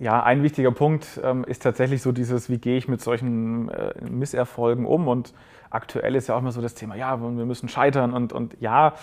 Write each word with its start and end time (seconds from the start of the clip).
ja, 0.00 0.22
ein 0.22 0.42
wichtiger 0.42 0.72
Punkt 0.72 1.20
ähm, 1.22 1.44
ist 1.44 1.62
tatsächlich 1.62 2.00
so 2.00 2.10
dieses, 2.10 2.48
wie 2.48 2.56
gehe 2.56 2.78
ich 2.78 2.88
mit 2.88 3.02
solchen 3.02 3.68
äh, 3.68 3.92
Misserfolgen 4.08 4.86
um 4.86 5.08
und 5.08 5.34
aktuell 5.68 6.16
ist 6.16 6.26
ja 6.26 6.34
auch 6.34 6.40
immer 6.40 6.52
so 6.52 6.62
das 6.62 6.74
Thema, 6.74 6.96
ja, 6.96 7.20
wir 7.20 7.28
müssen 7.44 7.68
scheitern 7.68 8.14
und, 8.14 8.32
und 8.32 8.56
ja, 8.60 8.94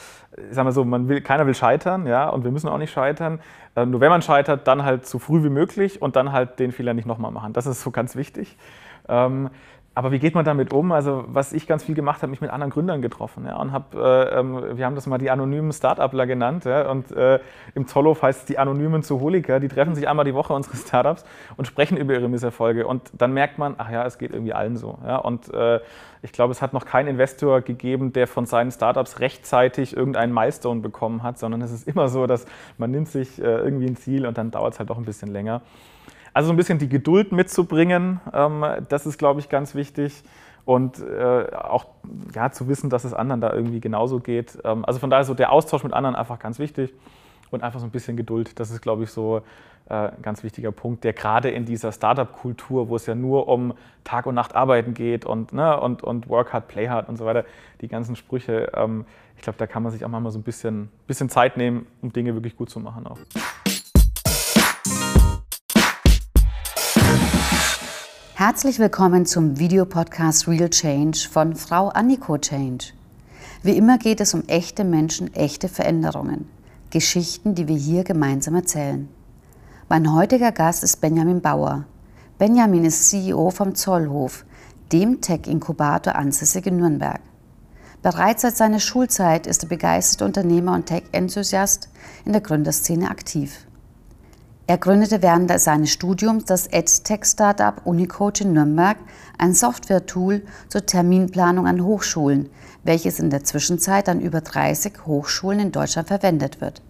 sagen 0.49 0.67
wir 0.67 0.73
so, 0.73 0.83
man 0.83 1.07
will, 1.07 1.21
keiner 1.21 1.45
will 1.45 1.53
scheitern, 1.53 2.07
ja, 2.07 2.27
und 2.27 2.43
wir 2.43 2.51
müssen 2.51 2.67
auch 2.67 2.79
nicht 2.79 2.91
scheitern. 2.91 3.39
Äh, 3.75 3.85
nur 3.85 4.01
wenn 4.01 4.09
man 4.09 4.23
scheitert, 4.23 4.67
dann 4.67 4.83
halt 4.83 5.05
so 5.05 5.19
früh 5.19 5.43
wie 5.43 5.49
möglich 5.49 6.01
und 6.01 6.15
dann 6.15 6.31
halt 6.31 6.59
den 6.59 6.71
Fehler 6.71 6.95
nicht 6.95 7.05
nochmal 7.05 7.31
machen. 7.31 7.53
Das 7.53 7.67
ist 7.67 7.81
so 7.83 7.91
ganz 7.91 8.15
wichtig. 8.15 8.57
Ähm, 9.07 9.49
aber 9.97 10.11
wie 10.11 10.19
geht 10.19 10.35
man 10.35 10.45
damit 10.45 10.73
um? 10.73 10.91
Also 10.91 11.23
was 11.25 11.53
ich 11.53 11.65
ganz 11.65 11.83
viel 11.83 11.95
gemacht 11.95 12.21
habe, 12.21 12.29
mich 12.29 12.39
mit 12.39 12.51
anderen 12.51 12.71
Gründern 12.71 13.01
getroffen. 13.01 13.45
Ja, 13.47 13.57
und 13.57 13.71
hab, 13.71 13.95
äh, 13.95 14.39
ähm, 14.39 14.77
wir 14.77 14.85
haben 14.85 14.93
das 14.93 15.07
mal 15.07 15.17
die 15.17 15.31
anonymen 15.31 15.73
Startupler 15.73 16.27
genannt. 16.27 16.65
Ja, 16.65 16.87
und 16.91 17.09
äh, 17.13 17.39
im 17.73 17.87
Zollhof 17.87 18.21
heißt 18.21 18.41
es 18.41 18.45
die 18.45 18.59
anonymen 18.59 19.01
Zoholiker. 19.01 19.59
Die 19.59 19.67
treffen 19.67 19.95
sich 19.95 20.07
einmal 20.07 20.23
die 20.23 20.35
Woche, 20.35 20.53
unsere 20.53 20.77
Startups, 20.77 21.25
und 21.55 21.65
sprechen 21.65 21.97
über 21.97 22.13
ihre 22.13 22.29
Misserfolge. 22.29 22.85
Und 22.85 23.09
dann 23.13 23.33
merkt 23.33 23.57
man, 23.57 23.73
ach 23.79 23.89
ja, 23.89 24.05
es 24.05 24.19
geht 24.19 24.33
irgendwie 24.33 24.53
allen 24.53 24.77
so. 24.77 24.99
Ja, 25.03 25.17
und 25.17 25.51
äh, 25.51 25.79
ich 26.21 26.31
glaube, 26.31 26.51
es 26.51 26.61
hat 26.61 26.73
noch 26.73 26.85
keinen 26.85 27.07
Investor 27.07 27.61
gegeben, 27.61 28.13
der 28.13 28.27
von 28.27 28.45
seinen 28.45 28.69
Startups 28.69 29.19
rechtzeitig 29.19 29.97
irgendeinen 29.97 30.31
Milestone 30.31 30.81
bekommen 30.81 31.23
hat, 31.23 31.39
sondern 31.39 31.63
es 31.63 31.71
ist 31.71 31.87
immer 31.87 32.07
so, 32.07 32.27
dass 32.27 32.45
man 32.77 32.91
nimmt 32.91 33.07
sich 33.07 33.41
äh, 33.41 33.45
irgendwie 33.45 33.87
ein 33.87 33.95
Ziel 33.95 34.27
und 34.27 34.37
dann 34.37 34.51
dauert 34.51 34.73
es 34.73 34.79
halt 34.79 34.91
doch 34.91 34.99
ein 34.99 35.05
bisschen 35.05 35.33
länger. 35.33 35.63
Also 36.37 36.49
so 36.49 36.53
ein 36.53 36.57
bisschen 36.57 36.77
die 36.77 36.87
Geduld 36.87 37.31
mitzubringen, 37.31 38.19
ähm, 38.31 38.63
das 38.89 39.07
ist, 39.07 39.17
glaube 39.17 39.39
ich, 39.39 39.49
ganz 39.49 39.73
wichtig. 39.73 40.21
Und 40.65 40.99
äh, 40.99 41.47
auch 41.51 41.87
ja, 42.35 42.51
zu 42.51 42.67
wissen, 42.67 42.91
dass 42.91 43.05
es 43.05 43.13
anderen 43.15 43.41
da 43.41 43.51
irgendwie 43.51 43.79
genauso 43.79 44.19
geht. 44.19 44.55
Ähm, 44.63 44.85
also 44.85 44.99
von 44.99 45.09
daher 45.09 45.25
so 45.25 45.33
der 45.33 45.51
Austausch 45.51 45.83
mit 45.83 45.93
anderen 45.93 46.15
einfach 46.15 46.37
ganz 46.37 46.59
wichtig. 46.59 46.93
Und 47.49 47.63
einfach 47.63 47.79
so 47.79 47.87
ein 47.87 47.89
bisschen 47.89 48.17
Geduld. 48.17 48.59
Das 48.59 48.69
ist, 48.69 48.83
glaube 48.83 49.05
ich, 49.05 49.09
so 49.09 49.41
äh, 49.89 49.93
ein 49.95 50.21
ganz 50.21 50.43
wichtiger 50.43 50.71
Punkt, 50.71 51.03
der 51.05 51.13
gerade 51.13 51.49
in 51.49 51.65
dieser 51.65 51.91
Startup-Kultur, 51.91 52.87
wo 52.87 52.97
es 52.97 53.07
ja 53.07 53.15
nur 53.15 53.47
um 53.47 53.73
Tag 54.03 54.27
und 54.27 54.35
Nacht 54.35 54.53
arbeiten 54.53 54.93
geht 54.93 55.25
und, 55.25 55.53
ne, 55.53 55.79
und, 55.79 56.03
und 56.03 56.29
Work 56.29 56.53
hard, 56.53 56.67
Play 56.67 56.87
hard 56.87 57.09
und 57.09 57.17
so 57.17 57.25
weiter, 57.25 57.45
die 57.81 57.87
ganzen 57.87 58.15
Sprüche, 58.15 58.71
ähm, 58.75 59.05
ich 59.37 59.41
glaube, 59.41 59.57
da 59.57 59.65
kann 59.65 59.81
man 59.81 59.91
sich 59.91 60.05
auch 60.05 60.09
mal 60.09 60.29
so 60.29 60.37
ein 60.37 60.43
bisschen, 60.43 60.89
bisschen 61.07 61.29
Zeit 61.29 61.57
nehmen, 61.57 61.87
um 62.03 62.13
Dinge 62.13 62.35
wirklich 62.35 62.55
gut 62.55 62.69
zu 62.69 62.79
machen 62.79 63.07
auch. 63.07 63.17
Herzlich 68.39 68.77
willkommen 68.77 69.25
zum 69.25 69.57
Videopodcast 69.57 70.47
Real 70.47 70.69
Change 70.69 71.27
von 71.27 71.55
Frau 71.55 71.87
Anniko 71.87 72.37
Change. 72.37 72.93
Wie 73.63 73.75
immer 73.75 73.97
geht 73.97 74.21
es 74.21 74.35
um 74.35 74.43
echte 74.45 74.83
Menschen, 74.83 75.33
echte 75.33 75.67
Veränderungen. 75.67 76.47
Geschichten, 76.91 77.55
die 77.55 77.67
wir 77.67 77.75
hier 77.75 78.03
gemeinsam 78.03 78.53
erzählen. 78.53 79.09
Mein 79.89 80.13
heutiger 80.13 80.51
Gast 80.51 80.83
ist 80.83 81.01
Benjamin 81.01 81.41
Bauer. 81.41 81.85
Benjamin 82.37 82.85
ist 82.85 83.09
CEO 83.09 83.49
vom 83.49 83.73
Zollhof, 83.73 84.45
dem 84.91 85.19
Tech-Inkubator 85.19 86.15
ansässig 86.15 86.67
in 86.67 86.77
Nürnberg. 86.77 87.21
Bereits 88.03 88.43
seit 88.43 88.55
seiner 88.55 88.79
Schulzeit 88.79 89.47
ist 89.47 89.63
er 89.63 89.69
begeisterte 89.69 90.25
Unternehmer 90.25 90.75
und 90.75 90.85
Tech-Enthusiast 90.85 91.89
in 92.23 92.33
der 92.33 92.41
Gründerszene 92.41 93.09
aktiv. 93.09 93.66
Er 94.69 94.77
gründete 94.77 95.21
während 95.21 95.49
seines 95.61 95.91
Studiums 95.91 96.43
das 96.43 96.67
EdTech-Startup 96.67 97.85
Unicoach 97.85 98.41
in 98.41 98.51
Nürnberg, 98.51 98.97
ein 99.37 99.53
Software-Tool 99.53 100.43
zur 100.67 100.85
Terminplanung 100.85 101.65
an 101.65 101.85
Hochschulen, 101.85 102.49
welches 102.83 103.19
in 103.19 103.29
der 103.29 103.45
Zwischenzeit 103.45 104.09
an 104.09 104.19
über 104.19 104.41
30 104.41 105.05
Hochschulen 105.05 105.61
in 105.61 105.71
Deutschland 105.71 106.09
verwendet 106.09 106.59
wird. 106.59 106.81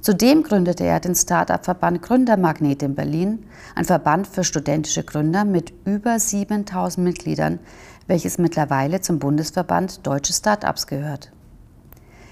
Zudem 0.00 0.44
gründete 0.44 0.84
er 0.84 0.98
den 0.98 1.14
Startup-Verband 1.14 2.00
Gründermagnet 2.00 2.82
in 2.82 2.94
Berlin, 2.94 3.44
ein 3.74 3.84
Verband 3.84 4.26
für 4.26 4.42
studentische 4.42 5.04
Gründer 5.04 5.44
mit 5.44 5.74
über 5.84 6.18
7000 6.18 7.04
Mitgliedern, 7.04 7.58
welches 8.06 8.38
mittlerweile 8.38 9.02
zum 9.02 9.18
Bundesverband 9.18 10.06
Deutsche 10.06 10.32
Startups 10.32 10.86
gehört. 10.86 11.33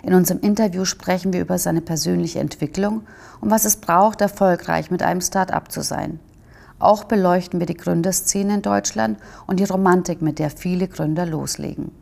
In 0.03 0.15
unserem 0.15 0.41
Interview 0.41 0.85
sprechen 0.85 1.33
wir 1.33 1.41
über 1.41 1.59
seine 1.59 1.81
persönliche 1.81 2.41
Entwicklung 2.41 3.07
und 3.41 3.51
was 3.51 3.65
es 3.65 3.77
braucht, 3.77 4.21
erfolgreich 4.21 4.91
mit 4.91 5.03
einem 5.03 5.21
Start-up 5.21 5.71
zu 5.71 5.83
sein. 5.83 6.19
Auch 6.81 7.05
beleuchten 7.05 7.61
wir 7.61 7.67
die 7.67 7.77
Gründerszene 7.77 8.55
in 8.55 8.63
Deutschland 8.63 9.19
und 9.47 9.61
die 9.61 9.65
Romantik, 9.65 10.21
mit 10.21 10.41
der 10.41 10.51
viele 10.51 10.89
Gründer 10.89 11.25
loslegen. 11.25 11.93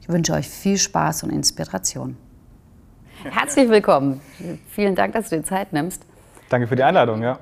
Ich 0.00 0.08
wünsche 0.08 0.34
euch 0.34 0.48
viel 0.48 0.78
Spaß 0.78 1.24
und 1.24 1.30
Inspiration. 1.30 2.16
Herzlich 3.24 3.68
willkommen. 3.68 4.20
Vielen 4.68 4.94
Dank, 4.94 5.14
dass 5.14 5.28
du 5.28 5.36
dir 5.36 5.44
Zeit 5.44 5.72
nimmst. 5.72 6.02
Danke 6.48 6.68
für 6.68 6.76
die 6.76 6.84
Einladung, 6.84 7.22
ja. 7.22 7.38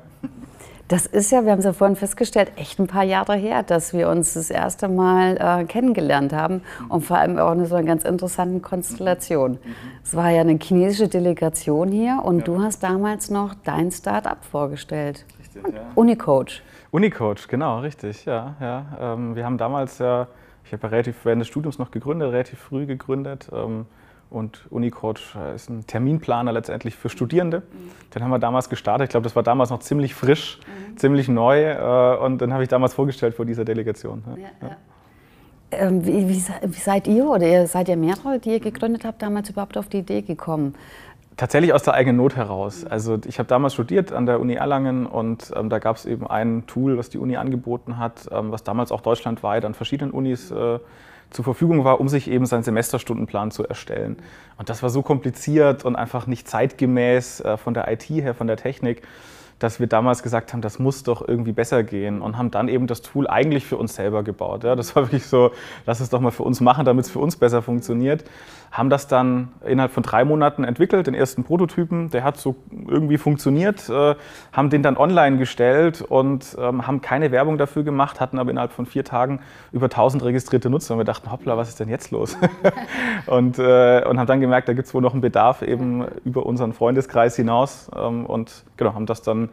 Das 0.91 1.07
ist 1.07 1.31
ja, 1.31 1.45
wir 1.45 1.53
haben 1.53 1.61
es 1.61 1.65
ja 1.65 1.73
vorhin 1.73 1.95
festgestellt, 1.95 2.51
echt 2.57 2.81
ein 2.81 2.89
paar 2.89 3.05
Jahre 3.05 3.37
her, 3.37 3.63
dass 3.63 3.93
wir 3.93 4.09
uns 4.09 4.35
das 4.35 4.51
erste 4.51 4.89
Mal 4.89 5.37
äh, 5.37 5.65
kennengelernt 5.65 6.33
haben 6.33 6.63
und 6.89 7.03
vor 7.03 7.17
allem 7.17 7.39
auch 7.39 7.53
in 7.53 7.65
so 7.65 7.77
einer 7.77 7.87
ganz 7.87 8.03
interessanten 8.03 8.61
Konstellation. 8.61 9.59
Es 10.03 10.17
war 10.17 10.31
ja 10.31 10.41
eine 10.41 10.59
chinesische 10.61 11.07
Delegation 11.07 11.93
hier 11.93 12.21
und 12.25 12.39
ja. 12.39 12.45
du 12.45 12.61
hast 12.61 12.83
damals 12.83 13.31
noch 13.31 13.55
dein 13.63 13.93
Start-up 13.93 14.45
vorgestellt. 14.45 15.27
Richtig, 15.39 15.63
ja. 15.73 15.81
Unicoach. 15.95 16.61
Unicoach, 16.91 17.47
genau, 17.47 17.79
richtig, 17.79 18.25
ja. 18.25 18.57
ja. 18.61 18.87
Ähm, 19.01 19.37
wir 19.37 19.45
haben 19.45 19.59
damals 19.59 20.01
ja, 20.01 20.27
ich 20.65 20.73
habe 20.73 20.83
ja 20.83 20.89
relativ 20.89 21.25
während 21.25 21.43
des 21.43 21.47
Studiums 21.47 21.79
noch 21.79 21.93
gegründet, 21.93 22.33
relativ 22.33 22.59
früh 22.59 22.87
gegründet. 22.87 23.49
Ähm, 23.53 23.87
und 24.31 24.67
Unicoach 24.71 25.37
ist 25.55 25.69
ein 25.69 25.87
Terminplaner 25.87 26.53
letztendlich 26.53 26.95
für 26.95 27.09
Studierende. 27.09 27.59
Mhm. 27.59 28.11
Den 28.15 28.23
haben 28.23 28.31
wir 28.31 28.39
damals 28.39 28.69
gestartet. 28.69 29.07
Ich 29.07 29.11
glaube, 29.11 29.25
das 29.25 29.37
war 29.37 29.43
damals 29.43 29.71
noch 29.71 29.81
ziemlich 29.81 30.15
frisch, 30.15 30.59
mhm. 30.67 30.97
ziemlich 30.97 31.29
neu. 31.29 31.63
Äh, 31.63 32.17
und 32.19 32.39
dann 32.41 32.53
habe 32.53 32.63
ich 32.63 32.69
damals 32.69 32.95
vorgestellt 32.95 33.35
vor 33.35 33.45
dieser 33.45 33.65
Delegation. 33.65 34.23
Ja, 34.37 34.69
ja. 34.69 34.77
Ähm, 35.73 36.05
wie, 36.05 36.29
wie, 36.29 36.43
wie, 36.63 36.81
seid 36.81 37.07
ihr 37.07 37.27
oder 37.27 37.67
seid 37.67 37.89
ihr 37.89 37.97
mehrere, 37.97 38.39
die 38.41 38.51
ihr 38.51 38.61
gegründet 38.61 39.05
habt, 39.05 39.23
damals 39.23 39.51
überhaupt 39.51 39.77
auf 39.77 39.89
die 39.89 39.99
Idee 39.99 40.23
gekommen? 40.23 40.75
Tatsächlich 41.37 41.73
aus 41.73 41.85
der 41.85 41.95
eigenen 41.95 42.17
Not 42.17 42.37
heraus. 42.37 42.85
Also 42.85 43.19
ich 43.27 43.39
habe 43.39 43.49
damals 43.49 43.75
studiert 43.75 44.13
an 44.13 44.27
der 44.27 44.41
Uni 44.41 44.55
Erlangen 44.55 45.07
und 45.07 45.53
ähm, 45.57 45.71
da 45.71 45.79
gab 45.79 45.97
es 45.97 46.07
eben 46.07 46.27
ein 46.27 46.67
Tool, 46.67 46.99
was 46.99 47.09
die 47.09 47.19
Uni 47.19 47.37
angeboten 47.37 47.99
hat, 47.99 48.29
ähm, 48.31 48.51
was 48.51 48.65
damals 48.65 48.93
auch 48.93 49.01
deutschlandweit 49.01 49.65
an 49.65 49.75
verschiedenen 49.75 50.11
Unis 50.11 50.51
äh, 50.51 50.79
zur 51.31 51.45
Verfügung 51.45 51.85
war, 51.85 52.01
um 52.01 52.09
sich 52.09 52.31
eben 52.31 52.47
seinen 52.47 52.63
Semesterstundenplan 52.63 53.51
zu 53.51 53.67
erstellen. 53.67 54.17
Und 54.59 54.69
das 54.69 54.83
war 54.83 54.91
so 54.91 55.03
kompliziert 55.03 55.85
und 55.85 55.97
einfach 55.97 56.27
nicht 56.27 56.49
zeitgemäß 56.49 57.41
äh, 57.41 57.57
von 57.57 57.75
der 57.75 57.91
IT 57.91 58.05
her, 58.05 58.35
von 58.35 58.47
der 58.47 58.57
Technik, 58.57 59.03
dass 59.61 59.79
wir 59.79 59.87
damals 59.87 60.23
gesagt 60.23 60.53
haben, 60.53 60.63
das 60.63 60.79
muss 60.79 61.03
doch 61.03 61.27
irgendwie 61.27 61.53
besser 61.53 61.83
gehen 61.83 62.23
und 62.23 62.39
haben 62.39 62.51
dann 62.51 62.69
eben 62.69 62.87
das 62.87 63.03
Tool 63.03 63.29
eigentlich 63.29 63.67
für 63.67 63.77
uns 63.77 63.95
selber 63.95 64.23
gebaut. 64.23 64.65
Ja, 64.65 64.75
das 64.75 64.97
war 64.97 65.05
wirklich 65.05 65.27
so, 65.27 65.53
lass 65.87 66.01
es 66.01 66.09
doch 66.09 66.21
mal 66.21 66.31
für 66.31 66.43
uns 66.43 66.61
machen, 66.61 66.85
damit 66.87 67.05
es 67.05 67.11
für 67.11 67.19
uns 67.19 67.37
besser 67.37 67.61
funktioniert. 67.61 68.25
Haben 68.73 68.89
das 68.89 69.07
dann 69.07 69.49
innerhalb 69.67 69.93
von 69.93 70.03
drei 70.03 70.25
Monaten 70.25 70.65
entwickelt, 70.65 71.07
den 71.07 71.15
ersten 71.15 71.45
Prototypen, 71.45 72.11
der 72.11 72.25
hat 72.25 72.39
so 72.39 72.57
irgendwie 72.89 73.19
funktioniert, 73.19 73.89
äh, 73.91 74.15
haben 74.53 74.71
den 74.71 74.83
dann 74.83 74.97
online 74.97 75.37
gestellt 75.37 76.01
und 76.01 76.57
ähm, 76.59 76.87
haben 76.87 77.03
keine 77.03 77.31
Werbung 77.31 77.59
dafür 77.59 77.83
gemacht, 77.83 78.19
hatten 78.21 78.39
aber 78.39 78.51
innerhalb 78.51 78.73
von 78.73 78.87
vier 78.87 79.05
Tagen 79.05 79.41
über 79.73 79.87
1000 79.87 80.25
registrierte 80.25 80.71
Nutzer 80.71 80.95
und 80.95 81.01
wir 81.01 81.05
dachten, 81.05 81.31
hoppla, 81.31 81.59
was 81.59 81.69
ist 81.69 81.81
denn 81.81 81.89
jetzt 81.89 82.13
los? 82.13 82.39
und, 83.27 83.59
äh, 83.59 84.05
und 84.09 84.19
haben 84.19 84.27
dann 84.27 84.41
gemerkt, 84.41 84.69
da 84.69 84.73
gibt 84.73 84.87
es 84.87 84.95
wohl 84.95 85.03
noch 85.03 85.13
einen 85.13 85.21
Bedarf 85.21 85.61
eben 85.61 86.07
über 86.25 86.47
unseren 86.47 86.73
Freundeskreis 86.73 87.37
hinaus 87.37 87.91
ähm, 87.95 88.25
und 88.25 88.65
genau, 88.77 88.95
haben 88.95 89.07
das 89.07 89.21
dann 89.21 89.50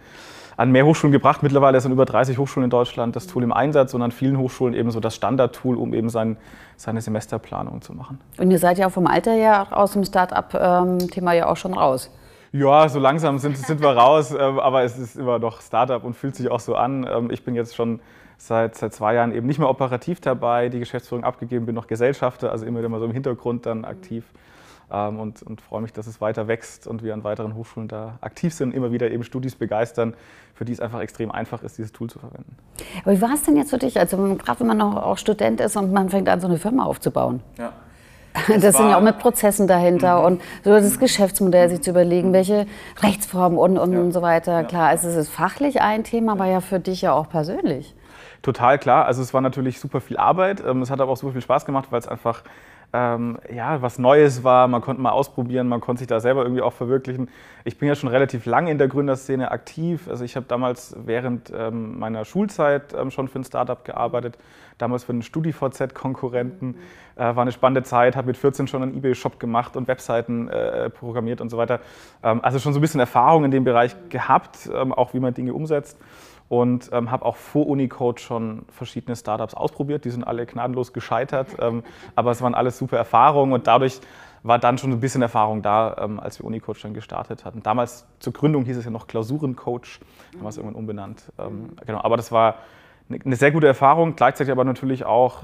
an 0.57 0.71
mehr 0.71 0.85
Hochschulen 0.85 1.11
gebracht. 1.11 1.43
Mittlerweile 1.43 1.79
sind 1.79 1.91
über 1.91 2.05
30 2.05 2.37
Hochschulen 2.37 2.65
in 2.65 2.69
Deutschland 2.69 3.15
das 3.15 3.27
Tool 3.27 3.43
im 3.43 3.53
Einsatz 3.53 3.93
und 3.93 4.01
an 4.01 4.11
vielen 4.11 4.37
Hochschulen 4.37 4.73
eben 4.73 4.91
so 4.91 4.99
das 4.99 5.15
Standardtool, 5.15 5.77
um 5.77 5.93
eben 5.93 6.09
sein, 6.09 6.35
seine 6.75 6.99
Semesterplanung 7.01 7.81
zu 7.81 7.93
machen. 7.93 8.19
Und 8.37 8.51
ihr 8.51 8.59
seid 8.59 8.77
ja 8.79 8.89
vom 8.89 9.07
Alter 9.07 9.31
her 9.31 9.67
aus 9.71 9.93
dem 9.93 10.03
Start-up-Thema 10.03 11.33
ja 11.33 11.47
auch 11.47 11.57
schon 11.57 11.73
raus. 11.73 12.11
Ja, 12.51 12.89
so 12.89 12.99
langsam 12.99 13.37
sind, 13.37 13.57
sind 13.57 13.81
wir 13.81 13.89
raus, 13.89 14.31
ähm, 14.31 14.59
aber 14.59 14.83
es 14.83 14.97
ist 14.97 15.15
immer 15.15 15.37
noch 15.37 15.61
Startup 15.61 16.03
und 16.03 16.15
fühlt 16.15 16.35
sich 16.35 16.49
auch 16.49 16.61
so 16.61 16.75
an. 16.75 17.05
Ähm, 17.07 17.29
ich 17.29 17.43
bin 17.43 17.55
jetzt 17.55 17.75
schon 17.75 17.99
seit, 18.37 18.75
seit 18.75 18.93
zwei 18.93 19.13
Jahren 19.13 19.33
eben 19.33 19.45
nicht 19.45 19.59
mehr 19.59 19.69
operativ 19.69 20.21
dabei, 20.21 20.69
die 20.69 20.79
Geschäftsführung 20.79 21.23
abgegeben, 21.23 21.65
bin 21.65 21.75
noch 21.75 21.87
Gesellschafter, 21.87 22.51
also 22.51 22.65
immer 22.65 22.79
wieder 22.79 22.89
mal 22.89 22.99
so 22.99 23.05
im 23.05 23.11
Hintergrund 23.11 23.65
dann 23.65 23.85
aktiv 23.85 24.23
ähm, 24.31 24.46
und, 24.89 25.43
und 25.43 25.61
freue 25.61 25.81
mich, 25.81 25.91
dass 25.91 26.07
es 26.07 26.21
weiter 26.21 26.47
wächst 26.47 26.87
und 26.87 27.03
wir 27.03 27.13
an 27.13 27.23
weiteren 27.23 27.55
Hochschulen 27.55 27.89
da 27.89 28.17
aktiv 28.21 28.53
sind, 28.53 28.73
immer 28.73 28.91
wieder 28.91 29.11
eben 29.11 29.23
Studis 29.23 29.55
begeistern, 29.55 30.13
für 30.53 30.63
die 30.63 30.71
es 30.71 30.79
einfach 30.79 31.01
extrem 31.01 31.29
einfach 31.31 31.61
ist, 31.61 31.77
dieses 31.77 31.91
Tool 31.91 32.09
zu 32.09 32.19
verwenden. 32.19 32.55
Aber 33.03 33.11
wie 33.11 33.21
war 33.21 33.33
es 33.33 33.43
denn 33.43 33.57
jetzt 33.57 33.69
für 33.69 33.77
dich, 33.77 33.99
also 33.99 34.17
gerade 34.35 34.59
wenn 34.61 34.67
man 34.67 34.77
noch 34.77 34.95
auch 34.95 35.17
Student 35.17 35.59
ist 35.59 35.75
und 35.75 35.91
man 35.91 36.09
fängt 36.09 36.29
an, 36.29 36.39
so 36.39 36.47
eine 36.47 36.57
Firma 36.57 36.85
aufzubauen? 36.85 37.41
Ja. 37.57 37.73
Das, 38.47 38.61
das 38.61 38.77
sind 38.77 38.89
ja 38.89 38.97
auch 38.97 39.01
mit 39.01 39.17
Prozessen 39.17 39.67
dahinter 39.67 40.19
mhm. 40.19 40.25
und 40.25 40.41
so 40.63 40.69
das 40.69 40.99
Geschäftsmodell 40.99 41.69
sich 41.69 41.81
zu 41.81 41.89
überlegen, 41.89 42.33
welche 42.33 42.67
Rechtsformen 43.01 43.57
und, 43.57 43.79
und, 43.79 43.93
ja. 43.93 43.99
und 43.99 44.11
so 44.11 44.21
weiter. 44.21 44.63
Klar, 44.63 44.93
es 44.93 45.03
ist 45.03 45.29
fachlich 45.29 45.81
ein 45.81 46.03
Thema, 46.03 46.33
aber 46.33 46.45
ja 46.45 46.61
für 46.61 46.79
dich 46.79 47.01
ja 47.01 47.13
auch 47.13 47.29
persönlich. 47.29 47.95
Total 48.43 48.77
klar. 48.77 49.05
Also 49.05 49.23
es 49.23 49.33
war 49.33 49.41
natürlich 49.41 49.79
super 49.79 50.01
viel 50.01 50.17
Arbeit. 50.17 50.63
Ähm, 50.65 50.83
es 50.83 50.91
hat 50.91 51.01
aber 51.01 51.11
auch 51.11 51.17
super 51.17 51.33
viel 51.33 51.41
Spaß 51.41 51.65
gemacht, 51.65 51.87
weil 51.89 51.99
es 51.99 52.07
einfach 52.07 52.43
ähm, 52.93 53.37
ja, 53.53 53.81
was 53.81 53.99
Neues 53.99 54.43
war, 54.43 54.67
man 54.67 54.81
konnte 54.81 55.01
mal 55.01 55.11
ausprobieren, 55.11 55.67
man 55.67 55.81
konnte 55.81 55.99
sich 55.99 56.07
da 56.07 56.21
selber 56.21 56.43
irgendwie 56.43 56.61
auch 56.61 56.71
verwirklichen. 56.71 57.29
Ich 57.65 57.77
bin 57.77 57.89
ja 57.89 57.95
schon 57.95 58.09
relativ 58.09 58.45
lange 58.45 58.71
in 58.71 58.77
der 58.77 58.87
Gründerszene 58.87 59.51
aktiv. 59.51 60.07
Also 60.07 60.23
ich 60.23 60.37
habe 60.37 60.45
damals 60.47 60.95
während 61.05 61.51
ähm, 61.53 61.99
meiner 61.99 62.23
Schulzeit 62.23 62.93
ähm, 62.93 63.11
schon 63.11 63.27
für 63.27 63.39
ein 63.39 63.43
Startup 63.43 63.83
gearbeitet, 63.83 64.37
damals 64.77 65.03
für 65.03 65.11
einen 65.11 65.21
StudiVZ-Konkurrenten. 65.21 66.75
Äh, 67.17 67.19
war 67.19 67.39
eine 67.39 67.51
spannende 67.51 67.83
Zeit, 67.83 68.15
habe 68.15 68.27
mit 68.27 68.37
14 68.37 68.67
schon 68.67 68.83
einen 68.83 68.95
Ebay-Shop 68.95 69.37
gemacht 69.37 69.75
und 69.75 69.89
Webseiten 69.89 70.47
äh, 70.47 70.89
programmiert 70.89 71.41
und 71.41 71.49
so 71.49 71.57
weiter. 71.57 71.81
Ähm, 72.23 72.39
also 72.41 72.57
schon 72.57 72.71
so 72.71 72.79
ein 72.79 72.81
bisschen 72.81 73.01
Erfahrung 73.01 73.43
in 73.43 73.51
dem 73.51 73.65
Bereich 73.65 73.95
gehabt, 74.07 74.69
ähm, 74.73 74.93
auch 74.93 75.13
wie 75.13 75.19
man 75.19 75.33
Dinge 75.33 75.53
umsetzt 75.53 75.97
und 76.49 76.89
ähm, 76.93 77.11
habe 77.11 77.25
auch 77.25 77.35
vor 77.35 77.67
Unicode 77.67 78.19
schon 78.19 78.65
verschiedene 78.69 79.15
Startups 79.15 79.53
ausprobiert. 79.53 80.05
Die 80.05 80.09
sind 80.09 80.23
alle 80.23 80.45
gnadenlos 80.45 80.93
gescheitert, 80.93 81.47
ähm, 81.59 81.83
aber 82.15 82.31
es 82.31 82.41
waren 82.41 82.55
alles 82.55 82.77
super 82.77 82.97
Erfahrungen 82.97 83.53
und 83.53 83.67
dadurch 83.67 83.99
war 84.43 84.59
dann 84.59 84.77
schon 84.77 84.91
ein 84.91 84.99
bisschen 84.99 85.21
Erfahrung 85.21 85.61
da, 85.61 85.97
ähm, 85.99 86.19
als 86.19 86.39
wir 86.39 86.45
Unicode 86.45 86.79
schon 86.79 86.93
gestartet 86.93 87.43
hatten. 87.43 87.63
Damals 87.63 88.05
zur 88.19 88.33
Gründung 88.33 88.65
hieß 88.65 88.77
es 88.77 88.85
ja 88.85 88.91
noch 88.91 89.07
Klausurencoach, 89.07 89.99
haben 90.33 90.41
wir 90.41 90.49
es 90.49 90.57
irgendwann 90.57 90.79
umbenannt. 90.79 91.31
Ähm, 91.37 91.71
genau, 91.85 92.01
aber 92.01 92.17
das 92.17 92.31
war 92.31 92.55
eine, 93.09 93.19
eine 93.23 93.35
sehr 93.35 93.51
gute 93.51 93.67
Erfahrung, 93.67 94.15
gleichzeitig 94.15 94.51
aber 94.51 94.63
natürlich 94.63 95.05
auch 95.05 95.43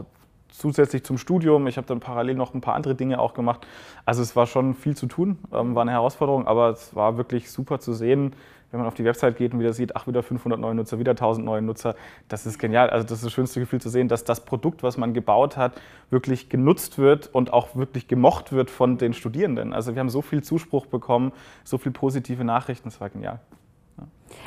zusätzlich 0.49 1.03
zum 1.03 1.17
Studium. 1.17 1.67
Ich 1.67 1.77
habe 1.77 1.87
dann 1.87 1.99
parallel 1.99 2.35
noch 2.35 2.53
ein 2.53 2.61
paar 2.61 2.75
andere 2.75 2.95
Dinge 2.95 3.19
auch 3.19 3.33
gemacht. 3.33 3.65
Also 4.05 4.21
es 4.21 4.35
war 4.35 4.45
schon 4.45 4.75
viel 4.75 4.95
zu 4.95 5.07
tun, 5.07 5.39
ähm, 5.51 5.75
war 5.75 5.81
eine 5.81 5.91
Herausforderung, 5.91 6.47
aber 6.47 6.69
es 6.69 6.95
war 6.95 7.17
wirklich 7.17 7.51
super 7.51 7.79
zu 7.79 7.93
sehen, 7.93 8.33
wenn 8.73 8.79
man 8.79 8.87
auf 8.87 8.95
die 8.95 9.05
Website 9.05 9.37
geht 9.37 9.53
und 9.53 9.59
wieder 9.59 9.71
sieht, 9.71 9.95
ach, 9.95 10.07
wieder 10.07 10.23
500 10.23 10.59
neue 10.59 10.73
Nutzer, 10.73 10.97
wieder 10.97 11.11
1000 11.11 11.45
neue 11.45 11.61
Nutzer. 11.61 11.93
Das 12.27 12.47
ist 12.47 12.57
genial. 12.57 12.89
Also 12.89 13.05
das 13.05 13.19
ist 13.19 13.25
das 13.25 13.31
schönste 13.31 13.59
Gefühl 13.59 13.79
zu 13.79 13.87
sehen, 13.87 14.07
dass 14.07 14.23
das 14.23 14.43
Produkt, 14.43 14.81
was 14.81 14.97
man 14.97 15.13
gebaut 15.13 15.57
hat, 15.57 15.73
wirklich 16.09 16.49
genutzt 16.49 16.97
wird 16.97 17.27
und 17.27 17.53
auch 17.53 17.75
wirklich 17.75 18.07
gemocht 18.07 18.51
wird 18.51 18.71
von 18.71 18.97
den 18.97 19.13
Studierenden. 19.13 19.73
Also 19.73 19.93
wir 19.93 19.99
haben 19.99 20.09
so 20.09 20.23
viel 20.23 20.41
Zuspruch 20.41 20.87
bekommen, 20.87 21.33
so 21.63 21.77
viele 21.77 21.93
positive 21.93 22.43
Nachrichten, 22.43 22.85
das 22.89 22.99
war 22.99 23.11
genial. 23.11 23.39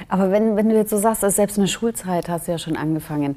Aber 0.08 0.32
wenn, 0.32 0.56
wenn 0.56 0.68
du 0.68 0.74
jetzt 0.74 0.90
so 0.90 0.96
sagst, 0.96 1.22
also 1.22 1.36
selbst 1.36 1.56
in 1.56 1.62
der 1.62 1.68
Schulzeit 1.68 2.28
hast 2.28 2.48
du 2.48 2.52
ja 2.52 2.58
schon 2.58 2.76
angefangen, 2.76 3.36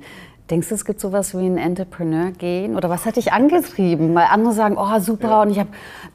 Denkst 0.50 0.70
du, 0.70 0.76
es 0.76 0.84
gibt 0.84 1.00
sowas 1.00 1.38
wie 1.38 1.46
ein 1.46 1.58
Entrepreneur-Gehen? 1.58 2.76
Oder 2.76 2.90
was 2.90 3.06
hat 3.06 3.18
dich 3.18 3.32
angetrieben? 3.32 4.16
Weil 4.16 4.26
andere 4.32 4.54
sagen, 4.54 4.78
oh 4.80 5.00
super, 5.00 5.30
ja. 5.30 5.42
und 5.44 5.52
ich 5.52 5.60
habe, 5.60 5.70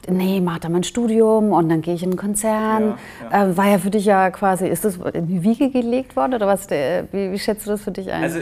nee, 0.09 0.41
mach 0.41 0.59
da 0.59 0.67
mein 0.67 0.83
Studium 0.83 1.53
und 1.53 1.69
dann 1.69 1.81
gehe 1.81 1.93
ich 1.93 2.03
in 2.03 2.09
einen 2.09 2.17
Konzern. 2.17 2.97
Ja, 3.31 3.45
ja. 3.45 3.51
Äh, 3.51 3.57
war 3.57 3.67
ja 3.67 3.77
für 3.77 3.91
dich 3.91 4.05
ja 4.05 4.31
quasi, 4.31 4.67
ist 4.67 4.83
das 4.83 4.97
in 5.13 5.27
die 5.27 5.43
Wiege 5.43 5.69
gelegt 5.69 6.15
worden 6.15 6.33
oder 6.33 6.47
was, 6.47 6.69
wie, 6.69 7.31
wie 7.31 7.39
schätzt 7.39 7.65
du 7.65 7.71
das 7.71 7.81
für 7.81 7.91
dich 7.91 8.11
ein? 8.11 8.23
Also 8.23 8.39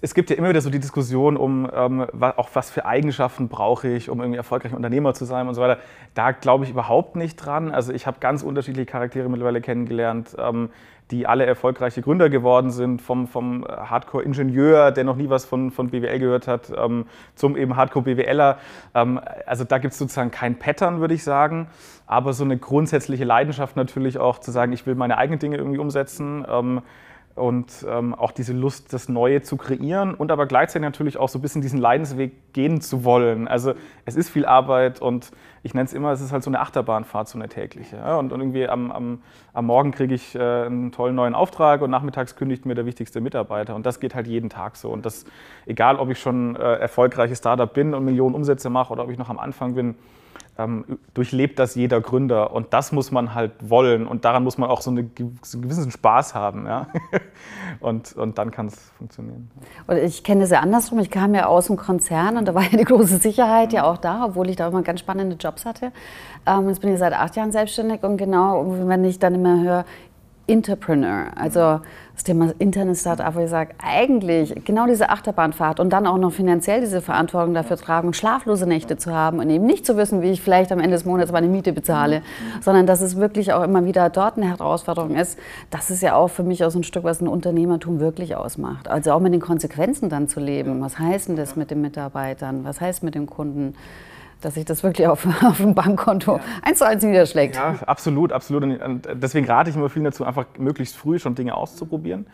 es 0.00 0.14
gibt 0.14 0.30
ja 0.30 0.36
immer 0.36 0.48
wieder 0.48 0.62
so 0.62 0.70
die 0.70 0.78
Diskussion 0.78 1.36
um, 1.36 1.68
ähm, 1.74 2.06
auch 2.20 2.48
was 2.54 2.70
für 2.70 2.86
Eigenschaften 2.86 3.48
brauche 3.48 3.88
ich, 3.88 4.08
um 4.08 4.20
irgendwie 4.20 4.38
erfolgreicher 4.38 4.76
Unternehmer 4.76 5.12
zu 5.12 5.26
sein 5.26 5.46
und 5.46 5.54
so 5.54 5.60
weiter. 5.60 5.78
Da 6.14 6.32
glaube 6.32 6.64
ich 6.64 6.70
überhaupt 6.70 7.16
nicht 7.16 7.36
dran. 7.36 7.70
Also 7.70 7.92
ich 7.92 8.06
habe 8.06 8.18
ganz 8.20 8.42
unterschiedliche 8.42 8.86
Charaktere 8.86 9.28
mittlerweile 9.28 9.60
kennengelernt. 9.60 10.34
Ähm, 10.38 10.70
die 11.10 11.26
alle 11.26 11.44
erfolgreiche 11.44 12.00
Gründer 12.00 12.30
geworden 12.30 12.70
sind, 12.70 13.02
vom, 13.02 13.26
vom 13.26 13.64
Hardcore-Ingenieur, 13.66 14.90
der 14.90 15.04
noch 15.04 15.16
nie 15.16 15.28
was 15.28 15.44
von, 15.44 15.70
von 15.70 15.90
BWL 15.90 16.18
gehört 16.18 16.48
hat, 16.48 16.72
ähm, 16.76 17.06
zum 17.34 17.56
eben 17.56 17.76
Hardcore-BWLer. 17.76 18.58
Ähm, 18.94 19.20
also 19.46 19.64
da 19.64 19.78
gibt 19.78 19.92
es 19.92 19.98
sozusagen 19.98 20.30
kein 20.30 20.58
Pattern, 20.58 21.00
würde 21.00 21.14
ich 21.14 21.22
sagen, 21.22 21.68
aber 22.06 22.32
so 22.32 22.44
eine 22.44 22.56
grundsätzliche 22.56 23.24
Leidenschaft 23.24 23.76
natürlich 23.76 24.18
auch 24.18 24.38
zu 24.38 24.50
sagen, 24.50 24.72
ich 24.72 24.86
will 24.86 24.94
meine 24.94 25.18
eigenen 25.18 25.38
Dinge 25.38 25.56
irgendwie 25.56 25.78
umsetzen. 25.78 26.46
Ähm, 26.48 26.82
und 27.34 27.84
ähm, 27.88 28.14
auch 28.14 28.30
diese 28.30 28.52
Lust, 28.52 28.92
das 28.92 29.08
Neue 29.08 29.42
zu 29.42 29.56
kreieren 29.56 30.14
und 30.14 30.30
aber 30.30 30.46
gleichzeitig 30.46 30.84
natürlich 30.84 31.16
auch 31.16 31.28
so 31.28 31.38
ein 31.38 31.42
bisschen 31.42 31.62
diesen 31.62 31.80
Leidensweg 31.80 32.52
gehen 32.52 32.80
zu 32.80 33.04
wollen. 33.04 33.48
Also 33.48 33.74
es 34.04 34.14
ist 34.14 34.28
viel 34.30 34.46
Arbeit 34.46 35.02
und 35.02 35.32
ich 35.64 35.74
nenne 35.74 35.86
es 35.86 35.92
immer, 35.92 36.12
es 36.12 36.20
ist 36.20 36.30
halt 36.30 36.44
so 36.44 36.50
eine 36.50 36.60
Achterbahnfahrt, 36.60 37.28
so 37.28 37.36
eine 37.36 37.48
tägliche. 37.48 37.96
Ja? 37.96 38.18
Und, 38.18 38.32
und, 38.32 38.40
irgendwie 38.40 38.68
am, 38.68 38.92
am, 38.92 39.22
am 39.52 39.66
Morgen 39.66 39.90
kriege 39.90 40.14
ich 40.14 40.36
äh, 40.36 40.38
einen 40.38 40.92
tollen 40.92 41.16
neuen 41.16 41.34
Auftrag 41.34 41.82
und 41.82 41.90
nachmittags 41.90 42.36
kündigt 42.36 42.66
mir 42.66 42.76
der 42.76 42.86
wichtigste 42.86 43.20
Mitarbeiter 43.20 43.74
und 43.74 43.84
das 43.84 43.98
geht 43.98 44.14
halt 44.14 44.28
jeden 44.28 44.48
Tag 44.48 44.76
so. 44.76 44.90
Und 44.90 45.04
das, 45.04 45.24
egal 45.66 45.96
ob 45.96 46.10
ich 46.10 46.20
schon 46.20 46.54
äh, 46.54 46.74
erfolgreiches 46.76 47.38
Startup 47.38 47.72
bin 47.72 47.94
und 47.94 48.04
Millionen 48.04 48.36
Umsätze 48.36 48.70
mache 48.70 48.92
oder 48.92 49.02
ob 49.02 49.10
ich 49.10 49.18
noch 49.18 49.28
am 49.28 49.40
Anfang 49.40 49.74
bin, 49.74 49.96
durchlebt 51.14 51.58
das 51.58 51.74
jeder 51.74 52.00
Gründer. 52.00 52.52
Und 52.52 52.72
das 52.72 52.92
muss 52.92 53.10
man 53.10 53.34
halt 53.34 53.52
wollen. 53.60 54.06
Und 54.06 54.24
daran 54.24 54.44
muss 54.44 54.56
man 54.56 54.70
auch 54.70 54.82
so, 54.82 54.90
eine, 54.90 55.10
so 55.42 55.58
einen 55.58 55.62
gewissen 55.62 55.90
Spaß 55.90 56.34
haben. 56.34 56.66
Ja? 56.66 56.86
und, 57.80 58.12
und 58.14 58.38
dann 58.38 58.50
kann 58.52 58.66
es 58.66 58.76
funktionieren. 58.96 59.50
Und 59.86 59.96
ich 59.96 60.22
kenne 60.22 60.42
das 60.42 60.50
ja 60.50 60.60
andersrum. 60.60 61.00
Ich 61.00 61.10
kam 61.10 61.34
ja 61.34 61.46
aus 61.46 61.66
dem 61.66 61.76
Konzern 61.76 62.36
und 62.36 62.46
da 62.46 62.54
war 62.54 62.62
ja 62.62 62.78
die 62.78 62.84
große 62.84 63.18
Sicherheit 63.18 63.72
ja 63.72 63.84
auch 63.84 63.96
da, 63.96 64.26
obwohl 64.26 64.48
ich 64.48 64.56
da 64.56 64.68
immer 64.68 64.82
ganz 64.82 65.00
spannende 65.00 65.36
Jobs 65.36 65.64
hatte. 65.64 65.90
Ähm, 66.46 66.68
jetzt 66.68 66.80
bin 66.80 66.92
ich 66.92 66.98
seit 66.98 67.14
acht 67.14 67.34
Jahren 67.34 67.50
selbstständig 67.50 68.02
und 68.04 68.16
genau, 68.16 68.64
wenn 68.86 69.04
ich 69.04 69.18
dann 69.18 69.34
immer 69.34 69.60
höre, 69.60 69.84
Entrepreneur, 70.46 71.28
also 71.36 71.80
das 72.14 72.22
Thema 72.22 72.52
Internet-Startup, 72.58 73.34
wo 73.34 73.40
ich 73.40 73.50
sage, 73.50 73.74
eigentlich 73.78 74.54
genau 74.64 74.86
diese 74.86 75.08
Achterbahnfahrt 75.08 75.80
und 75.80 75.90
dann 75.90 76.06
auch 76.06 76.18
noch 76.18 76.32
finanziell 76.32 76.80
diese 76.80 77.00
Verantwortung 77.00 77.54
dafür 77.54 77.76
tragen 77.76 78.12
schlaflose 78.12 78.66
Nächte 78.66 78.96
zu 78.96 79.12
haben 79.12 79.38
und 79.38 79.48
eben 79.48 79.64
nicht 79.64 79.86
zu 79.86 79.96
wissen, 79.96 80.22
wie 80.22 80.30
ich 80.30 80.42
vielleicht 80.42 80.70
am 80.70 80.78
Ende 80.78 80.92
des 80.92 81.04
Monats 81.04 81.32
meine 81.32 81.48
Miete 81.48 81.72
bezahle, 81.72 82.22
sondern 82.60 82.86
dass 82.86 83.00
es 83.00 83.16
wirklich 83.16 83.52
auch 83.52 83.62
immer 83.62 83.84
wieder 83.84 84.10
dort 84.10 84.36
eine 84.36 84.46
Herausforderung 84.46 85.16
ist, 85.16 85.38
das 85.70 85.90
ist 85.90 86.02
ja 86.02 86.14
auch 86.14 86.28
für 86.28 86.42
mich 86.42 86.64
auch 86.64 86.70
so 86.70 86.78
ein 86.78 86.84
Stück, 86.84 87.04
was 87.04 87.20
ein 87.20 87.28
Unternehmertum 87.28 87.98
wirklich 87.98 88.36
ausmacht. 88.36 88.88
Also 88.88 89.12
auch 89.12 89.20
mit 89.20 89.32
den 89.32 89.40
Konsequenzen 89.40 90.08
dann 90.08 90.28
zu 90.28 90.40
leben. 90.40 90.80
Was 90.82 90.98
heißt 90.98 91.28
denn 91.28 91.36
das 91.36 91.56
mit 91.56 91.70
den 91.70 91.80
Mitarbeitern? 91.80 92.64
Was 92.64 92.80
heißt 92.80 93.02
mit 93.02 93.14
dem 93.14 93.26
Kunden? 93.26 93.74
Dass 94.44 94.54
sich 94.54 94.64
das 94.64 94.82
wirklich 94.82 95.06
auf, 95.06 95.26
auf 95.42 95.58
dem 95.58 95.74
Bankkonto 95.74 96.36
ja. 96.36 96.42
eins 96.62 96.78
zu 96.78 96.86
eins 96.86 97.02
niederschlägt. 97.02 97.56
Ja, 97.56 97.76
absolut, 97.86 98.32
absolut. 98.32 98.62
Und 98.62 99.08
deswegen 99.14 99.46
rate 99.46 99.70
ich 99.70 99.76
immer 99.76 99.88
vielen 99.88 100.04
dazu, 100.04 100.24
einfach 100.24 100.46
möglichst 100.58 100.96
früh 100.96 101.18
schon 101.18 101.34
Dinge 101.34 101.54
auszuprobieren. 101.54 102.26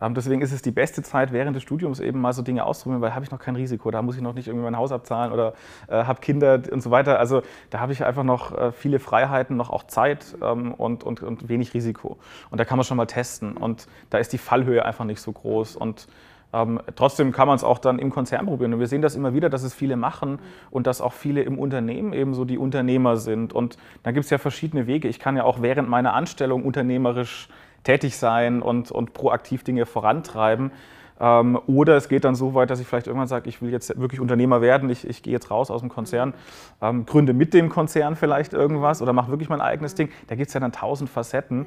Ähm, 0.00 0.14
deswegen 0.14 0.42
ist 0.42 0.52
es 0.52 0.62
die 0.62 0.70
beste 0.70 1.02
Zeit 1.02 1.32
während 1.32 1.56
des 1.56 1.62
Studiums 1.62 2.00
eben 2.00 2.20
mal 2.20 2.32
so 2.32 2.42
Dinge 2.42 2.64
auszuprobieren, 2.64 3.02
weil 3.02 3.14
habe 3.14 3.24
ich 3.24 3.30
noch 3.30 3.40
kein 3.40 3.56
Risiko. 3.56 3.90
Da 3.90 4.02
muss 4.02 4.16
ich 4.16 4.22
noch 4.22 4.34
nicht 4.34 4.46
irgendwie 4.46 4.64
mein 4.64 4.76
Haus 4.76 4.92
abzahlen 4.92 5.32
oder 5.32 5.54
äh, 5.88 6.04
habe 6.04 6.20
Kinder 6.20 6.60
und 6.70 6.82
so 6.82 6.90
weiter. 6.90 7.18
Also 7.18 7.42
da 7.70 7.80
habe 7.80 7.92
ich 7.92 8.04
einfach 8.04 8.22
noch 8.22 8.56
äh, 8.56 8.72
viele 8.72 9.00
Freiheiten, 9.00 9.56
noch 9.56 9.70
auch 9.70 9.84
Zeit 9.84 10.36
ähm, 10.42 10.72
und, 10.74 11.04
und, 11.04 11.22
und 11.22 11.48
wenig 11.48 11.74
Risiko. 11.74 12.18
Und 12.50 12.58
da 12.58 12.64
kann 12.64 12.78
man 12.78 12.84
schon 12.84 12.96
mal 12.96 13.06
testen. 13.06 13.56
Und 13.56 13.86
da 14.10 14.18
ist 14.18 14.32
die 14.32 14.38
Fallhöhe 14.38 14.84
einfach 14.84 15.04
nicht 15.04 15.20
so 15.20 15.32
groß. 15.32 15.76
Und 15.76 16.06
ähm, 16.52 16.80
trotzdem 16.96 17.32
kann 17.32 17.46
man 17.46 17.56
es 17.56 17.64
auch 17.64 17.78
dann 17.78 17.98
im 17.98 18.10
Konzern 18.10 18.46
probieren. 18.46 18.74
Und 18.74 18.80
wir 18.80 18.86
sehen 18.86 19.02
das 19.02 19.14
immer 19.14 19.34
wieder, 19.34 19.50
dass 19.50 19.62
es 19.62 19.74
viele 19.74 19.96
machen 19.96 20.38
und 20.70 20.86
dass 20.86 21.00
auch 21.00 21.12
viele 21.12 21.42
im 21.42 21.58
Unternehmen 21.58 22.12
eben 22.12 22.34
so 22.34 22.44
die 22.44 22.58
Unternehmer 22.58 23.16
sind. 23.16 23.52
Und 23.52 23.76
da 24.02 24.12
gibt 24.12 24.24
es 24.24 24.30
ja 24.30 24.38
verschiedene 24.38 24.86
Wege. 24.86 25.08
Ich 25.08 25.18
kann 25.18 25.36
ja 25.36 25.44
auch 25.44 25.60
während 25.60 25.88
meiner 25.88 26.14
Anstellung 26.14 26.64
unternehmerisch 26.64 27.48
tätig 27.84 28.16
sein 28.16 28.62
und, 28.62 28.90
und 28.90 29.12
proaktiv 29.12 29.62
Dinge 29.62 29.86
vorantreiben. 29.86 30.72
Ähm, 31.20 31.58
oder 31.66 31.96
es 31.96 32.08
geht 32.08 32.24
dann 32.24 32.34
so 32.34 32.54
weit, 32.54 32.70
dass 32.70 32.80
ich 32.80 32.86
vielleicht 32.86 33.06
irgendwann 33.06 33.28
sage, 33.28 33.48
ich 33.48 33.60
will 33.60 33.70
jetzt 33.70 33.98
wirklich 33.98 34.20
Unternehmer 34.20 34.60
werden, 34.60 34.88
ich, 34.90 35.06
ich 35.06 35.22
gehe 35.22 35.32
jetzt 35.32 35.50
raus 35.50 35.70
aus 35.70 35.80
dem 35.80 35.88
Konzern, 35.88 36.34
ähm, 36.80 37.06
gründe 37.06 37.32
mit 37.32 37.54
dem 37.54 37.68
Konzern 37.68 38.16
vielleicht 38.16 38.52
irgendwas 38.52 39.02
oder 39.02 39.12
mache 39.12 39.30
wirklich 39.30 39.48
mein 39.48 39.60
eigenes 39.60 39.94
Ding. 39.94 40.10
Da 40.28 40.36
gibt 40.36 40.48
es 40.48 40.54
ja 40.54 40.60
dann 40.60 40.72
tausend 40.72 41.10
Facetten. 41.10 41.66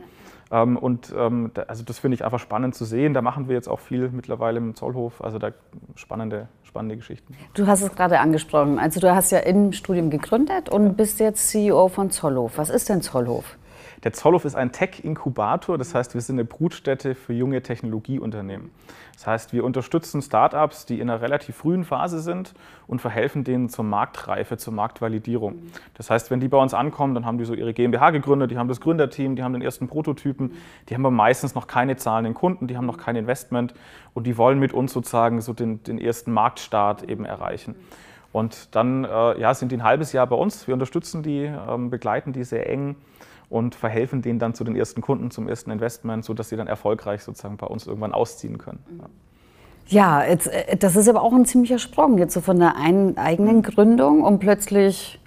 Ähm, 0.51 0.77
und 0.77 1.13
ähm, 1.17 1.51
also 1.67 1.83
das 1.83 1.99
finde 1.99 2.15
ich 2.15 2.25
einfach 2.25 2.39
spannend 2.39 2.75
zu 2.75 2.85
sehen. 2.85 3.13
Da 3.13 3.21
machen 3.21 3.47
wir 3.47 3.55
jetzt 3.55 3.69
auch 3.69 3.79
viel 3.79 4.09
mittlerweile 4.09 4.57
im 4.57 4.75
Zollhof. 4.75 5.23
Also 5.23 5.39
da 5.39 5.51
spannende, 5.95 6.49
spannende 6.63 6.97
Geschichten. 6.97 7.35
Du 7.53 7.67
hast 7.67 7.81
es 7.81 7.95
gerade 7.95 8.19
angesprochen. 8.19 8.77
Also 8.77 8.99
du 8.99 9.15
hast 9.15 9.31
ja 9.31 9.39
im 9.39 9.71
Studium 9.71 10.09
gegründet 10.09 10.69
und 10.69 10.97
bist 10.97 11.19
jetzt 11.19 11.49
CEO 11.49 11.87
von 11.87 12.11
Zollhof. 12.11 12.57
Was 12.57 12.69
ist 12.69 12.89
denn 12.89 13.01
Zollhof? 13.01 13.57
Der 14.03 14.13
Zollhof 14.13 14.45
ist 14.45 14.55
ein 14.55 14.71
Tech-Inkubator, 14.71 15.77
das 15.77 15.93
heißt, 15.93 16.15
wir 16.15 16.21
sind 16.21 16.37
eine 16.37 16.45
Brutstätte 16.45 17.13
für 17.13 17.33
junge 17.33 17.61
Technologieunternehmen. 17.61 18.71
Das 19.13 19.27
heißt, 19.27 19.53
wir 19.53 19.63
unterstützen 19.63 20.23
Startups, 20.23 20.87
die 20.87 20.99
in 20.99 21.07
einer 21.07 21.21
relativ 21.21 21.57
frühen 21.57 21.83
Phase 21.83 22.19
sind 22.19 22.55
und 22.87 22.99
verhelfen 22.99 23.43
denen 23.43 23.69
zur 23.69 23.85
Marktreife, 23.85 24.57
zur 24.57 24.73
Marktvalidierung. 24.73 25.61
Das 25.93 26.09
heißt, 26.09 26.31
wenn 26.31 26.39
die 26.39 26.47
bei 26.47 26.57
uns 26.57 26.73
ankommen, 26.73 27.13
dann 27.13 27.27
haben 27.27 27.37
die 27.37 27.45
so 27.45 27.53
ihre 27.53 27.75
GmbH 27.75 28.09
gegründet, 28.09 28.49
die 28.49 28.57
haben 28.57 28.67
das 28.67 28.81
Gründerteam, 28.81 29.35
die 29.35 29.43
haben 29.43 29.53
den 29.53 29.61
ersten 29.61 29.87
Prototypen, 29.87 30.53
die 30.89 30.95
haben 30.95 31.05
aber 31.05 31.13
meistens 31.13 31.53
noch 31.53 31.67
keine 31.67 31.95
zahlenden 31.95 32.33
Kunden, 32.33 32.65
die 32.65 32.77
haben 32.77 32.87
noch 32.87 32.97
kein 32.97 33.15
Investment 33.15 33.75
und 34.15 34.25
die 34.25 34.35
wollen 34.35 34.57
mit 34.57 34.73
uns 34.73 34.93
sozusagen 34.93 35.41
so 35.41 35.53
den, 35.53 35.83
den 35.83 35.99
ersten 35.99 36.31
Marktstart 36.31 37.03
eben 37.03 37.25
erreichen. 37.25 37.75
Und 38.31 38.75
dann 38.75 39.03
äh, 39.03 39.39
ja, 39.39 39.53
sind 39.53 39.71
die 39.71 39.77
ein 39.77 39.83
halbes 39.83 40.11
Jahr 40.11 40.25
bei 40.25 40.37
uns. 40.37 40.65
Wir 40.65 40.73
unterstützen 40.73 41.21
die, 41.21 41.43
ähm, 41.43 41.91
begleiten 41.91 42.33
die 42.33 42.43
sehr 42.43 42.67
eng 42.67 42.95
und 43.51 43.75
verhelfen 43.75 44.21
denen 44.21 44.39
dann 44.39 44.53
zu 44.53 44.63
den 44.63 44.75
ersten 44.75 45.01
Kunden, 45.01 45.29
zum 45.29 45.47
ersten 45.47 45.71
Investment, 45.71 46.23
sodass 46.23 46.49
sie 46.49 46.55
dann 46.55 46.67
erfolgreich 46.67 47.21
sozusagen 47.21 47.57
bei 47.57 47.67
uns 47.67 47.85
irgendwann 47.85 48.13
ausziehen 48.13 48.57
können. 48.57 48.79
Ja, 49.87 50.23
jetzt, 50.23 50.47
äh, 50.47 50.77
das 50.77 50.95
ist 50.95 51.09
aber 51.09 51.21
auch 51.21 51.33
ein 51.33 51.45
ziemlicher 51.45 51.77
Sprung, 51.77 52.17
jetzt 52.17 52.33
so 52.33 52.41
von 52.41 52.59
der 52.59 52.77
einen 52.77 53.17
eigenen 53.17 53.61
Gründung, 53.61 54.23
um 54.23 54.39
plötzlich 54.39 55.19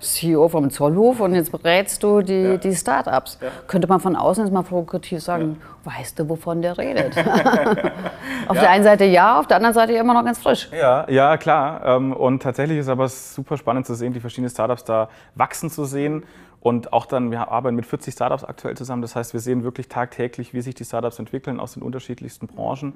CEO 0.00 0.48
vom 0.48 0.70
Zollhof 0.70 1.20
und 1.20 1.34
jetzt 1.34 1.52
berätst 1.52 2.02
du 2.02 2.22
die, 2.22 2.42
ja. 2.42 2.56
die 2.56 2.74
Startups. 2.74 3.38
Ja. 3.40 3.48
Könnte 3.66 3.86
man 3.86 4.00
von 4.00 4.16
außen 4.16 4.44
jetzt 4.44 4.52
mal 4.52 4.62
provokativ 4.62 5.20
sagen, 5.20 5.58
ja. 5.60 5.92
weißt 5.92 6.18
du, 6.18 6.28
wovon 6.28 6.62
der 6.62 6.78
redet? 6.78 7.14
auf 8.48 8.58
der 8.58 8.70
einen 8.70 8.84
Seite 8.84 9.04
ja, 9.04 9.38
auf 9.38 9.46
der 9.46 9.58
anderen 9.58 9.74
Seite 9.74 9.92
immer 9.92 10.14
noch 10.14 10.24
ganz 10.24 10.38
frisch. 10.38 10.70
Ja, 10.72 11.06
ja 11.10 11.36
klar. 11.36 11.84
Ähm, 11.84 12.12
und 12.14 12.42
tatsächlich 12.42 12.78
ist 12.78 12.88
aber 12.88 13.08
super 13.08 13.58
spannend 13.58 13.86
zu 13.86 13.94
sehen, 13.94 14.12
die 14.12 14.20
verschiedenen 14.20 14.50
Startups 14.50 14.84
da 14.84 15.10
wachsen 15.34 15.68
zu 15.68 15.84
sehen. 15.84 16.24
Und 16.60 16.92
auch 16.92 17.06
dann, 17.06 17.30
wir 17.30 17.48
arbeiten 17.48 17.74
mit 17.74 17.86
40 17.86 18.12
Startups 18.12 18.44
aktuell 18.44 18.76
zusammen. 18.76 19.00
Das 19.00 19.16
heißt, 19.16 19.32
wir 19.32 19.40
sehen 19.40 19.64
wirklich 19.64 19.88
tagtäglich, 19.88 20.52
wie 20.52 20.60
sich 20.60 20.74
die 20.74 20.84
Startups 20.84 21.18
entwickeln 21.18 21.58
aus 21.58 21.72
den 21.72 21.82
unterschiedlichsten 21.82 22.46
Branchen. 22.46 22.94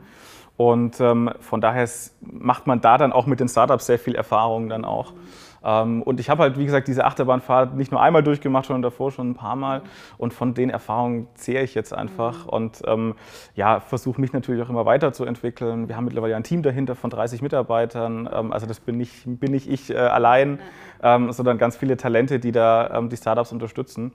Und 0.56 1.00
ähm, 1.00 1.30
von 1.40 1.60
daher 1.60 1.88
macht 2.20 2.66
man 2.66 2.80
da 2.80 2.98
dann 2.98 3.12
auch 3.12 3.26
mit 3.26 3.40
den 3.40 3.48
Startups 3.48 3.86
sehr 3.86 3.98
viel 3.98 4.14
Erfahrung 4.14 4.68
dann 4.68 4.84
auch. 4.84 5.14
Ähm, 5.64 6.02
und 6.02 6.20
ich 6.20 6.28
habe 6.28 6.42
halt, 6.42 6.58
wie 6.58 6.64
gesagt, 6.64 6.86
diese 6.88 7.04
Achterbahnfahrt 7.04 7.74
nicht 7.74 7.90
nur 7.90 8.00
einmal 8.00 8.22
durchgemacht, 8.22 8.66
sondern 8.66 8.82
davor 8.82 9.10
schon 9.10 9.30
ein 9.30 9.34
paar 9.34 9.56
Mal. 9.56 9.82
Und 10.18 10.34
von 10.34 10.54
den 10.54 10.70
Erfahrungen 10.70 11.26
zehre 11.34 11.64
ich 11.64 11.74
jetzt 11.74 11.94
einfach 11.94 12.44
mhm. 12.44 12.50
und 12.50 12.82
ähm, 12.86 13.14
ja, 13.54 13.80
versuche 13.80 14.20
mich 14.20 14.32
natürlich 14.32 14.62
auch 14.62 14.68
immer 14.68 14.84
weiterzuentwickeln. 14.84 15.88
Wir 15.88 15.96
haben 15.96 16.04
mittlerweile 16.04 16.36
ein 16.36 16.44
Team 16.44 16.62
dahinter 16.62 16.94
von 16.94 17.10
30 17.10 17.40
Mitarbeitern. 17.42 18.28
Ähm, 18.32 18.52
also 18.52 18.66
das 18.66 18.80
bin 18.80 18.98
nicht, 18.98 19.22
bin 19.24 19.52
nicht 19.52 19.70
ich 19.70 19.90
äh, 19.90 19.96
allein, 19.96 20.58
ähm, 21.02 21.32
sondern 21.32 21.58
ganz 21.58 21.76
viele 21.76 21.96
Talente, 21.96 22.38
die 22.38 22.52
da 22.52 22.90
ähm, 22.98 23.08
die 23.08 23.16
Startups 23.16 23.52
unterstützen. 23.52 24.12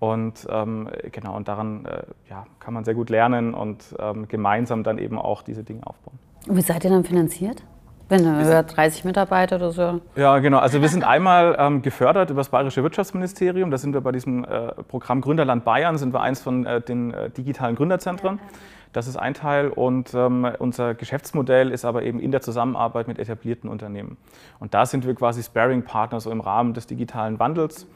Und 0.00 0.46
ähm, 0.48 0.88
genau, 1.10 1.36
und 1.36 1.48
daran 1.48 1.84
äh, 1.84 2.02
ja, 2.30 2.46
kann 2.60 2.72
man 2.72 2.84
sehr 2.84 2.94
gut 2.94 3.10
lernen 3.10 3.54
und 3.54 3.96
gemeinsam 4.28 4.84
dann 4.84 4.98
eben 4.98 5.18
auch 5.18 5.42
diese 5.42 5.64
Dinge 5.64 5.86
aufbauen. 5.86 6.18
Und 6.46 6.56
wie 6.56 6.60
seid 6.60 6.84
ihr 6.84 6.90
dann 6.90 7.04
finanziert? 7.04 7.64
Wenn 8.08 8.24
du 8.24 8.40
über 8.40 8.62
30 8.62 9.04
Mitarbeiter 9.04 9.56
oder 9.56 9.70
so. 9.72 10.00
Ja, 10.16 10.38
genau. 10.38 10.58
Also 10.58 10.80
wir 10.80 10.88
sind 10.88 11.04
einmal 11.04 11.56
ähm, 11.58 11.82
gefördert 11.82 12.30
über 12.30 12.40
das 12.40 12.48
Bayerische 12.48 12.82
Wirtschaftsministerium. 12.82 13.70
Da 13.70 13.76
sind 13.76 13.92
wir 13.92 14.00
bei 14.00 14.12
diesem 14.12 14.44
äh, 14.44 14.72
Programm 14.88 15.20
Gründerland 15.20 15.64
Bayern, 15.64 15.98
sind 15.98 16.14
wir 16.14 16.22
eins 16.22 16.40
von 16.40 16.64
äh, 16.64 16.80
den 16.80 17.12
äh, 17.12 17.28
digitalen 17.30 17.76
Gründerzentren. 17.76 18.40
Das 18.94 19.06
ist 19.06 19.16
ein 19.16 19.34
Teil 19.34 19.68
und 19.68 20.14
ähm, 20.14 20.48
unser 20.58 20.94
Geschäftsmodell 20.94 21.70
ist 21.70 21.84
aber 21.84 22.02
eben 22.02 22.18
in 22.20 22.30
der 22.30 22.40
Zusammenarbeit 22.40 23.06
mit 23.06 23.18
etablierten 23.18 23.68
Unternehmen. 23.68 24.16
Und 24.58 24.72
da 24.72 24.86
sind 24.86 25.06
wir 25.06 25.14
quasi 25.14 25.42
Sparing-Partner 25.42 26.20
so 26.20 26.30
im 26.30 26.40
Rahmen 26.40 26.72
des 26.72 26.86
digitalen 26.86 27.38
Wandels 27.38 27.82
ähm, 27.82 27.88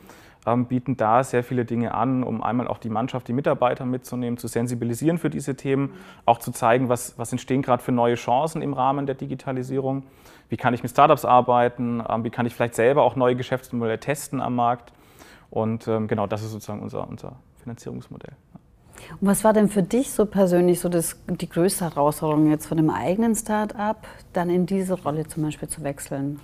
bieten 0.45 0.97
da 0.97 1.23
sehr 1.23 1.45
viele 1.45 1.65
Dinge 1.65 1.95
an, 1.95 2.25
um 2.25 2.43
einmal 2.43 2.67
auch 2.67 2.79
die 2.79 2.89
Mannschaft, 2.89 3.29
die 3.29 3.33
Mitarbeiter 3.33 3.87
mitzunehmen, 3.87 4.39
zu 4.39 4.49
sensibilisieren 4.49 5.19
für 5.19 5.31
diese 5.31 5.55
Themen, 5.55 5.93
auch 6.27 6.39
zu 6.39 6.51
zeigen, 6.51 6.89
was, 6.89 7.17
was 7.17 7.31
entstehen 7.31 7.63
gerade 7.63 7.83
für 7.83 7.93
neue 7.93 8.17
Chancen 8.17 8.61
im 8.61 8.73
Rahmen 8.73 9.07
der 9.07 9.15
Digitalisierung. 9.15 10.03
Wie 10.49 10.57
kann 10.57 10.75
ich 10.75 10.83
mit 10.83 10.91
Startups 10.91 11.25
arbeiten? 11.25 12.03
Ähm, 12.09 12.25
wie 12.25 12.31
kann 12.31 12.47
ich 12.47 12.55
vielleicht 12.55 12.75
selber 12.75 13.03
auch 13.05 13.15
neue 13.15 13.37
Geschäftsmodelle 13.37 14.01
testen 14.01 14.41
am 14.41 14.57
Markt? 14.57 14.93
Und 15.51 15.87
ähm, 15.87 16.09
genau, 16.09 16.27
das 16.27 16.43
ist 16.43 16.51
sozusagen 16.51 16.83
unser, 16.83 17.09
unser 17.09 17.37
Finanzierungsmodell. 17.63 18.35
Und 19.21 19.29
was 19.29 19.45
war 19.45 19.53
denn 19.53 19.69
für 19.69 19.83
dich 19.83 20.11
so 20.11 20.27
persönlich 20.27 20.81
so 20.81 20.89
das, 20.89 21.17
die 21.29 21.49
größte 21.49 21.85
Herausforderung 21.85 22.51
jetzt 22.51 22.67
von 22.67 22.77
dem 22.77 22.91
eigenen 22.91 23.35
Start-up, 23.35 24.07
dann 24.33 24.51
in 24.51 24.67
diese 24.67 24.95
Rolle 24.95 25.27
zum 25.27 25.45
Beispiel 25.45 25.69
zu 25.69 25.83
wechseln? 25.83 26.41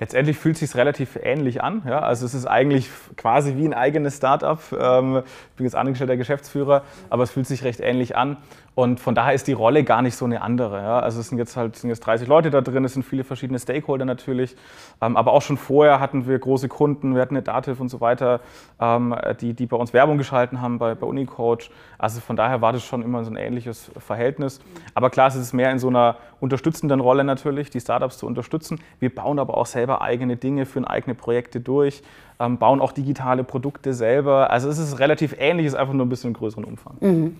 Letztendlich 0.00 0.36
fühlt 0.36 0.56
es 0.56 0.60
sich 0.60 0.74
relativ 0.76 1.16
ähnlich 1.22 1.62
an. 1.62 1.82
Ja? 1.86 2.00
Also 2.00 2.26
es 2.26 2.34
ist 2.34 2.46
eigentlich 2.46 2.88
quasi 3.16 3.56
wie 3.56 3.64
ein 3.64 3.74
eigenes 3.74 4.16
Startup. 4.16 4.60
Ähm, 4.72 5.22
ich 5.50 5.56
bin 5.56 5.66
jetzt 5.66 5.76
angestellter 5.76 6.16
Geschäftsführer, 6.16 6.82
aber 7.10 7.22
es 7.22 7.30
fühlt 7.30 7.46
sich 7.46 7.64
recht 7.64 7.80
ähnlich 7.80 8.16
an. 8.16 8.36
Und 8.74 8.98
von 8.98 9.14
daher 9.14 9.34
ist 9.34 9.46
die 9.46 9.52
Rolle 9.52 9.84
gar 9.84 10.02
nicht 10.02 10.16
so 10.16 10.24
eine 10.24 10.42
andere. 10.42 10.78
Ja? 10.78 10.98
Also 10.98 11.20
es 11.20 11.28
sind 11.28 11.38
jetzt 11.38 11.56
halt 11.56 11.76
sind 11.76 11.90
jetzt 11.90 12.00
30 12.00 12.26
Leute 12.26 12.50
da 12.50 12.60
drin, 12.60 12.84
es 12.84 12.94
sind 12.94 13.04
viele 13.04 13.22
verschiedene 13.22 13.58
Stakeholder 13.58 14.04
natürlich. 14.04 14.56
Ähm, 15.00 15.16
aber 15.16 15.32
auch 15.32 15.42
schon 15.42 15.56
vorher 15.56 16.00
hatten 16.00 16.26
wir 16.26 16.38
große 16.38 16.68
Kunden, 16.68 17.14
wir 17.14 17.22
hatten 17.22 17.36
eine 17.36 17.42
Dativ 17.42 17.78
und 17.78 17.88
so 17.88 18.00
weiter, 18.00 18.40
ähm, 18.80 19.14
die, 19.40 19.54
die 19.54 19.66
bei 19.66 19.76
uns 19.76 19.92
Werbung 19.92 20.18
geschalten 20.18 20.60
haben 20.60 20.78
bei, 20.78 20.96
bei 20.96 21.06
Unicoach. 21.06 21.70
Also 21.98 22.20
von 22.20 22.34
daher 22.34 22.60
war 22.60 22.72
das 22.72 22.82
schon 22.82 23.02
immer 23.02 23.24
so 23.24 23.30
ein 23.30 23.36
ähnliches 23.36 23.92
Verhältnis. 23.98 24.60
Aber 24.94 25.10
klar, 25.10 25.28
es 25.28 25.36
ist 25.36 25.52
mehr 25.52 25.70
in 25.70 25.78
so 25.78 25.88
einer 25.88 26.16
unterstützenden 26.40 26.98
Rolle 26.98 27.22
natürlich, 27.22 27.70
die 27.70 27.80
Startups 27.80 28.18
zu 28.18 28.26
unterstützen. 28.26 28.80
Wir 28.98 29.14
bauen 29.14 29.38
aber 29.38 29.56
auch 29.56 29.66
selber 29.66 30.02
eigene 30.02 30.36
Dinge, 30.36 30.66
führen 30.66 30.84
eigene 30.84 31.14
Projekte 31.14 31.60
durch, 31.60 32.02
ähm, 32.40 32.58
bauen 32.58 32.80
auch 32.80 32.90
digitale 32.90 33.44
Produkte 33.44 33.94
selber. 33.94 34.50
Also 34.50 34.68
es 34.68 34.78
ist 34.78 34.98
relativ 34.98 35.36
ähnlich, 35.38 35.66
ist 35.66 35.76
einfach 35.76 35.94
nur 35.94 36.04
ein 36.04 36.08
bisschen 36.08 36.32
größeren 36.32 36.64
Umfang. 36.64 36.96
Mhm. 37.00 37.36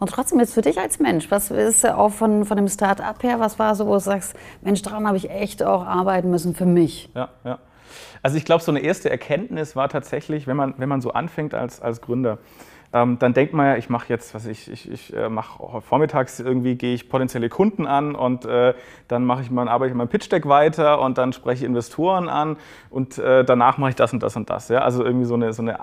Und 0.00 0.10
trotzdem 0.10 0.40
jetzt 0.40 0.54
für 0.54 0.62
dich 0.62 0.80
als 0.80 0.98
Mensch, 0.98 1.30
was 1.30 1.50
ist 1.50 1.86
auch 1.86 2.08
von, 2.08 2.46
von 2.46 2.56
dem 2.56 2.68
Start-up 2.68 3.22
her, 3.22 3.38
was 3.38 3.58
war 3.58 3.74
so, 3.74 3.86
wo 3.86 3.92
du 3.92 4.00
sagst, 4.00 4.34
Mensch, 4.62 4.80
daran 4.80 5.06
habe 5.06 5.18
ich 5.18 5.30
echt 5.30 5.62
auch 5.62 5.84
arbeiten 5.86 6.30
müssen 6.30 6.54
für 6.54 6.64
mich? 6.64 7.10
Ja, 7.14 7.28
ja. 7.44 7.58
Also 8.22 8.38
ich 8.38 8.46
glaube, 8.46 8.62
so 8.62 8.72
eine 8.72 8.80
erste 8.80 9.10
Erkenntnis 9.10 9.76
war 9.76 9.90
tatsächlich, 9.90 10.46
wenn 10.46 10.56
man, 10.56 10.74
wenn 10.78 10.88
man 10.88 11.02
so 11.02 11.12
anfängt 11.12 11.52
als, 11.52 11.82
als 11.82 12.00
Gründer, 12.00 12.38
ähm, 12.92 13.18
dann 13.20 13.34
denkt 13.34 13.54
man 13.54 13.66
ja, 13.66 13.76
ich 13.76 13.88
mache 13.88 14.06
jetzt, 14.08 14.34
was 14.34 14.46
ich, 14.46 14.70
ich, 14.70 14.90
ich 14.90 15.16
äh, 15.16 15.28
mache 15.28 15.80
vormittags 15.80 16.40
irgendwie, 16.40 16.74
gehe 16.74 16.92
ich 16.92 17.08
potenzielle 17.08 17.48
Kunden 17.48 17.86
an 17.86 18.16
und 18.16 18.44
äh, 18.46 18.74
dann 19.06 19.24
mache 19.24 19.42
ich 19.42 19.50
mal, 19.50 19.68
arbeite 19.68 19.92
ich 19.92 19.96
mein 19.96 20.08
Pitch 20.08 20.30
Deck 20.30 20.48
weiter 20.48 21.00
und 21.00 21.16
dann 21.16 21.32
spreche 21.32 21.62
ich 21.62 21.68
Investoren 21.68 22.28
an 22.28 22.56
und 22.90 23.16
äh, 23.18 23.44
danach 23.44 23.78
mache 23.78 23.90
ich 23.90 23.96
das 23.96 24.12
und 24.12 24.24
das 24.24 24.34
und 24.34 24.50
das. 24.50 24.68
Ja? 24.68 24.80
Also 24.80 25.04
irgendwie 25.04 25.26
so 25.26 25.34
eine, 25.34 25.52
so, 25.52 25.62
eine, 25.62 25.78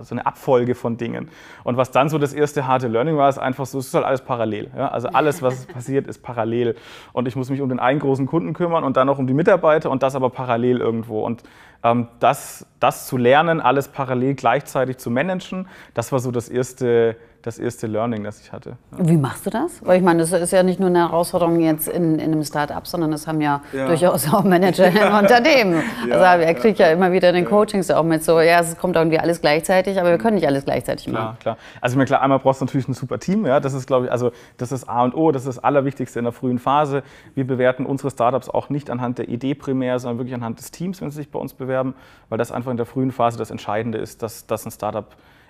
so 0.00 0.14
eine 0.14 0.26
Abfolge 0.26 0.76
von 0.76 0.96
Dingen. 0.96 1.28
Und 1.64 1.76
was 1.76 1.90
dann 1.90 2.08
so 2.08 2.18
das 2.18 2.32
erste 2.32 2.68
harte 2.68 2.86
Learning 2.86 3.16
war, 3.16 3.28
ist 3.28 3.38
einfach 3.38 3.66
so, 3.66 3.80
es 3.80 3.88
ist 3.88 3.94
halt 3.94 4.04
alles 4.04 4.20
parallel. 4.20 4.70
Ja? 4.76 4.88
Also 4.88 5.08
alles, 5.08 5.42
was 5.42 5.66
passiert, 5.66 6.06
ist 6.06 6.22
parallel. 6.22 6.76
Und 7.12 7.26
ich 7.26 7.34
muss 7.34 7.50
mich 7.50 7.60
um 7.60 7.68
den 7.68 7.80
einen 7.80 7.98
großen 7.98 8.26
Kunden 8.26 8.52
kümmern 8.52 8.84
und 8.84 8.96
dann 8.96 9.08
noch 9.08 9.18
um 9.18 9.26
die 9.26 9.34
Mitarbeiter 9.34 9.90
und 9.90 10.04
das 10.04 10.14
aber 10.14 10.30
parallel 10.30 10.78
irgendwo. 10.78 11.24
Und 11.24 11.42
ähm, 11.82 12.08
das, 12.18 12.66
das 12.80 13.06
zu 13.06 13.16
lernen, 13.16 13.60
alles 13.60 13.88
parallel 13.88 14.34
gleichzeitig 14.34 14.98
zu 14.98 15.10
managen, 15.10 15.68
das 15.94 16.10
war 16.10 16.18
so 16.18 16.27
das 16.30 16.48
erste, 16.48 17.16
das 17.42 17.58
erste 17.58 17.86
Learning, 17.86 18.24
das 18.24 18.40
ich 18.40 18.52
hatte. 18.52 18.76
Ja. 18.92 19.08
Wie 19.08 19.16
machst 19.16 19.46
du 19.46 19.50
das? 19.50 19.84
Weil 19.84 19.98
ich 19.98 20.04
meine, 20.04 20.20
das 20.20 20.32
ist 20.32 20.52
ja 20.52 20.62
nicht 20.62 20.80
nur 20.80 20.88
eine 20.88 20.98
Herausforderung 20.98 21.60
jetzt 21.60 21.88
in, 21.88 22.18
in 22.18 22.32
einem 22.32 22.44
Start-up, 22.44 22.86
sondern 22.86 23.10
das 23.10 23.26
haben 23.26 23.40
ja, 23.40 23.62
ja. 23.72 23.86
durchaus 23.86 24.32
auch 24.32 24.42
Manager 24.44 24.86
in 24.88 24.96
Unternehmen. 24.96 25.82
Ja, 26.08 26.16
also 26.16 26.44
er 26.44 26.54
kriegt 26.54 26.78
ja, 26.78 26.88
immer 26.88 27.12
wieder 27.12 27.28
in 27.28 27.36
den 27.36 27.44
Coachings 27.44 27.90
auch 27.90 28.02
mit 28.02 28.24
so, 28.24 28.40
ja, 28.40 28.60
es 28.60 28.76
kommt 28.76 28.96
irgendwie 28.96 29.18
alles 29.18 29.40
gleichzeitig, 29.40 30.00
aber 30.00 30.10
wir 30.10 30.18
können 30.18 30.34
nicht 30.34 30.46
alles 30.46 30.64
gleichzeitig 30.64 31.06
klar, 31.06 31.24
machen. 31.24 31.38
Klar, 31.40 31.58
Also 31.80 31.96
mir 31.96 32.04
klar, 32.06 32.22
einmal 32.22 32.38
brauchst 32.40 32.60
du 32.60 32.64
natürlich 32.64 32.88
ein 32.88 32.94
super 32.94 33.18
Team, 33.18 33.46
ja, 33.46 33.60
das 33.60 33.72
ist 33.72 33.86
glaube 33.86 34.06
ich, 34.06 34.12
also 34.12 34.32
das 34.56 34.72
ist 34.72 34.88
A 34.88 35.04
und 35.04 35.14
O, 35.14 35.30
das 35.30 35.42
ist 35.42 35.56
das 35.56 35.64
Allerwichtigste 35.64 36.18
in 36.18 36.24
der 36.24 36.32
frühen 36.32 36.58
Phase. 36.58 37.02
Wir 37.34 37.46
bewerten 37.46 37.86
unsere 37.86 38.10
Startups 38.10 38.50
auch 38.50 38.68
nicht 38.68 38.90
anhand 38.90 39.18
der 39.18 39.28
Idee 39.28 39.54
primär, 39.54 39.98
sondern 39.98 40.18
wirklich 40.18 40.34
anhand 40.34 40.58
des 40.58 40.70
Teams, 40.70 41.00
wenn 41.00 41.10
sie 41.10 41.16
sich 41.16 41.30
bei 41.30 41.38
uns 41.38 41.54
bewerben, 41.54 41.94
weil 42.28 42.38
das 42.38 42.50
einfach 42.50 42.70
in 42.70 42.76
der 42.76 42.86
frühen 42.86 43.12
Phase 43.12 43.38
das 43.38 43.50
Entscheidende 43.50 43.98
ist, 43.98 44.22
dass, 44.22 44.46
dass 44.46 44.66
ein 44.66 44.70
Startup 44.70 45.06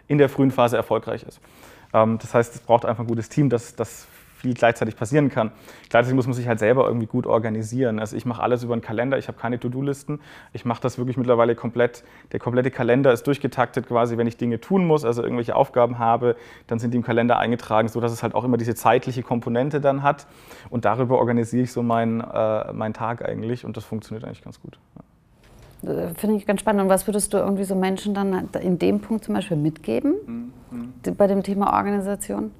in 0.08 0.18
der 0.18 0.28
frühen 0.28 0.50
Phase 0.50 0.76
erfolgreich 0.76 1.22
ist. 1.22 1.40
Ähm, 1.92 2.18
das 2.18 2.34
heißt, 2.34 2.54
es 2.54 2.60
braucht 2.60 2.84
einfach 2.84 3.04
ein 3.04 3.06
gutes 3.06 3.28
Team, 3.28 3.48
das, 3.50 3.76
das 3.76 4.08
viel 4.38 4.54
gleichzeitig 4.54 4.96
passieren 4.96 5.30
kann. 5.30 5.50
Gleichzeitig 5.88 6.14
muss 6.14 6.26
man 6.26 6.34
sich 6.34 6.46
halt 6.46 6.60
selber 6.60 6.86
irgendwie 6.86 7.06
gut 7.06 7.26
organisieren. 7.26 7.98
Also 7.98 8.16
ich 8.16 8.24
mache 8.24 8.40
alles 8.42 8.62
über 8.62 8.72
einen 8.72 8.82
Kalender, 8.82 9.18
ich 9.18 9.26
habe 9.28 9.38
keine 9.38 9.58
To-Do-Listen. 9.58 10.20
Ich 10.52 10.64
mache 10.64 10.80
das 10.80 10.96
wirklich 10.96 11.16
mittlerweile 11.16 11.56
komplett. 11.56 12.04
Der 12.32 12.38
komplette 12.38 12.70
Kalender 12.70 13.12
ist 13.12 13.26
durchgetaktet 13.26 13.88
quasi, 13.88 14.16
wenn 14.16 14.26
ich 14.26 14.36
Dinge 14.36 14.60
tun 14.60 14.86
muss, 14.86 15.04
also 15.04 15.22
irgendwelche 15.22 15.56
Aufgaben 15.56 15.98
habe, 15.98 16.36
dann 16.68 16.78
sind 16.78 16.92
die 16.92 16.98
im 16.98 17.02
Kalender 17.02 17.38
eingetragen, 17.38 17.88
sodass 17.88 18.12
es 18.12 18.22
halt 18.22 18.34
auch 18.34 18.44
immer 18.44 18.56
diese 18.56 18.74
zeitliche 18.74 19.22
Komponente 19.22 19.80
dann 19.80 20.02
hat. 20.02 20.26
Und 20.70 20.84
darüber 20.84 21.18
organisiere 21.18 21.64
ich 21.64 21.72
so 21.72 21.82
meinen, 21.82 22.20
äh, 22.20 22.72
meinen 22.72 22.94
Tag 22.94 23.24
eigentlich 23.24 23.64
und 23.64 23.76
das 23.76 23.84
funktioniert 23.84 24.24
eigentlich 24.24 24.44
ganz 24.44 24.60
gut. 24.60 24.78
Ja. 24.94 25.02
Finde 25.80 26.36
ich 26.36 26.46
ganz 26.46 26.60
spannend. 26.60 26.82
Und 26.82 26.88
was 26.88 27.06
würdest 27.06 27.32
du 27.32 27.38
irgendwie 27.38 27.64
so 27.64 27.74
Menschen 27.74 28.14
dann 28.14 28.48
in 28.60 28.78
dem 28.78 29.00
Punkt 29.00 29.24
zum 29.24 29.34
Beispiel 29.34 29.56
mitgeben 29.56 30.52
mhm. 30.70 31.14
bei 31.16 31.26
dem 31.26 31.42
Thema 31.42 31.72
Organisation? 31.72 32.50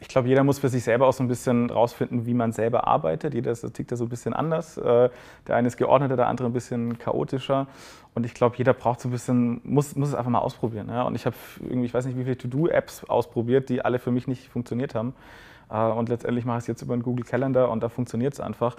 Ich 0.00 0.08
glaube, 0.08 0.28
jeder 0.28 0.44
muss 0.44 0.58
für 0.58 0.68
sich 0.68 0.84
selber 0.84 1.06
auch 1.06 1.12
so 1.12 1.22
ein 1.24 1.28
bisschen 1.28 1.70
rausfinden, 1.70 2.26
wie 2.26 2.34
man 2.34 2.52
selber 2.52 2.86
arbeitet. 2.86 3.34
Jeder 3.34 3.54
tickt 3.54 3.92
da 3.92 3.96
so 3.96 4.04
ein 4.04 4.08
bisschen 4.08 4.34
anders. 4.34 4.76
Äh, 4.76 5.08
der 5.46 5.56
eine 5.56 5.68
ist 5.68 5.76
geordneter, 5.76 6.16
der 6.16 6.26
andere 6.26 6.48
ein 6.48 6.52
bisschen 6.52 6.98
chaotischer. 6.98 7.66
Und 8.14 8.26
ich 8.26 8.34
glaube, 8.34 8.56
jeder 8.56 8.74
braucht 8.74 9.00
so 9.00 9.08
ein 9.08 9.12
bisschen, 9.12 9.60
muss, 9.64 9.96
muss 9.96 10.10
es 10.10 10.14
einfach 10.14 10.30
mal 10.30 10.40
ausprobieren. 10.40 10.90
Und 10.90 11.14
ich 11.14 11.24
habe 11.24 11.36
irgendwie, 11.60 11.86
ich 11.86 11.94
weiß 11.94 12.06
nicht, 12.06 12.18
wie 12.18 12.24
viele 12.24 12.36
To-Do-Apps 12.36 13.04
ausprobiert, 13.04 13.68
die 13.68 13.82
alle 13.82 13.98
für 13.98 14.10
mich 14.10 14.26
nicht 14.26 14.48
funktioniert 14.48 14.94
haben. 14.94 15.14
Äh, 15.70 15.78
und 15.78 16.08
letztendlich 16.08 16.44
mache 16.44 16.58
ich 16.58 16.64
es 16.64 16.68
jetzt 16.68 16.82
über 16.82 16.92
einen 16.92 17.02
Google 17.02 17.24
Calendar 17.24 17.70
und 17.70 17.82
da 17.82 17.88
funktioniert 17.88 18.34
es 18.34 18.40
einfach. 18.40 18.76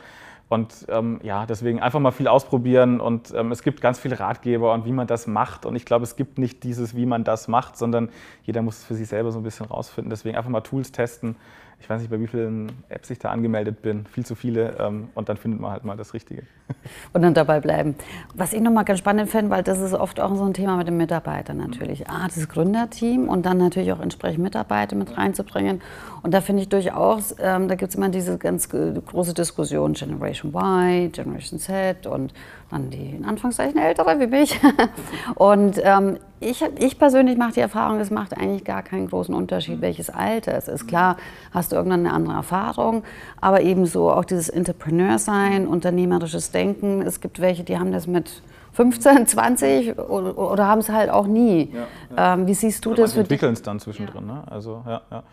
Und 0.50 0.86
ähm, 0.88 1.20
ja, 1.24 1.46
deswegen 1.46 1.82
einfach 1.82 2.00
mal 2.00 2.12
viel 2.12 2.30
ausprobieren 2.30 3.02
und 3.02 3.34
ähm, 3.36 3.52
es 3.52 3.64
gibt 3.64 3.82
ganz 3.82 4.00
viele 4.00 4.18
Ratgeber 4.20 4.74
und 4.74 4.86
wie 4.86 4.94
man 4.94 5.06
das 5.06 5.28
macht. 5.28 5.66
Und 5.66 5.76
ich 5.76 5.84
glaube, 5.84 6.04
es 6.04 6.16
gibt 6.16 6.38
nicht 6.38 6.64
dieses, 6.64 6.96
wie 6.96 7.06
man 7.06 7.26
das 7.26 7.50
macht, 7.50 7.78
sondern 7.78 8.10
jeder 8.44 8.62
muss 8.62 8.78
es 8.78 8.84
für 8.86 8.96
sich 8.96 9.10
selber 9.10 9.32
so 9.32 9.40
ein 9.40 9.44
bisschen 9.44 9.66
rausfinden. 9.66 10.10
Deswegen 10.10 10.38
einfach 10.38 10.50
mal 10.50 10.62
Tools 10.62 10.94
testen. 10.94 11.36
Ich 11.80 11.90
weiß 11.90 12.02
nicht, 12.02 12.10
bei 12.10 12.20
wie 12.20 12.28
vielen 12.28 12.72
Apps 12.90 13.10
ich 13.10 13.20
da 13.20 13.30
angemeldet 13.30 13.82
bin, 13.82 14.06
viel 14.08 14.26
zu 14.26 14.36
viele 14.36 14.76
ähm, 14.80 15.10
und 15.14 15.30
dann 15.30 15.38
findet 15.38 15.62
man 15.62 15.72
halt 15.72 15.84
mal 15.84 15.96
das 15.96 16.14
Richtige. 16.14 16.44
Und 17.14 17.22
dann 17.22 17.34
dabei 17.34 17.62
bleiben. 17.62 17.96
Was 18.34 18.52
ich 18.52 18.60
nochmal 18.60 18.84
ganz 18.84 19.00
spannend 19.00 19.30
finde, 19.30 19.52
weil 19.52 19.64
das 19.64 19.80
ist 19.80 19.94
oft 19.94 20.20
auch 20.20 20.36
so 20.36 20.44
ein 20.44 20.54
Thema 20.54 20.76
mit 20.76 20.88
den 20.88 20.98
Mitarbeitern 20.98 21.58
natürlich. 21.58 22.10
Ah, 22.10 22.28
das 22.28 22.50
Gründerteam 22.50 23.30
und 23.30 23.46
dann 23.46 23.58
natürlich 23.58 23.92
auch 23.94 24.02
entsprechend 24.02 24.44
Mitarbeiter 24.44 24.98
mit 24.98 25.18
reinzubringen. 25.18 25.82
Und 26.24 26.34
da 26.34 26.42
finde 26.42 26.64
ich 26.64 26.70
durchaus, 26.70 27.36
ähm, 27.40 27.70
da 27.70 27.76
gibt 27.76 27.90
es 27.90 27.96
immer 27.96 28.10
diese 28.10 28.38
ganz 28.38 28.68
große 28.68 29.34
Diskussion, 29.34 29.94
Generation 29.94 30.54
Y, 30.54 31.12
Generation 31.12 31.60
Z 31.60 32.06
und 32.06 32.34
dann 32.70 32.90
die 32.90 33.12
in 33.12 33.26
Anführungszeichen 33.26 33.80
Ältere 33.80 34.20
wie 34.20 34.28
mich. 34.28 34.60
und 35.36 35.80
ähm, 35.84 36.18
ich, 36.40 36.64
ich 36.80 37.00
persönlich 37.00 37.38
mache 37.38 37.54
die 37.54 37.60
Erfahrung, 37.62 38.00
es 38.00 38.12
macht 38.12 38.38
eigentlich 38.38 38.64
gar 38.64 38.84
keinen 38.84 39.08
großen 39.08 39.34
Unterschied, 39.34 39.82
welches 39.82 40.10
Alter 40.10 40.56
es 40.56 40.68
ist. 40.68 40.88
Klar, 40.88 41.18
hast 41.52 41.72
du 41.72 41.76
irgendwann 41.76 42.02
eine 42.02 42.14
andere 42.14 42.36
Erfahrung, 42.36 43.04
aber 43.42 43.62
ebenso 43.62 44.12
auch 44.12 44.26
dieses 44.26 44.50
Entrepreneur-Sein, 44.50 45.68
unternehmerisches 45.68 46.52
Denken. 46.52 47.02
Es 47.02 47.22
gibt 47.22 47.40
welche, 47.40 47.64
die 47.64 47.80
haben 47.80 47.92
das 47.92 48.06
mit 48.06 48.42
15, 48.74 49.26
20 49.26 49.98
oder, 49.98 50.38
oder 50.38 50.68
haben 50.68 50.80
es 50.80 50.90
halt 50.90 51.10
auch 51.10 51.26
nie. 51.26 51.72
Ja, 51.74 51.88
ja. 52.16 52.34
Ähm, 52.34 52.48
wie 52.48 52.54
siehst 52.54 52.86
du 52.86 52.92
oder 52.92 53.04
das? 53.04 53.14
Sie 53.14 53.22
entwickeln 53.22 53.54
es 53.54 53.64
dann 53.64 53.80
zwischendrin. 53.80 54.28
Ja. 54.28 54.34
Ne? 54.36 54.44
Also, 54.52 54.84
ja, 54.86 55.02
ja. 55.10 55.24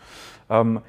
Ähm, 0.49 0.81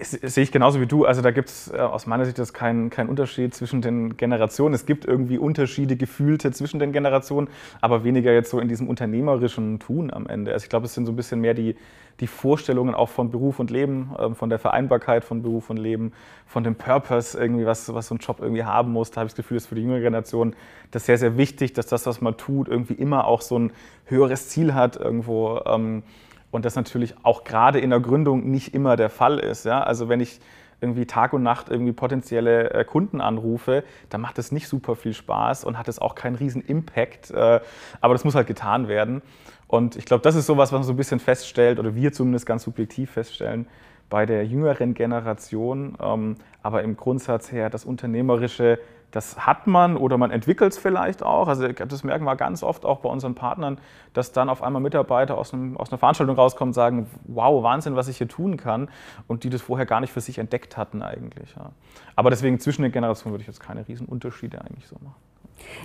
sehe 0.00 0.44
ich 0.44 0.52
genauso 0.52 0.80
wie 0.80 0.86
du. 0.86 1.04
Also 1.04 1.22
da 1.22 1.30
gibt 1.30 1.48
es 1.48 1.72
äh, 1.72 1.78
aus 1.78 2.06
meiner 2.06 2.24
Sicht 2.24 2.54
keinen 2.54 2.90
kein 2.90 3.08
Unterschied 3.08 3.54
zwischen 3.54 3.82
den 3.82 4.16
Generationen. 4.16 4.74
Es 4.74 4.86
gibt 4.86 5.04
irgendwie 5.04 5.38
Unterschiede, 5.38 5.96
gefühlte 5.96 6.50
zwischen 6.52 6.80
den 6.80 6.92
Generationen, 6.92 7.48
aber 7.80 8.04
weniger 8.04 8.32
jetzt 8.32 8.50
so 8.50 8.60
in 8.60 8.68
diesem 8.68 8.88
unternehmerischen 8.88 9.78
Tun 9.78 10.12
am 10.12 10.26
Ende. 10.26 10.52
Also 10.52 10.64
ich 10.64 10.70
glaube, 10.70 10.86
es 10.86 10.94
sind 10.94 11.06
so 11.06 11.12
ein 11.12 11.16
bisschen 11.16 11.40
mehr 11.40 11.54
die, 11.54 11.76
die 12.20 12.26
Vorstellungen 12.26 12.94
auch 12.94 13.08
von 13.08 13.30
Beruf 13.30 13.58
und 13.58 13.70
Leben, 13.70 14.14
äh, 14.18 14.34
von 14.34 14.50
der 14.50 14.58
Vereinbarkeit 14.58 15.24
von 15.24 15.42
Beruf 15.42 15.70
und 15.70 15.78
Leben, 15.78 16.12
von 16.46 16.64
dem 16.64 16.74
Purpose 16.74 17.38
irgendwie, 17.38 17.66
was, 17.66 17.92
was 17.92 18.08
so 18.08 18.14
ein 18.14 18.18
Job 18.18 18.38
irgendwie 18.40 18.64
haben 18.64 18.92
muss. 18.92 19.10
Da 19.10 19.20
habe 19.20 19.26
ich 19.26 19.32
das 19.32 19.36
Gefühl, 19.36 19.56
ist 19.56 19.66
für 19.66 19.74
die 19.74 19.82
jüngere 19.82 20.00
Generation 20.00 20.54
das 20.90 21.06
sehr, 21.06 21.18
sehr 21.18 21.36
wichtig, 21.36 21.72
dass 21.72 21.86
das, 21.86 22.06
was 22.06 22.20
man 22.20 22.36
tut, 22.36 22.68
irgendwie 22.68 22.94
immer 22.94 23.26
auch 23.26 23.40
so 23.40 23.58
ein 23.58 23.72
höheres 24.06 24.48
Ziel 24.48 24.74
hat 24.74 24.96
irgendwo. 24.96 25.60
Ähm, 25.66 26.02
und 26.52 26.64
das 26.64 26.76
natürlich 26.76 27.16
auch 27.24 27.42
gerade 27.42 27.80
in 27.80 27.90
der 27.90 27.98
Gründung 27.98 28.48
nicht 28.48 28.74
immer 28.74 28.94
der 28.94 29.10
Fall 29.10 29.40
ist. 29.40 29.64
Ja? 29.64 29.82
Also 29.82 30.08
wenn 30.08 30.20
ich 30.20 30.38
irgendwie 30.80 31.06
Tag 31.06 31.32
und 31.32 31.42
Nacht 31.42 31.68
irgendwie 31.68 31.92
potenzielle 31.92 32.70
äh, 32.70 32.84
Kunden 32.84 33.20
anrufe, 33.20 33.82
dann 34.10 34.20
macht 34.20 34.36
das 34.38 34.52
nicht 34.52 34.68
super 34.68 34.94
viel 34.94 35.14
Spaß 35.14 35.64
und 35.64 35.78
hat 35.78 35.88
es 35.88 35.98
auch 35.98 36.14
keinen 36.14 36.36
riesen 36.36 36.62
Impact. 36.62 37.30
Äh, 37.30 37.60
aber 38.00 38.14
das 38.14 38.24
muss 38.24 38.34
halt 38.34 38.46
getan 38.46 38.86
werden. 38.86 39.22
Und 39.66 39.96
ich 39.96 40.04
glaube, 40.04 40.22
das 40.22 40.34
ist 40.34 40.46
sowas, 40.46 40.70
was 40.70 40.80
man 40.80 40.82
so 40.82 40.92
ein 40.92 40.96
bisschen 40.96 41.20
feststellt, 41.20 41.78
oder 41.78 41.94
wir 41.94 42.12
zumindest 42.12 42.44
ganz 42.44 42.64
subjektiv 42.64 43.12
feststellen, 43.12 43.66
bei 44.10 44.26
der 44.26 44.44
jüngeren 44.44 44.92
Generation. 44.92 45.96
Ähm, 46.02 46.36
aber 46.62 46.82
im 46.82 46.96
Grundsatz 46.98 47.50
her, 47.50 47.70
das 47.70 47.86
Unternehmerische 47.86 48.78
das 49.12 49.46
hat 49.46 49.66
man 49.66 49.96
oder 49.96 50.18
man 50.18 50.30
entwickelt 50.30 50.72
es 50.72 50.78
vielleicht 50.78 51.22
auch. 51.22 51.46
Also 51.46 51.68
das 51.68 52.02
merken 52.02 52.24
wir 52.24 52.34
ganz 52.34 52.62
oft 52.62 52.84
auch 52.84 53.00
bei 53.00 53.08
unseren 53.08 53.34
Partnern, 53.34 53.78
dass 54.14 54.32
dann 54.32 54.48
auf 54.48 54.62
einmal 54.62 54.80
Mitarbeiter 54.80 55.36
aus, 55.36 55.52
einem, 55.52 55.76
aus 55.76 55.92
einer 55.92 55.98
Veranstaltung 55.98 56.34
rauskommen 56.34 56.70
und 56.70 56.74
sagen, 56.74 57.06
wow, 57.24 57.62
Wahnsinn, 57.62 57.94
was 57.94 58.08
ich 58.08 58.16
hier 58.16 58.28
tun 58.28 58.56
kann. 58.56 58.88
Und 59.28 59.44
die 59.44 59.50
das 59.50 59.60
vorher 59.60 59.86
gar 59.86 60.00
nicht 60.00 60.12
für 60.12 60.22
sich 60.22 60.38
entdeckt 60.38 60.76
hatten 60.76 61.02
eigentlich. 61.02 61.54
Ja. 61.54 61.70
Aber 62.16 62.30
deswegen 62.30 62.58
zwischen 62.58 62.82
den 62.82 62.90
Generationen 62.90 63.34
würde 63.34 63.42
ich 63.42 63.48
jetzt 63.48 63.60
keine 63.60 63.86
Riesenunterschiede 63.86 64.60
eigentlich 64.60 64.86
so 64.86 64.96
machen. 65.02 65.14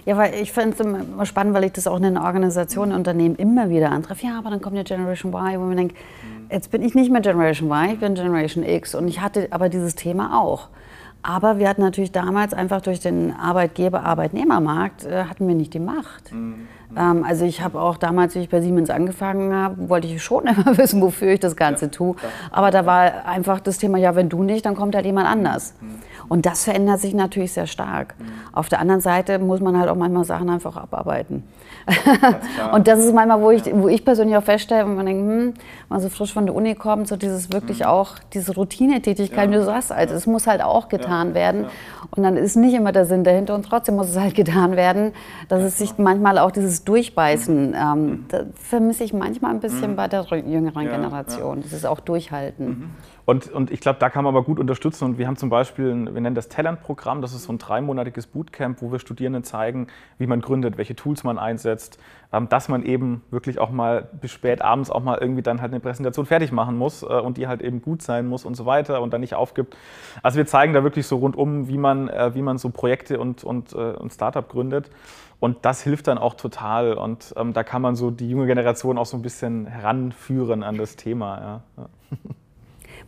Ja, 0.06 0.18
weil 0.18 0.34
ich 0.36 0.54
finde 0.54 0.72
es 0.72 0.80
immer 0.80 1.26
spannend, 1.26 1.54
weil 1.54 1.66
ich 1.66 1.74
das 1.74 1.86
auch 1.86 1.98
in 1.98 2.04
den 2.04 2.18
Organisationen, 2.18 2.94
Unternehmen 2.94 3.36
immer 3.36 3.70
wieder 3.70 3.92
antreffe. 3.92 4.26
Ja, 4.26 4.40
aber 4.40 4.50
dann 4.50 4.62
kommt 4.62 4.78
ja 4.78 4.84
Generation 4.84 5.34
Y, 5.34 5.60
wo 5.60 5.66
man 5.66 5.78
denkt, 5.78 5.98
jetzt 6.50 6.72
bin 6.72 6.82
ich 6.82 6.96
nicht 6.96 7.12
mehr 7.12 7.22
Generation 7.22 7.70
Y, 7.70 7.94
ich 7.94 8.00
bin 8.00 8.16
Generation 8.16 8.64
X. 8.64 8.96
Und 8.96 9.10
ich 9.10 9.20
hatte 9.20 9.50
aber 9.52 9.68
dieses 9.68 9.96
Thema 9.96 10.42
auch. 10.42 10.70
Aber 11.24 11.60
wir 11.60 11.68
hatten 11.68 11.82
natürlich 11.82 12.12
damals 12.12 12.54
einfach 12.54 12.82
durch 12.82 13.00
den 13.00 13.34
Arbeitgeber-Arbeitnehmermarkt 13.34 15.06
äh, 15.06 15.26
hatten 15.26 15.48
wir 15.48 15.56
nicht 15.56 15.74
die 15.74 15.80
Macht. 15.80 16.32
Mhm. 16.32 16.68
Ähm, 16.96 17.24
also 17.24 17.46
ich 17.46 17.62
habe 17.62 17.82
auch 17.82 17.98
damals, 17.98 18.36
wie 18.36 18.40
ich 18.40 18.50
bei 18.50 18.62
Siemens 18.62 18.90
angefangen 18.90 19.54
habe, 19.54 19.90
wollte 19.90 20.08
ich 20.08 20.24
schon 20.24 20.48
immer 20.48 20.78
wissen, 20.78 21.02
wofür 21.02 21.34
ich 21.34 21.40
das 21.40 21.56
Ganze 21.56 21.86
ja, 21.86 21.92
tue. 21.92 22.16
Aber 22.52 22.72
da 22.72 22.86
war 22.86 23.26
einfach 23.26 23.60
das 23.60 23.78
Thema, 23.78 23.98
ja, 23.98 24.16
wenn 24.16 24.30
du 24.30 24.44
nicht, 24.44 24.66
dann 24.66 24.76
kommt 24.76 24.96
halt 24.96 25.06
jemand 25.06 25.28
anders. 25.28 25.74
Mhm. 25.82 25.96
Und 26.30 26.46
das 26.46 26.64
verändert 26.64 27.00
sich 27.00 27.14
natürlich 27.14 27.54
sehr 27.54 27.68
stark. 27.68 28.16
Mhm. 28.20 28.26
Auf 28.54 28.70
der 28.70 28.80
anderen 28.80 29.02
Seite 29.02 29.40
muss 29.40 29.60
man 29.60 29.78
halt 29.78 29.90
auch 29.90 29.96
manchmal 29.96 30.24
Sachen 30.24 30.50
einfach 30.50 30.78
abarbeiten. 30.78 31.44
Und 32.74 32.88
das 32.88 33.00
ist 33.00 33.14
manchmal, 33.14 33.42
wo 33.42 33.52
ich, 33.52 33.64
wo 33.74 33.88
ich 33.88 34.04
persönlich 34.04 34.36
auch 34.36 34.44
feststelle, 34.44 34.86
wenn 34.86 34.96
man 34.96 35.06
denkt, 35.06 35.30
hm, 35.30 35.54
man 35.88 36.00
so 36.02 36.10
frisch 36.10 36.34
von 36.34 36.46
der 36.46 36.54
Uni 36.54 36.76
kommt, 36.76 37.08
so 37.08 37.16
dieses 37.16 37.52
wirklich 37.52 37.80
mhm. 37.80 37.86
auch, 37.86 38.20
diese 38.34 38.54
Routinetätigkeit, 38.56 39.46
ja. 39.46 39.52
wie 39.52 39.56
du 39.56 39.64
sagst, 39.64 39.92
also 39.92 40.14
es 40.14 40.28
muss 40.28 40.48
halt 40.48 40.62
auch 40.62 40.90
getan 40.90 41.30
ja. 41.30 41.36
werden. 41.36 41.66
Und 42.12 42.24
dann 42.24 42.36
ist 42.36 42.56
nicht 42.56 42.74
immer 42.74 42.92
der 42.92 43.06
Sinn 43.06 43.24
dahinter 43.24 43.56
und 43.56 43.64
trotzdem 43.64 43.96
muss 43.96 44.10
es 44.10 44.20
halt 44.20 44.36
getan 44.36 44.76
werden, 44.76 45.14
dass 45.48 45.64
es 45.64 45.78
sich 45.78 45.98
manchmal 45.98 46.40
auch 46.40 46.52
dieses 46.52 46.84
Durchbeißen, 46.84 47.70
mhm. 47.70 47.76
ähm, 47.76 48.06
mhm. 48.06 48.54
vermisse 48.56 49.04
ich 49.04 49.14
manchmal 49.14 49.52
ein 49.52 49.60
bisschen 49.62 49.92
mhm. 49.92 49.96
bei 49.96 50.08
der 50.08 50.26
jüngeren 50.46 50.86
Generation, 50.86 51.62
dieses 51.62 51.86
auch 51.86 52.02
Durchhalten. 52.02 52.92
Und, 53.28 53.52
und 53.52 53.72
ich 53.72 53.82
glaube, 53.82 54.00
da 54.00 54.10
kann 54.10 54.24
man 54.24 54.34
aber 54.34 54.46
gut 54.46 54.58
unterstützen. 54.58 55.04
Und 55.04 55.18
wir 55.18 55.28
haben 55.28 55.36
zum 55.36 55.50
Beispiel, 55.50 55.88
wir 55.88 56.22
nennen 56.22 56.34
das 56.34 56.48
Talent-Programm, 56.48 57.22
das 57.22 57.34
ist 57.34 57.44
so 57.44 57.52
ein 57.52 57.58
dreimonatiges 57.58 58.26
Bootcamp, 58.26 58.82
wo 58.82 58.90
wir 58.90 59.00
Studierenden 59.00 59.44
zeigen, 59.44 59.88
wie 60.18 60.28
man 60.28 60.40
gründet, 60.40 60.78
welche 60.78 60.96
Tools 60.96 61.26
man 61.26 61.38
einsetzt, 61.38 62.00
ähm, 62.32 62.48
dass 62.48 62.70
man 62.70 62.84
eben 62.84 63.24
wirklich 63.30 63.60
auch 63.60 63.70
mal 63.70 64.08
bis 64.14 64.32
spät 64.32 64.62
abends 64.62 64.90
auch 64.90 65.04
mal 65.04 65.18
irgendwie 65.18 65.42
dann 65.42 65.60
halt 65.60 65.74
eine 65.74 65.82
Präsentation 65.82 66.26
fertig 66.26 66.54
machen 66.54 66.78
muss 66.78 67.04
äh, 67.04 67.08
und 67.08 67.36
die 67.36 67.50
halt 67.50 67.62
eben 67.62 67.82
gut 67.82 68.02
sein 68.02 68.28
muss 68.28 68.46
und 68.46 68.56
so 68.56 68.66
weiter 68.66 69.02
und 69.02 69.12
dann 69.12 69.20
nicht 69.20 69.36
aufgibt. 69.36 69.76
Also 70.24 70.38
wir 70.38 70.46
zeigen 70.46 70.72
da 70.72 70.84
wirklich 70.84 71.06
so 71.06 71.18
rundum, 71.18 71.68
wie 71.68 71.78
man, 71.78 72.08
äh, 72.08 72.34
wie 72.34 72.42
man 72.42 72.58
so 72.58 72.70
Projekte 72.70 73.20
und, 73.20 73.44
und, 73.44 73.74
äh, 73.74 73.76
und 73.76 74.14
Startup 74.14 74.48
gründet. 74.48 74.90
Und 75.42 75.66
das 75.66 75.82
hilft 75.82 76.08
dann 76.08 76.18
auch 76.18 76.36
total. 76.36 76.94
Und 76.94 77.34
ähm, 77.36 77.52
da 77.52 77.66
kann 77.66 77.82
man 77.82 77.98
so 77.98 78.10
die 78.10 78.30
junge 78.30 78.48
Generation 78.48 78.98
auch 78.98 79.06
so 79.06 79.18
ein 79.18 79.22
bisschen 79.22 79.66
heranführen 79.66 80.64
an 80.64 80.78
das 80.78 80.96
Thema. 80.96 81.62
Ja. 81.76 81.90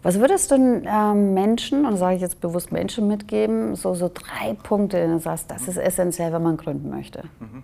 Was 0.01 0.19
würdest 0.19 0.51
du 0.51 0.55
ähm, 0.55 1.33
Menschen, 1.33 1.85
und 1.85 1.97
sage 1.97 2.15
ich 2.15 2.21
jetzt 2.21 2.39
bewusst 2.39 2.71
Menschen 2.71 3.07
mitgeben, 3.07 3.75
so, 3.75 3.95
so 3.95 4.09
drei 4.13 4.53
Punkte, 4.53 5.05
du 5.05 5.19
sagst, 5.19 5.51
das 5.51 5.67
ist 5.67 5.77
essentiell, 5.77 6.31
wenn 6.31 6.43
man 6.43 6.57
gründen 6.57 6.89
möchte? 6.89 7.23
Mhm. 7.39 7.63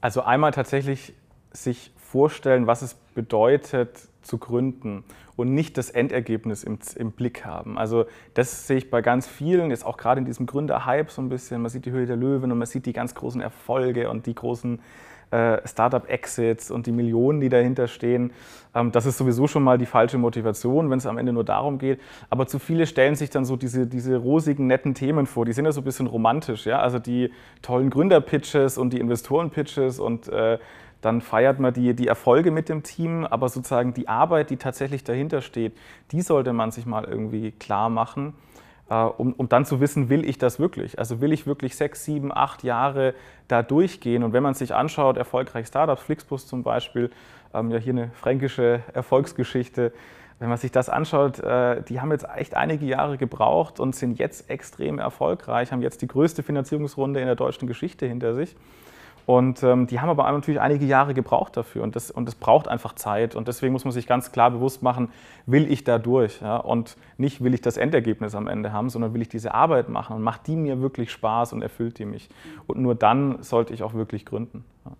Also 0.00 0.22
einmal 0.22 0.50
tatsächlich 0.50 1.14
sich 1.52 1.92
vorstellen, 1.96 2.66
was 2.66 2.82
es 2.82 2.94
bedeutet 3.14 4.08
zu 4.22 4.38
gründen 4.38 5.04
und 5.36 5.54
nicht 5.54 5.78
das 5.78 5.90
Endergebnis 5.90 6.64
im, 6.64 6.78
im, 6.96 7.12
Blick 7.12 7.44
haben. 7.44 7.78
Also 7.78 8.04
das 8.34 8.66
sehe 8.66 8.78
ich 8.78 8.90
bei 8.90 9.00
ganz 9.00 9.26
vielen, 9.26 9.70
jetzt 9.70 9.86
auch 9.86 9.96
gerade 9.96 10.18
in 10.18 10.24
diesem 10.24 10.46
Gründerhype 10.46 11.10
so 11.10 11.22
ein 11.22 11.28
bisschen. 11.28 11.62
Man 11.62 11.70
sieht 11.70 11.86
die 11.86 11.90
Höhe 11.90 12.06
der 12.06 12.16
Löwen 12.16 12.52
und 12.52 12.58
man 12.58 12.66
sieht 12.66 12.86
die 12.86 12.92
ganz 12.92 13.14
großen 13.14 13.40
Erfolge 13.40 14.10
und 14.10 14.26
die 14.26 14.34
großen 14.34 14.80
äh, 15.32 15.66
Startup-Exits 15.66 16.70
und 16.70 16.86
die 16.86 16.92
Millionen, 16.92 17.40
die 17.40 17.48
dahinter 17.48 17.88
stehen. 17.88 18.32
Ähm, 18.74 18.92
das 18.92 19.06
ist 19.06 19.18
sowieso 19.18 19.46
schon 19.46 19.62
mal 19.62 19.78
die 19.78 19.86
falsche 19.86 20.18
Motivation, 20.18 20.90
wenn 20.90 20.98
es 20.98 21.06
am 21.06 21.18
Ende 21.18 21.32
nur 21.32 21.44
darum 21.44 21.78
geht. 21.78 22.00
Aber 22.30 22.46
zu 22.46 22.58
viele 22.58 22.86
stellen 22.86 23.14
sich 23.14 23.30
dann 23.30 23.44
so 23.44 23.56
diese, 23.56 23.86
diese 23.86 24.16
rosigen, 24.16 24.66
netten 24.66 24.94
Themen 24.94 25.26
vor. 25.26 25.44
Die 25.44 25.52
sind 25.52 25.64
ja 25.64 25.72
so 25.72 25.80
ein 25.80 25.84
bisschen 25.84 26.06
romantisch. 26.06 26.66
Ja? 26.66 26.80
Also 26.80 26.98
die 26.98 27.32
tollen 27.62 27.90
Gründer-Pitches 27.90 28.78
und 28.78 28.92
die 28.92 29.00
Investoren-Pitches 29.00 29.98
und 29.98 30.28
äh, 30.28 30.58
dann 31.00 31.20
feiert 31.20 31.58
man 31.58 31.74
die, 31.74 31.94
die 31.94 32.06
Erfolge 32.06 32.52
mit 32.52 32.68
dem 32.68 32.84
Team, 32.84 33.24
aber 33.24 33.48
sozusagen 33.48 33.92
die 33.92 34.06
Arbeit, 34.06 34.50
die 34.50 34.56
tatsächlich 34.56 35.02
dahinter 35.02 35.42
steht, 35.42 35.76
die 36.12 36.20
sollte 36.20 36.52
man 36.52 36.70
sich 36.70 36.86
mal 36.86 37.04
irgendwie 37.04 37.50
klar 37.50 37.88
machen. 37.88 38.34
Äh, 38.92 39.04
um, 39.16 39.32
um 39.32 39.48
dann 39.48 39.64
zu 39.64 39.80
wissen, 39.80 40.10
will 40.10 40.28
ich 40.28 40.36
das 40.36 40.58
wirklich? 40.58 40.98
Also 40.98 41.22
will 41.22 41.32
ich 41.32 41.46
wirklich 41.46 41.76
sechs, 41.76 42.04
sieben, 42.04 42.30
acht 42.30 42.62
Jahre 42.62 43.14
da 43.48 43.62
durchgehen? 43.62 44.22
Und 44.22 44.34
wenn 44.34 44.42
man 44.42 44.52
sich 44.52 44.74
anschaut, 44.74 45.16
erfolgreich 45.16 45.66
Startups, 45.66 46.02
Flixbus 46.02 46.46
zum 46.46 46.62
Beispiel, 46.62 47.10
ähm, 47.54 47.70
ja 47.70 47.78
hier 47.78 47.94
eine 47.94 48.10
fränkische 48.10 48.82
Erfolgsgeschichte, 48.92 49.92
wenn 50.40 50.50
man 50.50 50.58
sich 50.58 50.72
das 50.72 50.90
anschaut, 50.90 51.38
äh, 51.38 51.80
die 51.82 52.02
haben 52.02 52.10
jetzt 52.10 52.26
echt 52.36 52.54
einige 52.54 52.84
Jahre 52.84 53.16
gebraucht 53.16 53.80
und 53.80 53.96
sind 53.96 54.18
jetzt 54.18 54.50
extrem 54.50 54.98
erfolgreich, 54.98 55.72
haben 55.72 55.80
jetzt 55.80 56.02
die 56.02 56.08
größte 56.08 56.42
Finanzierungsrunde 56.42 57.18
in 57.20 57.26
der 57.26 57.36
deutschen 57.36 57.66
Geschichte 57.66 58.06
hinter 58.06 58.34
sich. 58.34 58.56
Und 59.26 59.62
ähm, 59.62 59.86
die 59.86 60.00
haben 60.00 60.08
aber 60.08 60.30
natürlich 60.30 60.60
einige 60.60 60.84
Jahre 60.84 61.14
gebraucht 61.14 61.56
dafür 61.56 61.82
und 61.82 61.94
das, 61.94 62.10
und 62.10 62.26
das 62.26 62.34
braucht 62.34 62.68
einfach 62.68 62.94
Zeit. 62.94 63.36
Und 63.36 63.48
deswegen 63.48 63.72
muss 63.72 63.84
man 63.84 63.92
sich 63.92 64.06
ganz 64.06 64.32
klar 64.32 64.50
bewusst 64.50 64.82
machen, 64.82 65.10
will 65.46 65.70
ich 65.70 65.84
da 65.84 65.98
durch? 65.98 66.40
Ja? 66.40 66.56
Und 66.56 66.96
nicht 67.18 67.42
will 67.42 67.54
ich 67.54 67.60
das 67.60 67.76
Endergebnis 67.76 68.34
am 68.34 68.48
Ende 68.48 68.72
haben, 68.72 68.90
sondern 68.90 69.14
will 69.14 69.22
ich 69.22 69.28
diese 69.28 69.54
Arbeit 69.54 69.88
machen 69.88 70.16
und 70.16 70.22
macht 70.22 70.46
die 70.46 70.56
mir 70.56 70.80
wirklich 70.80 71.12
Spaß 71.12 71.52
und 71.52 71.62
erfüllt 71.62 71.98
die 71.98 72.04
mich. 72.04 72.28
Und 72.66 72.80
nur 72.80 72.94
dann 72.94 73.42
sollte 73.42 73.72
ich 73.74 73.82
auch 73.82 73.94
wirklich 73.94 74.26
gründen. 74.26 74.64
Ja. 74.84 74.92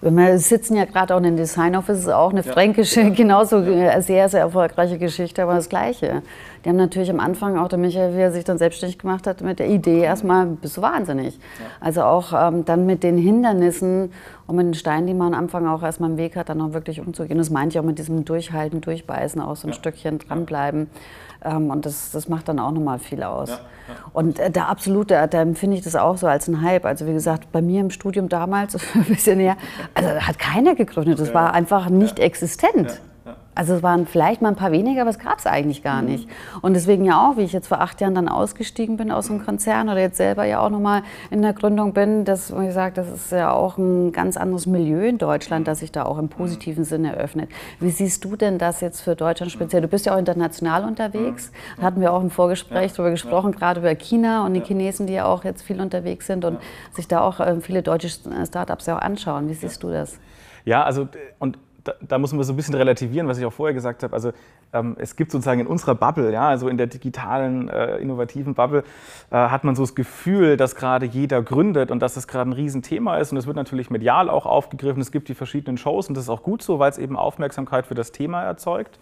Wir 0.00 0.38
sitzen 0.38 0.76
ja 0.76 0.84
gerade 0.84 1.14
auch 1.14 1.18
in 1.18 1.24
den 1.24 1.36
Design 1.36 1.74
Office, 1.76 2.00
ist 2.00 2.08
auch 2.08 2.30
eine 2.30 2.42
ja. 2.42 2.52
fränkische, 2.52 3.10
genauso 3.10 3.58
ja. 3.58 4.00
sehr, 4.00 4.28
sehr 4.28 4.40
erfolgreiche 4.40 4.98
Geschichte, 4.98 5.42
aber 5.42 5.54
das 5.54 5.68
Gleiche. 5.68 6.22
die 6.64 6.68
haben 6.68 6.76
natürlich 6.76 7.10
am 7.10 7.20
Anfang 7.20 7.58
auch 7.58 7.68
der 7.68 7.78
Michael, 7.78 8.14
wie 8.14 8.20
er 8.20 8.32
sich 8.32 8.44
dann 8.44 8.58
selbstständig 8.58 8.98
gemacht 8.98 9.26
hat, 9.26 9.40
mit 9.40 9.58
der 9.58 9.68
Idee 9.68 10.00
erstmal, 10.00 10.46
bist 10.46 10.76
du 10.76 10.82
wahnsinnig. 10.82 11.34
Ja. 11.36 11.66
Also 11.80 12.02
auch 12.02 12.32
ähm, 12.32 12.64
dann 12.64 12.86
mit 12.86 13.02
den 13.02 13.18
Hindernissen 13.18 14.12
und 14.46 14.56
mit 14.56 14.66
den 14.66 14.74
Steinen, 14.74 15.06
die 15.06 15.14
man 15.14 15.34
am 15.34 15.40
Anfang 15.40 15.66
auch 15.66 15.82
erstmal 15.82 16.10
im 16.10 16.16
Weg 16.16 16.36
hat, 16.36 16.48
dann 16.48 16.60
auch 16.60 16.72
wirklich 16.72 17.00
umzugehen. 17.00 17.38
Das 17.38 17.50
meinte 17.50 17.74
ich 17.74 17.80
auch 17.80 17.84
mit 17.84 17.98
diesem 17.98 18.24
Durchhalten, 18.24 18.80
Durchbeißen, 18.80 19.40
auch 19.40 19.56
so 19.56 19.68
ein 19.68 19.72
ja. 19.72 19.76
Stückchen 19.76 20.18
dranbleiben. 20.18 20.88
Ähm, 21.44 21.70
und 21.70 21.86
das, 21.86 22.10
das 22.10 22.28
macht 22.28 22.48
dann 22.48 22.58
auch 22.58 22.72
nochmal 22.72 22.98
viel 22.98 23.22
aus. 23.22 23.50
Ja, 23.50 23.56
ja. 23.56 23.94
Und 24.12 24.38
äh, 24.38 24.50
da 24.50 24.64
absolut, 24.64 25.10
da, 25.10 25.26
da 25.26 25.40
empfinde 25.40 25.76
ich 25.76 25.82
das 25.82 25.96
auch 25.96 26.16
so 26.16 26.26
als 26.26 26.48
ein 26.48 26.62
Hype. 26.62 26.84
Also 26.84 27.06
wie 27.06 27.12
gesagt, 27.12 27.52
bei 27.52 27.62
mir 27.62 27.80
im 27.80 27.90
Studium 27.90 28.28
damals, 28.28 28.76
ein 28.94 29.04
bisschen 29.04 29.38
näher, 29.38 29.56
also 29.94 30.08
hat 30.08 30.38
keiner 30.38 30.74
gegründet. 30.74 31.18
Das 31.20 31.32
war 31.34 31.52
einfach 31.52 31.88
nicht 31.88 32.18
existent. 32.18 33.00
Also 33.58 33.74
es 33.74 33.82
waren 33.82 34.06
vielleicht 34.06 34.40
mal 34.40 34.50
ein 34.50 34.54
paar 34.54 34.70
weniger, 34.70 35.00
aber 35.00 35.10
es 35.10 35.18
gab 35.18 35.40
es 35.40 35.46
eigentlich 35.46 35.82
gar 35.82 36.00
mhm. 36.00 36.10
nicht. 36.10 36.28
Und 36.62 36.74
deswegen 36.74 37.04
ja 37.04 37.28
auch, 37.28 37.36
wie 37.36 37.42
ich 37.42 37.52
jetzt 37.52 37.66
vor 37.66 37.80
acht 37.80 38.00
Jahren 38.00 38.14
dann 38.14 38.28
ausgestiegen 38.28 38.96
bin 38.96 39.10
aus 39.10 39.28
einem 39.28 39.44
Konzern 39.44 39.88
oder 39.88 39.98
jetzt 39.98 40.16
selber 40.16 40.44
ja 40.44 40.60
auch 40.60 40.70
nochmal 40.70 41.02
in 41.32 41.42
der 41.42 41.54
Gründung 41.54 41.92
bin, 41.92 42.24
das, 42.24 42.56
wie 42.56 42.66
gesagt, 42.66 42.98
das 42.98 43.10
ist 43.10 43.32
ja 43.32 43.50
auch 43.50 43.76
ein 43.76 44.12
ganz 44.12 44.36
anderes 44.36 44.66
Milieu 44.66 45.08
in 45.08 45.18
Deutschland, 45.18 45.66
das 45.66 45.80
sich 45.80 45.90
da 45.90 46.04
auch 46.04 46.18
im 46.18 46.28
positiven 46.28 46.84
Sinne 46.84 47.16
eröffnet. 47.16 47.50
Wie 47.80 47.90
siehst 47.90 48.24
du 48.24 48.36
denn 48.36 48.58
das 48.58 48.80
jetzt 48.80 49.00
für 49.00 49.16
Deutschland 49.16 49.50
speziell? 49.50 49.82
Du 49.82 49.88
bist 49.88 50.06
ja 50.06 50.14
auch 50.14 50.18
international 50.20 50.84
unterwegs. 50.84 51.50
Da 51.78 51.82
hatten 51.82 52.00
wir 52.00 52.12
auch 52.12 52.22
im 52.22 52.30
Vorgespräch 52.30 52.92
ja. 52.92 52.96
darüber 52.96 53.10
gesprochen, 53.10 53.50
gerade 53.50 53.80
über 53.80 53.92
China 53.96 54.46
und 54.46 54.54
die 54.54 54.60
Chinesen, 54.60 55.08
die 55.08 55.14
ja 55.14 55.24
auch 55.24 55.42
jetzt 55.42 55.62
viel 55.62 55.80
unterwegs 55.80 56.28
sind 56.28 56.44
und 56.44 56.58
sich 56.92 57.08
da 57.08 57.22
auch 57.22 57.40
äh, 57.40 57.60
viele 57.60 57.82
deutsche 57.82 58.08
Startups 58.08 58.86
ja 58.86 58.96
auch 58.96 59.02
anschauen. 59.02 59.48
Wie 59.48 59.54
siehst 59.54 59.82
du 59.82 59.90
das? 59.90 60.16
Ja, 60.64 60.84
also 60.84 61.08
und 61.40 61.58
da, 61.84 61.94
da, 62.00 62.18
muss 62.18 62.32
man 62.32 62.42
so 62.42 62.52
ein 62.52 62.56
bisschen 62.56 62.74
relativieren, 62.74 63.28
was 63.28 63.38
ich 63.38 63.44
auch 63.44 63.52
vorher 63.52 63.74
gesagt 63.74 64.02
habe. 64.02 64.12
Also 64.12 64.32
ähm, 64.72 64.96
es 64.98 65.16
gibt 65.16 65.30
sozusagen 65.30 65.60
in 65.60 65.66
unserer 65.66 65.94
Bubble, 65.94 66.32
ja, 66.32 66.48
also 66.48 66.68
in 66.68 66.76
der 66.76 66.86
digitalen, 66.86 67.68
äh, 67.68 67.96
innovativen 67.98 68.54
Bubble, 68.54 68.84
äh, 69.30 69.36
hat 69.36 69.64
man 69.64 69.76
so 69.76 69.82
das 69.82 69.94
Gefühl, 69.94 70.56
dass 70.56 70.74
gerade 70.74 71.06
jeder 71.06 71.42
gründet 71.42 71.90
und 71.90 72.00
dass 72.00 72.14
das 72.14 72.26
gerade 72.26 72.50
ein 72.50 72.52
Riesenthema 72.52 73.18
ist. 73.18 73.32
Und 73.32 73.38
es 73.38 73.46
wird 73.46 73.56
natürlich 73.56 73.90
medial 73.90 74.28
auch 74.28 74.46
aufgegriffen. 74.46 75.00
Es 75.00 75.12
gibt 75.12 75.28
die 75.28 75.34
verschiedenen 75.34 75.78
Shows 75.78 76.08
und 76.08 76.16
das 76.16 76.24
ist 76.24 76.30
auch 76.30 76.42
gut 76.42 76.62
so, 76.62 76.78
weil 76.78 76.90
es 76.90 76.98
eben 76.98 77.16
Aufmerksamkeit 77.16 77.86
für 77.86 77.94
das 77.94 78.12
Thema 78.12 78.42
erzeugt 78.42 78.98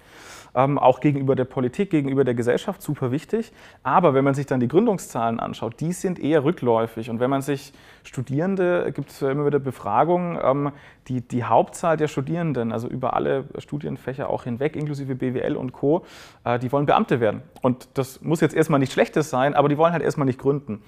ähm, 0.56 0.78
auch 0.78 1.00
gegenüber 1.00 1.36
der 1.36 1.44
Politik, 1.44 1.90
gegenüber 1.90 2.24
der 2.24 2.34
Gesellschaft 2.34 2.82
super 2.82 3.12
wichtig. 3.12 3.52
Aber 3.82 4.14
wenn 4.14 4.24
man 4.24 4.34
sich 4.34 4.46
dann 4.46 4.58
die 4.58 4.68
Gründungszahlen 4.68 5.38
anschaut, 5.38 5.78
die 5.80 5.92
sind 5.92 6.18
eher 6.18 6.42
rückläufig. 6.44 7.10
Und 7.10 7.20
wenn 7.20 7.30
man 7.30 7.42
sich 7.42 7.74
Studierende, 8.02 8.90
gibt 8.94 9.10
es 9.10 9.20
immer 9.20 9.46
wieder 9.46 9.58
Befragungen, 9.58 10.38
ähm, 10.42 10.72
die, 11.08 11.20
die 11.20 11.44
Hauptzahl 11.44 11.96
der 11.96 12.08
Studierenden, 12.08 12.72
also 12.72 12.88
über 12.88 13.14
alle 13.14 13.44
Studienfächer 13.58 14.30
auch 14.30 14.44
hinweg, 14.44 14.74
inklusive 14.74 15.14
BWL 15.14 15.56
und 15.56 15.72
Co., 15.72 16.04
äh, 16.44 16.58
die 16.58 16.72
wollen 16.72 16.86
Beamte 16.86 17.20
werden. 17.20 17.42
Und 17.60 17.88
das 17.94 18.22
muss 18.22 18.40
jetzt 18.40 18.54
erstmal 18.54 18.80
nichts 18.80 18.94
Schlechtes 18.94 19.28
sein, 19.28 19.54
aber 19.54 19.68
die 19.68 19.76
wollen 19.76 19.92
halt 19.92 20.02
erstmal 20.02 20.26
nicht 20.26 20.38
gründen. 20.38 20.82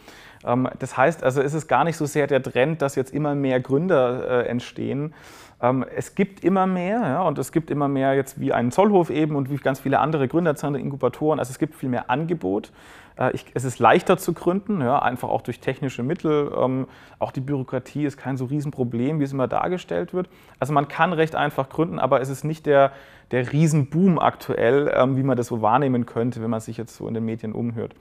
Ähm, 0.47 0.69
das 0.79 0.97
heißt 0.97 1.23
also, 1.23 1.43
ist 1.43 1.53
es 1.53 1.69
gar 1.69 1.85
nicht 1.85 1.97
so 1.97 2.07
sehr 2.07 2.27
der 2.27 2.43
Trend, 2.43 2.81
dass 2.81 2.95
jetzt 2.95 3.13
immer 3.13 3.35
mehr 3.35 3.61
Gründer 3.61 4.45
äh, 4.45 4.49
entstehen, 4.49 5.13
es 5.61 6.15
gibt 6.15 6.45
immer 6.45 6.69
mehr 6.69 7.01
ja, 7.01 7.23
und 7.23 7.37
es 7.39 7.51
gibt 7.51 7.71
immer 7.71 7.89
mehr 7.89 8.15
jetzt 8.15 8.39
wie 8.39 8.53
einen 8.53 8.71
Zollhof 8.71 9.11
eben 9.11 9.35
und 9.35 9.51
wie 9.51 9.57
ganz 9.57 9.81
viele 9.81 9.99
andere 9.99 10.29
Gründerzentren, 10.29 10.85
Inkubatoren. 10.85 11.41
Also 11.41 11.51
es 11.51 11.59
gibt 11.59 11.75
viel 11.75 11.89
mehr 11.89 12.11
Angebot. 12.11 12.71
Äh, 13.19 13.33
ich, 13.33 13.45
es 13.55 13.65
ist 13.65 13.79
leichter 13.79 14.17
zu 14.19 14.33
gründen, 14.33 14.81
ja, 14.81 15.01
einfach 15.01 15.29
auch 15.29 15.43
durch 15.43 15.61
technische 15.61 16.03
Mittel. 16.03 16.53
Ähm, 16.57 16.87
auch 17.19 17.33
die 17.33 17.41
Bürokratie 17.41 18.05
ist 18.05 18.17
kein 18.17 18.37
so 18.37 18.45
Riesenproblem, 18.45 19.19
wie 19.21 19.25
es 19.25 19.33
immer 19.33 19.49
dargestellt 19.49 20.15
wird. 20.15 20.29
Also 20.61 20.73
man 20.73 20.87
kann 20.87 21.13
recht 21.13 21.35
einfach 21.35 21.69
gründen, 21.69 21.99
aber 21.99 22.21
es 22.21 22.29
ist 22.29 22.45
nicht 22.45 22.67
der, 22.67 22.93
der 23.33 23.53
Riesenboom 23.53 24.19
aktuell, 24.19 24.93
ähm, 24.95 25.17
wie 25.17 25.25
man 25.25 25.37
das 25.37 25.49
so 25.49 25.61
wahrnehmen 25.61 26.07
könnte, 26.07 26.41
wenn 26.41 26.51
man 26.51 26.61
sich 26.61 26.77
jetzt 26.77 26.97
so 26.97 27.09
in 27.09 27.15
den 27.15 27.25
Medien 27.25 27.53
umhört. 27.53 27.95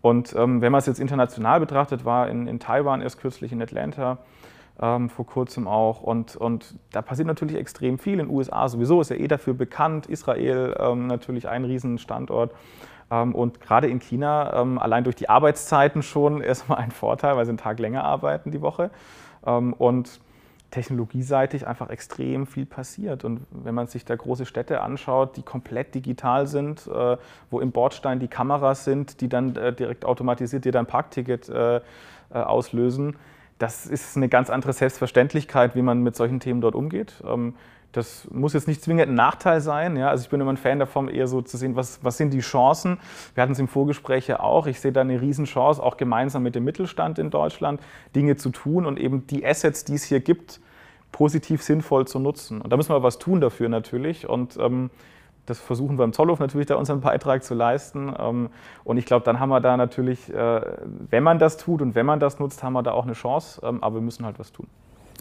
Und 0.00 0.34
ähm, 0.36 0.60
wenn 0.60 0.72
man 0.72 0.78
es 0.78 0.86
jetzt 0.86 1.00
international 1.00 1.60
betrachtet, 1.60 2.04
war 2.04 2.28
in, 2.28 2.46
in 2.46 2.58
Taiwan 2.60 3.00
erst 3.00 3.20
kürzlich 3.20 3.52
in 3.52 3.62
Atlanta 3.62 4.18
ähm, 4.80 5.08
vor 5.08 5.26
kurzem 5.26 5.68
auch. 5.68 6.02
Und, 6.02 6.36
und 6.36 6.78
da 6.92 7.02
passiert 7.02 7.28
natürlich 7.28 7.56
extrem 7.56 7.98
viel. 7.98 8.14
In 8.14 8.26
den 8.26 8.30
USA 8.30 8.68
sowieso 8.68 9.00
ist 9.00 9.10
ja 9.10 9.16
eh 9.16 9.28
dafür 9.28 9.54
bekannt. 9.54 10.06
Israel 10.06 10.74
ähm, 10.78 11.06
natürlich 11.06 11.48
ein 11.48 11.64
Riesenstandort. 11.64 12.52
Ähm, 13.10 13.34
und 13.34 13.60
gerade 13.60 13.88
in 13.88 14.00
China, 14.00 14.60
ähm, 14.60 14.78
allein 14.78 15.04
durch 15.04 15.16
die 15.16 15.28
Arbeitszeiten 15.28 16.02
schon 16.02 16.40
erstmal 16.42 16.78
ein 16.78 16.90
Vorteil, 16.90 17.36
weil 17.36 17.44
sie 17.44 17.50
einen 17.50 17.58
Tag 17.58 17.78
länger 17.78 18.04
arbeiten 18.04 18.50
die 18.50 18.60
Woche. 18.60 18.90
Ähm, 19.46 19.72
und 19.74 20.20
technologieseitig 20.70 21.68
einfach 21.68 21.88
extrem 21.88 22.48
viel 22.48 22.66
passiert. 22.66 23.24
Und 23.24 23.46
wenn 23.52 23.76
man 23.76 23.86
sich 23.86 24.04
da 24.04 24.16
große 24.16 24.44
Städte 24.44 24.80
anschaut, 24.80 25.36
die 25.36 25.42
komplett 25.42 25.94
digital 25.94 26.48
sind, 26.48 26.88
äh, 26.88 27.16
wo 27.48 27.60
im 27.60 27.70
Bordstein 27.70 28.18
die 28.18 28.26
Kameras 28.26 28.84
sind, 28.84 29.20
die 29.20 29.28
dann 29.28 29.54
äh, 29.54 29.72
direkt 29.72 30.04
automatisiert 30.04 30.64
dir 30.64 30.72
dein 30.72 30.86
Parkticket 30.86 31.48
äh, 31.48 31.80
auslösen, 32.32 33.16
das 33.58 33.86
ist 33.86 34.16
eine 34.16 34.28
ganz 34.28 34.50
andere 34.50 34.72
Selbstverständlichkeit, 34.72 35.74
wie 35.76 35.82
man 35.82 36.02
mit 36.02 36.16
solchen 36.16 36.40
Themen 36.40 36.60
dort 36.60 36.74
umgeht. 36.74 37.22
Ähm, 37.26 37.54
das 37.94 38.28
muss 38.32 38.54
jetzt 38.54 38.66
nicht 38.66 38.82
zwingend 38.82 39.08
ein 39.08 39.14
Nachteil 39.14 39.60
sein. 39.60 39.96
Ja? 39.96 40.08
Also 40.08 40.24
ich 40.24 40.28
bin 40.30 40.40
immer 40.40 40.52
ein 40.52 40.56
Fan 40.56 40.80
davon, 40.80 41.08
eher 41.08 41.28
so 41.28 41.42
zu 41.42 41.56
sehen, 41.56 41.76
was, 41.76 42.00
was 42.02 42.16
sind 42.16 42.32
die 42.32 42.40
Chancen. 42.40 42.98
Wir 43.34 43.42
hatten 43.42 43.52
es 43.52 43.58
im 43.60 43.68
Vorgespräch 43.68 44.26
ja 44.26 44.40
auch. 44.40 44.66
Ich 44.66 44.80
sehe 44.80 44.90
da 44.90 45.02
eine 45.02 45.20
Riesenchance, 45.20 45.80
auch 45.80 45.96
gemeinsam 45.96 46.42
mit 46.42 46.56
dem 46.56 46.64
Mittelstand 46.64 47.20
in 47.20 47.30
Deutschland 47.30 47.80
Dinge 48.16 48.36
zu 48.36 48.50
tun 48.50 48.84
und 48.84 48.98
eben 48.98 49.26
die 49.28 49.46
Assets, 49.46 49.84
die 49.84 49.94
es 49.94 50.04
hier 50.04 50.20
gibt, 50.20 50.60
positiv 51.12 51.62
sinnvoll 51.62 52.08
zu 52.08 52.18
nutzen. 52.18 52.60
Und 52.60 52.72
da 52.72 52.76
müssen 52.76 52.92
wir 52.92 53.04
was 53.04 53.18
tun 53.18 53.40
dafür 53.40 53.68
natürlich. 53.68 54.28
Und 54.28 54.56
ähm, 54.56 54.90
das 55.46 55.60
versuchen 55.60 55.98
wir 55.98 56.04
im 56.04 56.12
Zollhof 56.12 56.38
natürlich 56.38 56.66
da 56.66 56.76
unseren 56.76 57.00
Beitrag 57.00 57.42
zu 57.44 57.54
leisten. 57.54 58.14
Ähm, 58.18 58.50
und 58.84 58.96
ich 58.96 59.06
glaube, 59.06 59.24
dann 59.24 59.40
haben 59.40 59.50
wir 59.50 59.60
da 59.60 59.76
natürlich, 59.76 60.32
äh, 60.32 60.60
wenn 61.10 61.22
man 61.22 61.38
das 61.38 61.56
tut 61.56 61.82
und 61.82 61.94
wenn 61.94 62.06
man 62.06 62.20
das 62.20 62.38
nutzt, 62.38 62.62
haben 62.62 62.72
wir 62.72 62.82
da 62.82 62.92
auch 62.92 63.04
eine 63.04 63.12
Chance. 63.12 63.60
Ähm, 63.64 63.82
aber 63.82 63.96
wir 63.96 64.02
müssen 64.02 64.24
halt 64.24 64.38
was 64.38 64.52
tun. 64.52 64.66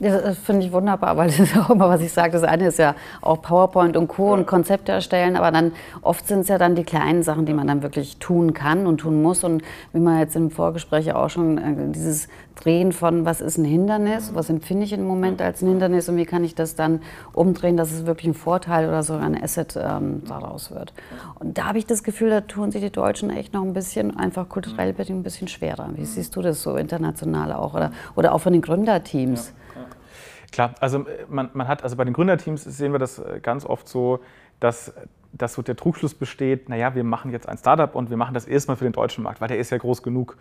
Das 0.04 0.38
finde 0.38 0.66
ich 0.66 0.72
wunderbar, 0.72 1.18
weil 1.18 1.28
das 1.28 1.40
ist 1.40 1.58
auch 1.58 1.70
immer, 1.70 1.90
was 1.90 2.02
ich 2.02 2.12
sage. 2.12 2.34
Das 2.34 2.44
eine 2.44 2.68
ist 2.68 2.80
ja 2.80 2.96
auch 3.22 3.42
PowerPoint 3.42 3.96
und 3.98 4.08
Co. 4.08 4.28
Ja. 4.28 4.34
und 4.34 4.46
Konzepte 4.46 4.92
erstellen, 4.92 5.36
aber 5.36 5.52
dann 5.52 5.72
oft 6.02 6.28
sind 6.28 6.42
es 6.42 6.48
ja 6.48 6.58
dann 6.58 6.76
die 6.76 6.84
kleinen 6.84 7.24
Sachen, 7.24 7.46
die 7.46 7.54
man 7.54 7.68
dann 7.68 7.84
wirklich 7.84 8.18
tun 8.18 8.54
kann 8.54 8.86
und 8.88 9.00
tun 9.00 9.22
muss. 9.22 9.44
Und 9.44 9.64
wie 9.94 10.00
man 10.00 10.20
jetzt 10.20 10.36
im 10.36 10.52
Vorgespräch 10.52 11.14
auch 11.14 11.30
schon 11.30 11.58
äh, 11.58 11.92
dieses 11.92 12.28
Drehen 12.56 12.92
von, 12.92 13.26
was 13.26 13.42
ist 13.42 13.58
ein 13.58 13.66
Hindernis, 13.66 14.32
was 14.36 14.50
empfinde 14.50 14.84
ich 14.84 14.94
im 14.94 15.06
Moment 15.06 15.42
als 15.42 15.62
ein 15.62 15.70
Hindernis 15.70 16.08
und 16.08 16.18
wie 16.18 16.26
kann 16.26 16.44
ich 16.44 16.54
das 16.54 16.76
dann 16.76 17.02
umdrehen, 17.34 17.78
dass 17.78 17.92
es 17.92 18.06
wirklich 18.06 18.28
ein 18.28 18.34
Vorteil 18.36 18.88
oder 18.88 19.02
sogar 19.02 19.24
ein 19.24 19.42
Asset 19.42 19.78
ähm, 19.82 20.22
daraus 20.28 20.72
wird. 20.72 20.94
Und 21.40 21.58
da 21.58 21.66
habe 21.66 21.80
ich 21.80 21.86
das 21.88 22.04
Gefühl, 22.04 22.30
da 22.30 22.42
tun 22.42 22.72
sich 22.72 22.82
die 22.82 22.92
Deutschen 22.92 23.32
echt 23.32 23.54
noch 23.54 23.64
ein 23.64 23.74
bisschen, 23.74 24.16
einfach 24.18 24.50
kulturell 24.50 24.94
bedingt 24.94 25.20
ein 25.20 25.24
bisschen 25.24 25.48
schwerer. 25.48 25.90
Wie 25.96 26.06
siehst 26.06 26.36
du 26.36 26.42
das 26.42 26.62
so 26.62 26.76
international 26.76 27.54
auch 27.54 27.74
oder, 27.74 27.92
oder 28.16 28.34
auch 28.34 28.40
von 28.40 28.54
den 28.54 28.62
Gründerteams? 28.62 29.48
Ja. 29.48 29.63
Klar, 30.54 30.76
also 30.80 31.00
äh, 31.00 31.26
man, 31.30 31.50
man 31.54 31.68
hat, 31.68 31.84
also 31.84 31.98
bei 31.98 32.06
den 32.06 32.14
Gründerteams 32.14 32.64
sehen 32.64 32.92
wir 32.92 33.00
das 33.00 33.18
äh, 33.18 33.40
ganz 33.42 33.66
oft 33.66 33.88
so, 33.88 34.20
dass, 34.60 34.94
dass 35.32 35.56
so 35.56 35.64
der 35.64 35.76
Trugschluss 35.76 36.14
besteht, 36.14 36.70
naja, 36.70 36.94
wir 36.94 37.04
machen 37.04 37.32
jetzt 37.32 37.50
ein 37.50 37.58
Startup 37.58 37.94
und 37.96 38.12
wir 38.12 38.18
machen 38.18 38.36
das 38.36 38.46
erstmal 38.46 38.78
für 38.78 38.84
den 38.84 38.94
deutschen 38.94 39.24
Markt, 39.24 39.42
weil 39.42 39.48
der 39.48 39.58
ist 39.58 39.72
ja 39.72 39.80
groß 39.80 40.04
genug. 40.04 40.38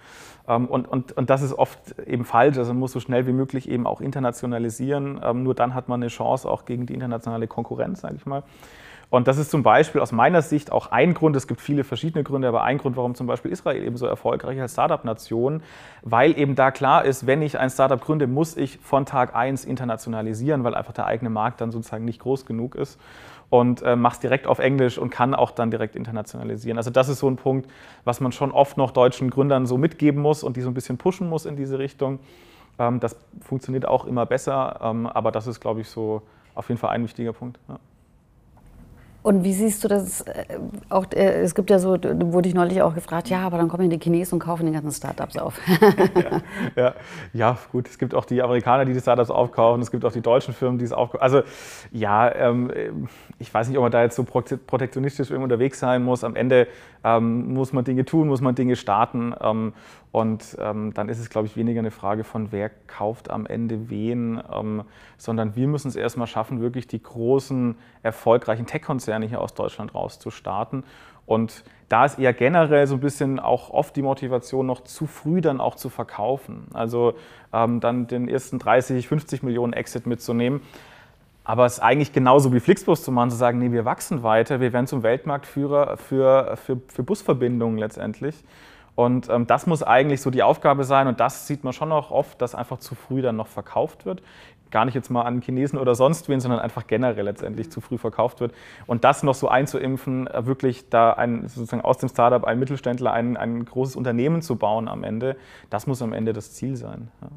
Ähm, 0.46 0.66
und, 0.66 0.86
und, 0.86 1.12
und 1.12 1.30
das 1.30 1.40
ist 1.40 1.54
oft 1.54 1.98
eben 2.06 2.26
falsch. 2.26 2.58
Also 2.58 2.74
man 2.74 2.80
muss 2.80 2.92
so 2.92 3.00
schnell 3.00 3.26
wie 3.26 3.32
möglich 3.32 3.68
eben 3.70 3.86
auch 3.86 4.02
internationalisieren. 4.02 5.18
Ähm, 5.24 5.44
nur 5.44 5.54
dann 5.54 5.72
hat 5.72 5.88
man 5.88 6.02
eine 6.02 6.08
Chance 6.08 6.48
auch 6.48 6.66
gegen 6.66 6.84
die 6.84 6.92
internationale 6.92 7.46
Konkurrenz, 7.46 8.02
sage 8.02 8.16
ich 8.16 8.26
mal. 8.26 8.42
Und 9.12 9.28
das 9.28 9.36
ist 9.36 9.50
zum 9.50 9.62
Beispiel 9.62 10.00
aus 10.00 10.10
meiner 10.10 10.40
Sicht 10.40 10.72
auch 10.72 10.90
ein 10.90 11.12
Grund, 11.12 11.36
es 11.36 11.46
gibt 11.46 11.60
viele 11.60 11.84
verschiedene 11.84 12.24
Gründe, 12.24 12.48
aber 12.48 12.62
ein 12.62 12.78
Grund, 12.78 12.96
warum 12.96 13.14
zum 13.14 13.26
Beispiel 13.26 13.52
Israel 13.52 13.84
eben 13.84 13.98
so 13.98 14.06
erfolgreich 14.06 14.58
als 14.58 14.72
Startup-Nation, 14.72 15.62
weil 16.00 16.38
eben 16.38 16.54
da 16.54 16.70
klar 16.70 17.04
ist, 17.04 17.26
wenn 17.26 17.42
ich 17.42 17.58
ein 17.58 17.68
Startup 17.68 18.00
gründe, 18.00 18.26
muss 18.26 18.56
ich 18.56 18.78
von 18.78 19.04
Tag 19.04 19.36
1 19.36 19.66
internationalisieren, 19.66 20.64
weil 20.64 20.74
einfach 20.74 20.94
der 20.94 21.04
eigene 21.04 21.28
Markt 21.28 21.60
dann 21.60 21.70
sozusagen 21.72 22.06
nicht 22.06 22.20
groß 22.20 22.46
genug 22.46 22.74
ist 22.74 22.98
und 23.50 23.82
äh, 23.82 23.96
es 23.96 24.20
direkt 24.20 24.46
auf 24.46 24.60
Englisch 24.60 24.96
und 24.96 25.10
kann 25.10 25.34
auch 25.34 25.50
dann 25.50 25.70
direkt 25.70 25.94
internationalisieren. 25.94 26.78
Also 26.78 26.88
das 26.88 27.10
ist 27.10 27.18
so 27.18 27.28
ein 27.28 27.36
Punkt, 27.36 27.68
was 28.04 28.20
man 28.20 28.32
schon 28.32 28.50
oft 28.50 28.78
noch 28.78 28.92
deutschen 28.92 29.28
Gründern 29.28 29.66
so 29.66 29.76
mitgeben 29.76 30.22
muss 30.22 30.42
und 30.42 30.56
die 30.56 30.62
so 30.62 30.70
ein 30.70 30.74
bisschen 30.74 30.96
pushen 30.96 31.28
muss 31.28 31.44
in 31.44 31.56
diese 31.56 31.78
Richtung. 31.78 32.18
Ähm, 32.78 32.98
das 32.98 33.14
funktioniert 33.42 33.84
auch 33.84 34.06
immer 34.06 34.24
besser, 34.24 34.80
ähm, 34.82 35.06
aber 35.06 35.32
das 35.32 35.46
ist, 35.46 35.60
glaube 35.60 35.82
ich, 35.82 35.88
so 35.90 36.22
auf 36.54 36.70
jeden 36.70 36.78
Fall 36.78 36.88
ein 36.88 37.04
wichtiger 37.04 37.34
Punkt. 37.34 37.58
Ja. 37.68 37.78
Und 39.22 39.44
wie 39.44 39.52
siehst 39.52 39.84
du 39.84 39.88
das? 39.88 40.22
Äh, 40.22 40.58
auch, 40.88 41.06
äh, 41.12 41.42
es 41.42 41.54
gibt 41.54 41.70
ja 41.70 41.78
so, 41.78 41.90
wurde 41.92 42.48
ich 42.48 42.54
neulich 42.54 42.82
auch 42.82 42.94
gefragt, 42.94 43.28
ja, 43.28 43.40
aber 43.40 43.56
dann 43.56 43.68
kommen 43.68 43.88
die 43.88 43.98
Chinesen 43.98 44.34
und 44.34 44.38
kaufen 44.40 44.66
die 44.66 44.72
ganzen 44.72 44.90
Startups 44.90 45.38
auf. 45.38 45.60
ja, 45.68 46.42
ja, 46.82 46.94
ja, 47.32 47.58
gut. 47.70 47.88
Es 47.88 47.98
gibt 47.98 48.14
auch 48.14 48.24
die 48.24 48.42
Amerikaner, 48.42 48.84
die 48.84 48.92
die 48.92 49.00
Startups 49.00 49.30
aufkaufen. 49.30 49.80
Es 49.80 49.90
gibt 49.90 50.04
auch 50.04 50.12
die 50.12 50.20
deutschen 50.20 50.54
Firmen, 50.54 50.78
die 50.78 50.84
es 50.84 50.92
aufkaufen. 50.92 51.22
Also 51.22 51.42
ja, 51.92 52.34
ähm, 52.34 53.08
ich 53.38 53.52
weiß 53.52 53.68
nicht, 53.68 53.78
ob 53.78 53.82
man 53.82 53.92
da 53.92 54.02
jetzt 54.02 54.16
so 54.16 54.24
protektionistisch 54.24 55.30
unterwegs 55.30 55.78
sein 55.78 56.02
muss. 56.02 56.24
Am 56.24 56.34
Ende 56.34 56.66
ähm, 57.04 57.54
muss 57.54 57.72
man 57.72 57.84
Dinge 57.84 58.04
tun, 58.04 58.26
muss 58.28 58.40
man 58.40 58.54
Dinge 58.54 58.74
starten. 58.74 59.34
Ähm, 59.40 59.72
und 60.12 60.58
ähm, 60.60 60.92
dann 60.92 61.08
ist 61.08 61.18
es, 61.18 61.30
glaube 61.30 61.46
ich, 61.46 61.56
weniger 61.56 61.78
eine 61.78 61.90
Frage 61.90 62.22
von, 62.22 62.52
wer 62.52 62.68
kauft 62.68 63.30
am 63.30 63.46
Ende 63.46 63.88
wen, 63.88 64.42
ähm, 64.54 64.84
sondern 65.16 65.56
wir 65.56 65.66
müssen 65.66 65.88
es 65.88 65.96
erstmal 65.96 66.26
schaffen, 66.26 66.60
wirklich 66.60 66.86
die 66.86 67.02
großen, 67.02 67.76
erfolgreichen 68.02 68.66
Tech-Konzerne 68.66 69.26
hier 69.26 69.40
aus 69.40 69.54
Deutschland 69.54 69.94
rauszustarten. 69.94 70.84
Und 71.24 71.64
da 71.88 72.04
ist 72.04 72.18
eher 72.18 72.34
generell 72.34 72.86
so 72.86 72.96
ein 72.96 73.00
bisschen 73.00 73.40
auch 73.40 73.70
oft 73.70 73.96
die 73.96 74.02
Motivation, 74.02 74.66
noch 74.66 74.82
zu 74.84 75.06
früh 75.06 75.40
dann 75.40 75.60
auch 75.60 75.76
zu 75.76 75.88
verkaufen. 75.88 76.66
Also 76.74 77.14
ähm, 77.54 77.80
dann 77.80 78.06
den 78.06 78.28
ersten 78.28 78.58
30, 78.58 79.08
50 79.08 79.42
Millionen 79.42 79.72
Exit 79.72 80.06
mitzunehmen. 80.06 80.60
Aber 81.44 81.64
es 81.64 81.74
ist 81.74 81.80
eigentlich 81.80 82.12
genauso 82.12 82.52
wie 82.52 82.60
Flixbus 82.60 83.02
zu 83.02 83.12
machen, 83.12 83.30
zu 83.30 83.36
sagen, 83.36 83.58
nee, 83.58 83.72
wir 83.72 83.86
wachsen 83.86 84.22
weiter, 84.22 84.60
wir 84.60 84.74
werden 84.74 84.86
zum 84.86 85.02
Weltmarktführer 85.02 85.96
für, 85.96 86.56
für, 86.56 86.78
für 86.88 87.02
Busverbindungen 87.02 87.78
letztendlich. 87.78 88.44
Und 88.94 89.28
ähm, 89.30 89.46
das 89.46 89.66
muss 89.66 89.82
eigentlich 89.82 90.20
so 90.20 90.30
die 90.30 90.42
Aufgabe 90.42 90.84
sein 90.84 91.06
und 91.06 91.18
das 91.20 91.46
sieht 91.46 91.64
man 91.64 91.72
schon 91.72 91.92
auch 91.92 92.10
oft, 92.10 92.40
dass 92.42 92.54
einfach 92.54 92.78
zu 92.78 92.94
früh 92.94 93.22
dann 93.22 93.36
noch 93.36 93.46
verkauft 93.46 94.04
wird. 94.04 94.22
Gar 94.70 94.84
nicht 94.86 94.94
jetzt 94.94 95.10
mal 95.10 95.22
an 95.22 95.40
Chinesen 95.40 95.78
oder 95.78 95.94
sonst 95.94 96.28
wen, 96.28 96.40
sondern 96.40 96.60
einfach 96.60 96.86
generell 96.86 97.24
letztendlich 97.24 97.70
zu 97.70 97.80
früh 97.80 97.98
verkauft 97.98 98.40
wird. 98.40 98.52
Und 98.86 99.04
das 99.04 99.22
noch 99.22 99.34
so 99.34 99.48
einzuimpfen, 99.48 100.26
äh, 100.26 100.46
wirklich 100.46 100.88
da 100.90 101.12
ein, 101.12 101.48
sozusagen 101.48 101.82
aus 101.82 101.98
dem 101.98 102.08
Startup 102.08 102.44
ein 102.44 102.58
Mittelständler, 102.58 103.12
ein, 103.12 103.36
ein 103.36 103.64
großes 103.64 103.96
Unternehmen 103.96 104.42
zu 104.42 104.56
bauen 104.56 104.88
am 104.88 105.04
Ende, 105.04 105.36
das 105.70 105.86
muss 105.86 106.02
am 106.02 106.12
Ende 106.12 106.32
das 106.32 106.52
Ziel 106.52 106.76
sein. 106.76 107.10
Ja. 107.22 107.28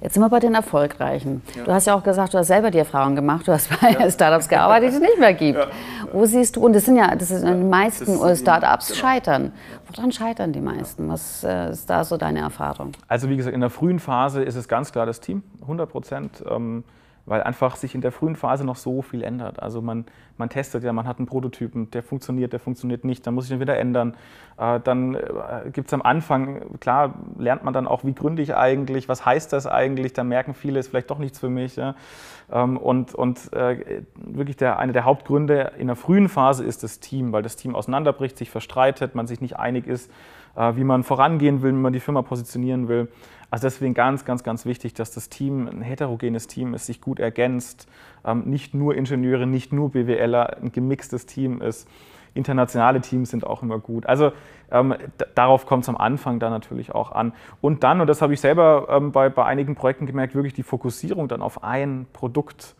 Jetzt 0.00 0.14
sind 0.14 0.22
wir 0.22 0.28
bei 0.28 0.40
den 0.40 0.54
Erfolgreichen. 0.54 1.42
Ja. 1.56 1.64
Du 1.64 1.72
hast 1.72 1.86
ja 1.86 1.94
auch 1.94 2.02
gesagt, 2.02 2.34
du 2.34 2.38
hast 2.38 2.46
selber 2.46 2.70
die 2.70 2.78
Erfahrung 2.78 3.16
gemacht, 3.16 3.46
du 3.46 3.52
hast 3.52 3.68
bei 3.80 3.90
ja. 3.92 4.10
Startups 4.10 4.48
gearbeitet, 4.48 4.90
die 4.90 4.94
es 4.94 5.00
nicht 5.00 5.18
mehr 5.18 5.34
gibt. 5.34 5.58
Ja. 5.58 5.66
Wo 6.12 6.26
siehst 6.26 6.56
du, 6.56 6.64
und 6.64 6.74
das 6.74 6.84
sind 6.84 6.96
ja, 6.96 7.14
das 7.14 7.28
sind 7.28 7.46
die 7.46 7.64
meisten 7.64 8.36
Startups 8.36 8.88
genau. 8.88 9.00
scheitern. 9.00 9.52
Woran 9.88 10.12
scheitern 10.12 10.52
die 10.52 10.60
meisten? 10.60 11.08
Was 11.08 11.44
äh, 11.44 11.70
ist 11.70 11.88
da 11.88 12.04
so 12.04 12.16
deine 12.16 12.40
Erfahrung? 12.40 12.92
Also 13.08 13.28
wie 13.28 13.36
gesagt, 13.36 13.54
in 13.54 13.60
der 13.60 13.70
frühen 13.70 13.98
Phase 13.98 14.42
ist 14.42 14.54
es 14.54 14.68
ganz 14.68 14.92
klar 14.92 15.06
das 15.06 15.20
Team, 15.20 15.42
100 15.62 15.90
Prozent. 15.90 16.44
Ähm, 16.48 16.84
weil 17.30 17.44
einfach 17.44 17.76
sich 17.76 17.94
in 17.94 18.00
der 18.00 18.10
frühen 18.10 18.34
Phase 18.34 18.64
noch 18.64 18.74
so 18.74 19.02
viel 19.02 19.22
ändert. 19.22 19.62
Also 19.62 19.80
man, 19.80 20.04
man 20.36 20.48
testet 20.48 20.82
ja, 20.82 20.92
man 20.92 21.06
hat 21.06 21.18
einen 21.18 21.26
Prototypen, 21.26 21.88
der 21.92 22.02
funktioniert, 22.02 22.52
der 22.52 22.58
funktioniert 22.58 23.04
nicht, 23.04 23.24
dann 23.24 23.34
muss 23.34 23.44
ich 23.44 23.52
ihn 23.52 23.60
wieder 23.60 23.78
ändern. 23.78 24.16
Äh, 24.58 24.80
dann 24.80 25.14
äh, 25.14 25.70
gibt 25.72 25.86
es 25.86 25.94
am 25.94 26.02
Anfang, 26.02 26.80
klar, 26.80 27.14
lernt 27.38 27.62
man 27.62 27.72
dann 27.72 27.86
auch, 27.86 28.02
wie 28.02 28.14
gründe 28.14 28.42
ich 28.42 28.56
eigentlich, 28.56 29.08
was 29.08 29.24
heißt 29.24 29.52
das 29.52 29.68
eigentlich, 29.68 30.12
da 30.12 30.24
merken 30.24 30.54
viele, 30.54 30.80
ist 30.80 30.88
vielleicht 30.88 31.08
doch 31.08 31.20
nichts 31.20 31.38
für 31.38 31.50
mich. 31.50 31.78
Ähm, 31.78 32.76
und 32.76 33.14
und 33.14 33.52
äh, 33.52 34.02
wirklich 34.16 34.56
der, 34.56 34.80
eine 34.80 34.92
der 34.92 35.04
Hauptgründe 35.04 35.70
in 35.78 35.86
der 35.86 35.94
frühen 35.94 36.28
Phase 36.28 36.64
ist 36.64 36.82
das 36.82 36.98
Team, 36.98 37.30
weil 37.30 37.44
das 37.44 37.54
Team 37.54 37.76
auseinanderbricht, 37.76 38.38
sich 38.38 38.50
verstreitet, 38.50 39.14
man 39.14 39.28
sich 39.28 39.40
nicht 39.40 39.56
einig 39.56 39.86
ist, 39.86 40.10
wie 40.56 40.84
man 40.84 41.04
vorangehen 41.04 41.62
will, 41.62 41.72
wie 41.72 41.76
man 41.76 41.92
die 41.92 42.00
Firma 42.00 42.22
positionieren 42.22 42.88
will. 42.88 43.08
Also 43.50 43.66
deswegen 43.66 43.94
ganz, 43.94 44.24
ganz, 44.24 44.44
ganz 44.44 44.64
wichtig, 44.64 44.94
dass 44.94 45.10
das 45.10 45.28
Team 45.28 45.66
ein 45.66 45.82
heterogenes 45.82 46.46
Team 46.46 46.72
ist, 46.74 46.86
sich 46.86 47.00
gut 47.00 47.18
ergänzt, 47.18 47.88
ähm, 48.24 48.44
nicht 48.46 48.74
nur 48.74 48.94
Ingenieure, 48.94 49.46
nicht 49.46 49.72
nur 49.72 49.90
BWLer, 49.90 50.58
ein 50.58 50.70
gemixtes 50.70 51.26
Team 51.26 51.60
ist. 51.60 51.88
Internationale 52.32 53.00
Teams 53.00 53.30
sind 53.30 53.44
auch 53.44 53.64
immer 53.64 53.80
gut. 53.80 54.06
Also 54.06 54.30
ähm, 54.70 54.94
darauf 55.34 55.66
kommt 55.66 55.82
es 55.82 55.88
am 55.88 55.96
Anfang 55.96 56.38
dann 56.38 56.52
natürlich 56.52 56.94
auch 56.94 57.10
an. 57.10 57.32
Und 57.60 57.82
dann, 57.82 58.00
und 58.00 58.06
das 58.06 58.22
habe 58.22 58.32
ich 58.32 58.40
selber 58.40 58.86
ähm, 58.88 59.10
bei, 59.10 59.28
bei 59.28 59.44
einigen 59.44 59.74
Projekten 59.74 60.06
gemerkt, 60.06 60.36
wirklich 60.36 60.54
die 60.54 60.62
Fokussierung 60.62 61.26
dann 61.26 61.42
auf 61.42 61.64
ein 61.64 62.06
Produkt. 62.12 62.76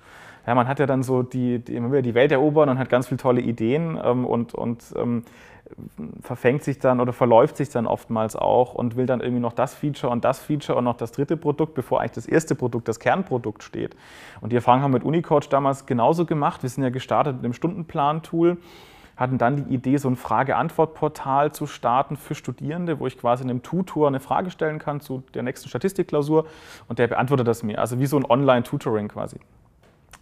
Ja, 0.46 0.54
man 0.54 0.68
hat 0.68 0.78
ja 0.78 0.87
dann 0.87 1.02
so 1.02 1.24
die, 1.24 1.59
die, 1.59 1.74
immer 1.74 1.90
wieder 1.90 2.02
die 2.02 2.14
Welt 2.14 2.30
erobern 2.30 2.68
und 2.68 2.78
hat 2.78 2.88
ganz 2.88 3.09
viele 3.09 3.18
tolle 3.18 3.40
Ideen 3.40 3.98
ähm, 4.02 4.24
und, 4.24 4.54
und 4.54 4.94
ähm, 4.96 5.24
verfängt 6.22 6.62
sich 6.62 6.78
dann 6.78 7.00
oder 7.00 7.12
verläuft 7.12 7.56
sich 7.56 7.68
dann 7.68 7.87
oftmals 7.87 8.37
auch 8.37 8.74
und 8.74 8.96
will 8.96 9.06
dann 9.06 9.20
irgendwie 9.20 9.40
noch 9.40 9.52
das 9.52 9.74
Feature 9.74 10.12
und 10.12 10.24
das 10.24 10.40
Feature 10.40 10.78
und 10.78 10.85
noch 10.85 10.96
das 10.96 11.12
dritte 11.12 11.37
Produkt, 11.37 11.74
bevor 11.74 12.00
eigentlich 12.00 12.12
das 12.12 12.26
erste 12.26 12.54
Produkt, 12.54 12.88
das 12.88 13.00
Kernprodukt 13.00 13.62
steht. 13.62 13.96
Und 14.40 14.52
die 14.52 14.56
Erfahrung 14.56 14.83
haben 14.83 14.92
wir 14.92 14.98
mit 14.98 15.04
Unicoach 15.04 15.48
damals 15.48 15.87
genauso 15.87 16.26
gemacht. 16.26 16.62
Wir 16.62 16.70
sind 16.70 16.83
ja 16.83 16.90
gestartet 16.90 17.37
mit 17.37 17.44
dem 17.44 17.52
Stundenplan-Tool, 17.52 18.59
hatten 19.16 19.38
dann 19.38 19.56
die 19.56 19.74
Idee, 19.74 19.96
so 19.98 20.09
ein 20.09 20.16
Frage-Antwort-Portal 20.16 21.52
zu 21.52 21.66
starten 21.66 22.16
für 22.16 22.35
Studierende, 22.35 23.00
wo 23.00 23.06
ich 23.06 23.18
quasi 23.18 23.44
in 23.44 23.50
einem 23.50 23.62
Tutor 23.62 24.09
eine 24.09 24.20
Frage 24.20 24.50
stellen 24.50 24.78
kann 24.78 25.00
zu 25.00 25.22
der 25.35 25.42
nächsten 25.42 25.68
Statistikklausur 25.68 26.46
und 26.88 26.98
der 26.98 27.09
beantwortet 27.09 27.46
das 27.46 27.62
mir. 27.62 27.78
Also 27.78 27.98
wie 27.98 28.06
so 28.06 28.16
ein 28.16 28.24
Online-Tutoring 28.24 29.09
quasi. 29.09 29.38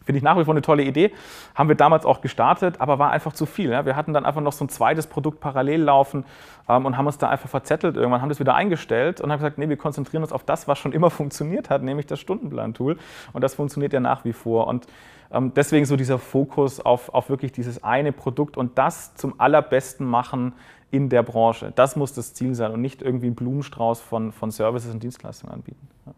Finde 0.09 0.21
ich 0.21 0.25
nach 0.25 0.39
wie 0.39 0.45
vor 0.45 0.55
eine 0.55 0.63
tolle 0.63 0.85
Idee. 0.85 1.13
Haben 1.55 1.69
wir 1.69 1.77
damals 1.77 2.07
auch 2.07 2.23
gestartet, 2.23 2.81
aber 2.81 2.99
war 2.99 3.11
einfach 3.11 3.35
zu 3.35 3.45
viel. 3.45 3.73
Ja. 3.73 3.85
Wir 3.85 3.95
hatten 3.95 4.15
dann 4.15 4.25
einfach 4.25 4.41
noch 4.41 4.55
so 4.55 4.65
ein 4.65 4.71
zweites 4.71 5.07
Produkt 5.07 5.39
parallel 5.39 5.83
laufen 5.83 6.25
ähm, 6.67 6.87
und 6.87 6.97
haben 6.97 7.07
uns 7.07 7.19
da 7.19 7.29
einfach 7.29 7.51
verzettelt. 7.51 7.97
Irgendwann 7.97 8.23
haben 8.23 8.31
das 8.31 8.41
wieder 8.41 8.55
eingestellt 8.55 9.21
und 9.21 9.31
haben 9.31 9.39
gesagt, 9.39 9.59
nee, 9.59 9.69
wir 9.69 9.77
konzentrieren 9.77 10.23
uns 10.23 10.33
auf 10.33 10.45
das, 10.45 10.67
was 10.67 10.79
schon 10.79 10.93
immer 10.93 11.11
funktioniert 11.19 11.69
hat, 11.69 11.83
nämlich 11.83 12.07
das 12.07 12.21
Stundenplan-Tool. 12.21 12.97
Und 13.35 13.45
das 13.45 13.55
funktioniert 13.55 13.93
ja 13.93 14.01
nach 14.01 14.25
wie 14.25 14.33
vor. 14.33 14.67
Und 14.67 14.87
ähm, 15.31 15.53
deswegen 15.55 15.85
so 15.85 15.97
dieser 15.97 16.19
Fokus 16.19 16.81
auf, 16.81 17.13
auf 17.13 17.29
wirklich 17.29 17.53
dieses 17.53 17.85
eine 17.85 18.13
Produkt 18.13 18.57
und 18.57 18.79
das 18.79 19.15
zum 19.15 19.39
allerbesten 19.39 20.07
machen 20.07 20.55
in 20.91 21.11
der 21.11 21.23
Branche. 21.23 21.73
Das 21.75 21.97
muss 21.97 22.15
das 22.15 22.33
Ziel 22.33 22.55
sein 22.55 22.73
und 22.73 22.81
nicht 22.81 23.03
irgendwie 23.03 23.27
einen 23.27 23.35
Blumenstrauß 23.35 24.01
von, 24.01 24.33
von 24.33 24.51
Services 24.51 24.91
und 24.91 25.03
Dienstleistungen 25.03 25.53
anbieten. 25.53 25.87
Ja. 26.07 26.13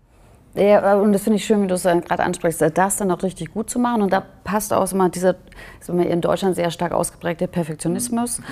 Ja, 0.54 0.96
und 0.96 1.12
das 1.12 1.22
finde 1.22 1.36
ich 1.36 1.44
schön, 1.44 1.62
wie 1.62 1.68
du 1.68 1.74
es 1.74 1.84
gerade 1.84 2.22
ansprichst, 2.24 2.60
das 2.74 2.96
dann 2.96 3.10
auch 3.12 3.22
richtig 3.22 3.52
gut 3.52 3.70
zu 3.70 3.78
machen. 3.78 4.02
Und 4.02 4.12
da 4.12 4.20
passt 4.42 4.72
auch 4.72 4.90
immer 4.92 5.08
dieser, 5.08 5.36
sagen 5.78 6.00
wir, 6.00 6.10
in 6.10 6.20
Deutschland 6.20 6.56
sehr 6.56 6.72
stark 6.72 6.92
ausgeprägte 6.92 7.46
Perfektionismus. 7.48 8.42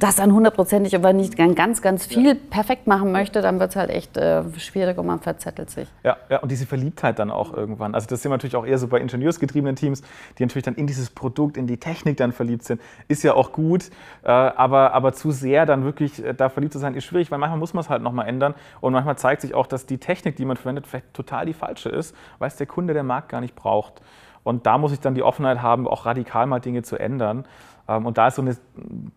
Das 0.00 0.16
dann 0.16 0.32
hundertprozentig, 0.32 0.94
aber 0.94 1.12
nicht 1.12 1.36
ganz, 1.36 1.80
ganz 1.80 2.06
viel 2.06 2.28
ja. 2.28 2.34
perfekt 2.50 2.86
machen 2.86 3.12
möchte, 3.12 3.40
dann 3.40 3.58
wird 3.60 3.70
es 3.70 3.76
halt 3.76 3.90
echt 3.90 4.16
äh, 4.16 4.42
schwierig 4.58 4.98
und 4.98 5.06
man 5.06 5.20
verzettelt 5.20 5.70
sich. 5.70 5.88
Ja, 6.04 6.16
ja, 6.28 6.38
und 6.38 6.50
diese 6.50 6.66
Verliebtheit 6.66 7.18
dann 7.18 7.30
auch 7.30 7.52
irgendwann. 7.52 7.94
Also 7.94 8.06
das 8.08 8.22
sind 8.22 8.30
natürlich 8.30 8.56
auch 8.56 8.66
eher 8.66 8.78
so 8.78 8.88
bei 8.88 9.00
ingenieursgetriebenen 9.00 9.76
Teams, 9.76 10.02
die 10.38 10.44
natürlich 10.44 10.64
dann 10.64 10.74
in 10.74 10.86
dieses 10.86 11.10
Produkt, 11.10 11.56
in 11.56 11.66
die 11.66 11.78
Technik 11.78 12.16
dann 12.16 12.32
verliebt 12.32 12.64
sind. 12.64 12.80
Ist 13.08 13.22
ja 13.22 13.34
auch 13.34 13.52
gut, 13.52 13.90
äh, 14.22 14.28
aber, 14.30 14.92
aber 14.92 15.12
zu 15.12 15.30
sehr 15.30 15.66
dann 15.66 15.84
wirklich 15.84 16.24
äh, 16.24 16.34
da 16.34 16.48
verliebt 16.48 16.72
zu 16.72 16.78
sein, 16.78 16.94
ist 16.94 17.04
schwierig, 17.04 17.30
weil 17.30 17.38
manchmal 17.38 17.58
muss 17.58 17.74
man 17.74 17.82
es 17.82 17.90
halt 17.90 18.02
nochmal 18.02 18.28
ändern. 18.28 18.54
Und 18.80 18.92
manchmal 18.92 19.16
zeigt 19.16 19.42
sich 19.42 19.54
auch, 19.54 19.66
dass 19.66 19.86
die 19.86 19.98
Technik, 19.98 20.36
die 20.36 20.44
man 20.44 20.56
verwendet, 20.56 20.86
vielleicht 20.86 21.15
total 21.16 21.46
die 21.46 21.54
falsche 21.54 21.88
ist, 21.88 22.14
weil 22.38 22.48
es 22.48 22.56
der 22.56 22.66
Kunde, 22.66 22.94
der 22.94 23.02
Markt 23.02 23.28
gar 23.28 23.40
nicht 23.40 23.56
braucht. 23.56 24.02
Und 24.44 24.66
da 24.66 24.78
muss 24.78 24.92
ich 24.92 25.00
dann 25.00 25.14
die 25.14 25.22
Offenheit 25.22 25.60
haben, 25.60 25.88
auch 25.88 26.06
radikal 26.06 26.46
mal 26.46 26.60
Dinge 26.60 26.82
zu 26.82 26.96
ändern. 26.96 27.46
Ähm, 27.88 28.06
und 28.06 28.18
da 28.18 28.28
ist 28.28 28.36
so 28.36 28.42
eine 28.42 28.56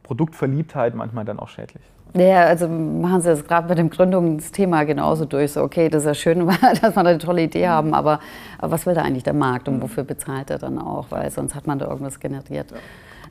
Produktverliebtheit 0.03 0.95
manchmal 0.95 1.25
dann 1.25 1.39
auch 1.39 1.49
schädlich. 1.49 1.83
Ja, 2.15 2.45
also 2.45 2.67
machen 2.67 3.21
Sie 3.21 3.29
das 3.29 3.45
gerade 3.45 3.67
bei 3.67 3.75
dem 3.75 3.89
Gründungsthema 3.89 4.83
genauso 4.83 5.25
durch. 5.25 5.53
So, 5.53 5.61
okay, 5.61 5.89
das 5.89 6.03
ist 6.03 6.07
ja 6.07 6.13
schön, 6.13 6.47
dass 6.81 6.95
wir 6.95 7.03
da 7.03 7.09
eine 7.09 7.17
tolle 7.19 7.43
Idee 7.43 7.67
haben, 7.67 7.93
aber, 7.93 8.19
aber 8.57 8.71
was 8.71 8.85
will 8.85 8.95
da 8.95 9.03
eigentlich 9.03 9.23
der 9.23 9.33
Markt 9.33 9.67
und 9.67 9.81
wofür 9.81 10.03
bezahlt 10.03 10.49
er 10.49 10.57
dann 10.57 10.79
auch? 10.79 11.07
Weil 11.11 11.29
sonst 11.29 11.55
hat 11.55 11.67
man 11.67 11.77
da 11.77 11.87
irgendwas 11.87 12.19
generiert. 12.19 12.71
Ja. 12.71 12.77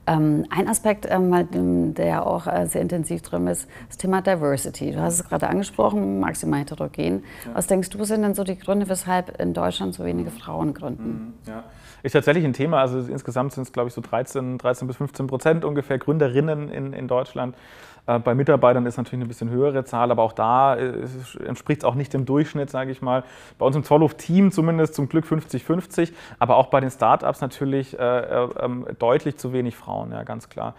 Ähm, 0.07 0.47
ein 0.49 0.69
Aspekt, 0.69 1.07
ähm, 1.11 1.95
der 1.95 2.27
auch 2.27 2.47
äh, 2.47 2.67
sehr 2.67 2.81
intensiv 2.81 3.21
drin 3.23 3.47
ist, 3.47 3.69
das 3.89 3.99
Thema 3.99 4.23
Diversity. 4.23 4.93
Du 4.93 5.01
hast 5.01 5.15
es 5.15 5.29
gerade 5.29 5.49
angesprochen, 5.49 6.21
maximal 6.21 6.61
heterogen. 6.61 7.25
Ja. 7.45 7.55
Was 7.55 7.67
denkst 7.67 7.91
du, 7.91 8.03
sind 8.05 8.23
denn 8.23 8.35
so 8.35 8.45
die 8.45 8.59
Gründe, 8.59 8.89
weshalb 8.89 9.39
in 9.41 9.53
Deutschland 9.53 9.95
so 9.95 10.05
wenige 10.05 10.31
Frauen 10.31 10.73
gründen? 10.73 11.35
Mhm, 11.47 11.53
ja. 11.53 11.65
Ist 12.03 12.13
tatsächlich 12.13 12.45
ein 12.45 12.53
Thema. 12.53 12.81
Also 12.81 12.99
insgesamt 13.01 13.53
sind 13.53 13.65
es, 13.65 13.73
glaube 13.73 13.89
ich, 13.89 13.95
so 13.95 14.01
13, 14.01 14.59
13 14.59 14.87
bis 14.87 14.97
15 14.97 15.27
Prozent 15.27 15.65
ungefähr 15.65 15.99
Gründerinnen 15.99 16.71
in, 16.71 16.93
in 16.93 17.09
Deutschland. 17.09 17.57
Äh, 18.09 18.19
bei 18.19 18.35
Mitarbeitern 18.35 18.87
ist 18.87 18.97
natürlich 18.97 19.21
eine 19.21 19.27
bisschen 19.27 19.51
höhere 19.51 19.85
Zahl, 19.85 20.11
aber 20.11 20.23
auch 20.23 20.33
da 20.33 20.77
äh, 20.77 21.07
entspricht 21.47 21.83
es 21.83 21.85
auch 21.85 21.95
nicht 21.95 22.15
dem 22.15 22.25
Durchschnitt, 22.25 22.71
sage 22.71 22.91
ich 22.91 23.03
mal. 23.03 23.23
Bei 23.59 23.67
uns 23.67 23.77
im 23.77 23.85
Zollhof-Team 23.85 24.51
zumindest 24.51 24.95
zum 24.95 25.09
Glück 25.09 25.27
50-50, 25.27 26.13
aber 26.39 26.57
auch 26.57 26.67
bei 26.67 26.81
den 26.81 26.91
Startups 26.91 27.41
natürlich 27.41 27.99
äh, 27.99 28.03
äh, 28.03 28.49
ähm, 28.61 28.87
deutlich 28.99 29.37
zu 29.37 29.53
wenig 29.53 29.77
Frauen, 29.77 30.11
ja, 30.11 30.23
ganz 30.23 30.49
klar. 30.49 30.75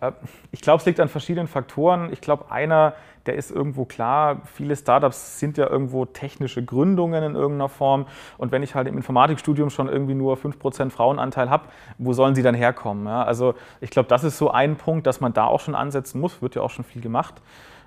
Äh, 0.00 0.12
ich 0.50 0.60
glaube, 0.60 0.80
es 0.80 0.86
liegt 0.86 1.00
an 1.00 1.08
verschiedenen 1.08 1.48
Faktoren. 1.48 2.12
Ich 2.12 2.20
glaube, 2.20 2.50
einer, 2.50 2.94
der 3.26 3.34
ist 3.34 3.50
irgendwo 3.50 3.84
klar. 3.84 4.42
Viele 4.44 4.76
Startups 4.76 5.38
sind 5.38 5.58
ja 5.58 5.68
irgendwo 5.68 6.04
technische 6.04 6.64
Gründungen 6.64 7.22
in 7.22 7.34
irgendeiner 7.34 7.68
Form. 7.68 8.06
Und 8.38 8.52
wenn 8.52 8.62
ich 8.62 8.74
halt 8.74 8.88
im 8.88 8.96
Informatikstudium 8.96 9.70
schon 9.70 9.88
irgendwie 9.88 10.14
nur 10.14 10.36
5% 10.36 10.90
Frauenanteil 10.90 11.50
habe, 11.50 11.64
wo 11.98 12.12
sollen 12.12 12.34
sie 12.34 12.42
dann 12.42 12.54
herkommen? 12.54 13.06
Ja, 13.06 13.22
also 13.22 13.54
ich 13.80 13.90
glaube, 13.90 14.08
das 14.08 14.24
ist 14.24 14.38
so 14.38 14.50
ein 14.50 14.76
Punkt, 14.76 15.06
dass 15.06 15.20
man 15.20 15.32
da 15.32 15.46
auch 15.46 15.60
schon 15.60 15.74
ansetzen 15.74 16.20
muss. 16.20 16.42
Wird 16.42 16.54
ja 16.54 16.62
auch 16.62 16.70
schon 16.70 16.84
viel 16.84 17.02
gemacht. 17.02 17.42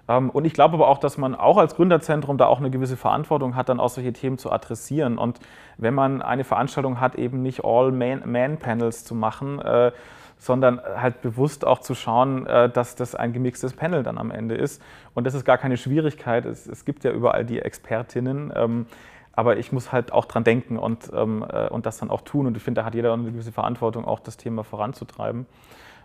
Ähm, 0.08 0.30
und 0.32 0.46
ich 0.46 0.54
glaube 0.54 0.76
aber 0.76 0.88
auch, 0.88 0.98
dass 0.98 1.18
man 1.18 1.36
auch 1.36 1.58
als 1.58 1.76
Gründerzentrum 1.76 2.38
da 2.38 2.48
auch 2.48 2.60
eine 2.60 2.72
gewisse 2.72 2.98
Verantwortung 2.98 3.56
hat, 3.56 3.70
dann 3.70 3.80
auch 3.80 3.90
solche 3.90 4.12
Themen 4.12 4.38
zu 4.38 4.52
adressieren. 4.52 5.18
Und 5.18 5.40
wenn 5.78 5.94
man 5.94 6.22
eine 6.22 6.44
Veranstaltung 6.44 7.00
hat, 7.00 7.16
eben 7.16 7.42
nicht 7.42 7.64
All-Man-Panels 7.64 9.06
zu 9.06 9.16
machen, 9.16 9.60
äh, 9.60 9.92
sondern 10.40 10.80
halt 10.80 11.22
bewusst 11.22 11.68
auch 11.68 11.80
zu 11.80 11.94
schauen, 11.94 12.48
äh, 12.48 12.70
dass 12.70 12.96
das 12.96 13.14
ein 13.14 13.34
gemixtes 13.34 13.74
Panel 13.74 14.04
dann 14.04 14.18
am 14.18 14.32
Ende 14.32 14.56
ist. 14.56 14.82
Und 15.14 15.26
das 15.26 15.34
ist 15.34 15.46
gar 15.46 15.58
keine 15.58 15.78
Schwierigkeit. 15.78 16.46
Es, 16.46 16.66
es 16.66 16.86
gibt 16.86 17.04
ja 17.04 17.12
überall 17.12 17.46
die 17.46 17.60
Expertinnen. 17.60 18.52
Ähm, 18.56 18.86
aber 19.34 19.58
ich 19.58 19.72
muss 19.72 19.92
halt 19.92 20.12
auch 20.12 20.26
dran 20.26 20.44
denken 20.44 20.78
und, 20.78 21.12
ähm, 21.14 21.46
äh, 21.48 21.68
und 21.68 21.86
das 21.86 21.98
dann 21.98 22.10
auch 22.10 22.22
tun. 22.22 22.48
Und 22.48 22.58
ich 22.58 22.64
finde, 22.64 22.82
da 22.82 22.86
hat 22.86 22.96
jeder 22.96 23.14
eine 23.14 23.32
gewisse 23.32 23.52
Verantwortung, 23.52 24.06
auch 24.06 24.20
das 24.20 24.38
Thema 24.38 24.64
voranzutreiben. 24.64 25.46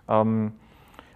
Ähm, 0.08 0.52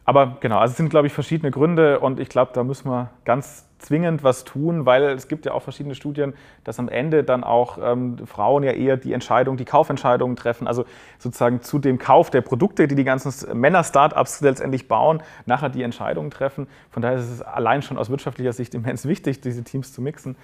aber 0.09 0.39
genau, 0.41 0.57
also 0.57 0.73
es 0.73 0.79
sind, 0.79 0.89
glaube 0.89 1.07
ich, 1.07 1.13
verschiedene 1.13 1.51
Gründe 1.51 2.01
und 2.01 2.19
ich 2.19 2.31
glaube, 2.31 2.53
da 2.55 2.65
müssen 2.65 2.91
wir 2.91 3.11
ganz 3.27 3.69
zwingend 3.77 4.25
was 4.25 4.45
tun, 4.45 4.87
weil 4.87 5.03
es 5.03 5.29
gibt 5.29 5.45
ja 5.45 5.53
auch 5.53 5.61
verschiedene 5.61 5.95
Studien, 5.95 6.33
dass 6.65 6.79
am 6.79 6.89
Ende 6.89 7.25
dann 7.25 7.45
auch 7.45 7.77
ähm, 7.79 8.17
Frauen 8.27 8.63
ja 8.63 8.73
eher 8.73 8.97
die 8.97 9.13
Entscheidung, 9.13 9.59
die 9.59 9.67
Kaufentscheidungen 9.67 10.35
treffen, 10.35 10.67
also 10.67 10.87
sozusagen 11.19 11.61
zu 11.61 11.79
dem 11.79 11.99
Kauf 11.99 12.31
der 12.31 12.41
Produkte, 12.41 12.89
die 12.89 12.95
die 12.95 13.05
ganzen 13.05 13.61
Männer-Startups 13.61 14.41
letztendlich 14.41 14.89
bauen, 14.89 15.23
nachher 15.45 15.69
die 15.69 15.83
Entscheidungen 15.83 16.31
treffen. 16.31 16.69
Von 16.89 17.03
daher 17.03 17.19
ist 17.19 17.31
es 17.31 17.43
allein 17.43 17.83
schon 17.83 17.99
aus 17.99 18.09
wirtschaftlicher 18.09 18.55
Sicht 18.55 18.75
immens 18.75 19.05
wichtig, 19.07 19.43
diese 19.43 19.63
Teams 19.63 19.93
zu 19.93 20.01
mixen. 20.01 20.37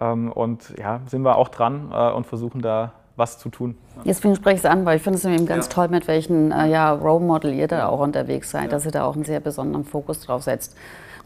Ähm, 0.00 0.32
und 0.32 0.72
ja, 0.78 1.02
sind 1.04 1.20
wir 1.26 1.36
auch 1.36 1.48
dran 1.48 1.90
äh, 1.92 2.10
und 2.10 2.26
versuchen 2.26 2.62
da 2.62 2.94
was 3.20 3.38
zu 3.38 3.48
tun. 3.48 3.76
Deswegen 4.04 4.34
spreche 4.34 4.56
ich 4.56 4.60
es 4.62 4.66
an, 4.66 4.84
weil 4.84 4.96
ich 4.96 5.02
finde 5.02 5.18
es 5.18 5.24
eben 5.24 5.46
ganz 5.46 5.66
ja. 5.66 5.72
toll, 5.72 5.88
mit 5.88 6.08
welchen 6.08 6.50
äh, 6.50 6.68
ja, 6.68 6.92
Role 6.92 7.24
Model 7.24 7.52
ihr 7.52 7.68
da 7.68 7.86
auch 7.86 8.00
unterwegs 8.00 8.50
seid, 8.50 8.64
ja. 8.64 8.68
dass 8.68 8.84
ihr 8.84 8.90
da 8.90 9.04
auch 9.04 9.14
einen 9.14 9.24
sehr 9.24 9.38
besonderen 9.38 9.84
Fokus 9.84 10.20
drauf 10.20 10.42
setzt. 10.42 10.76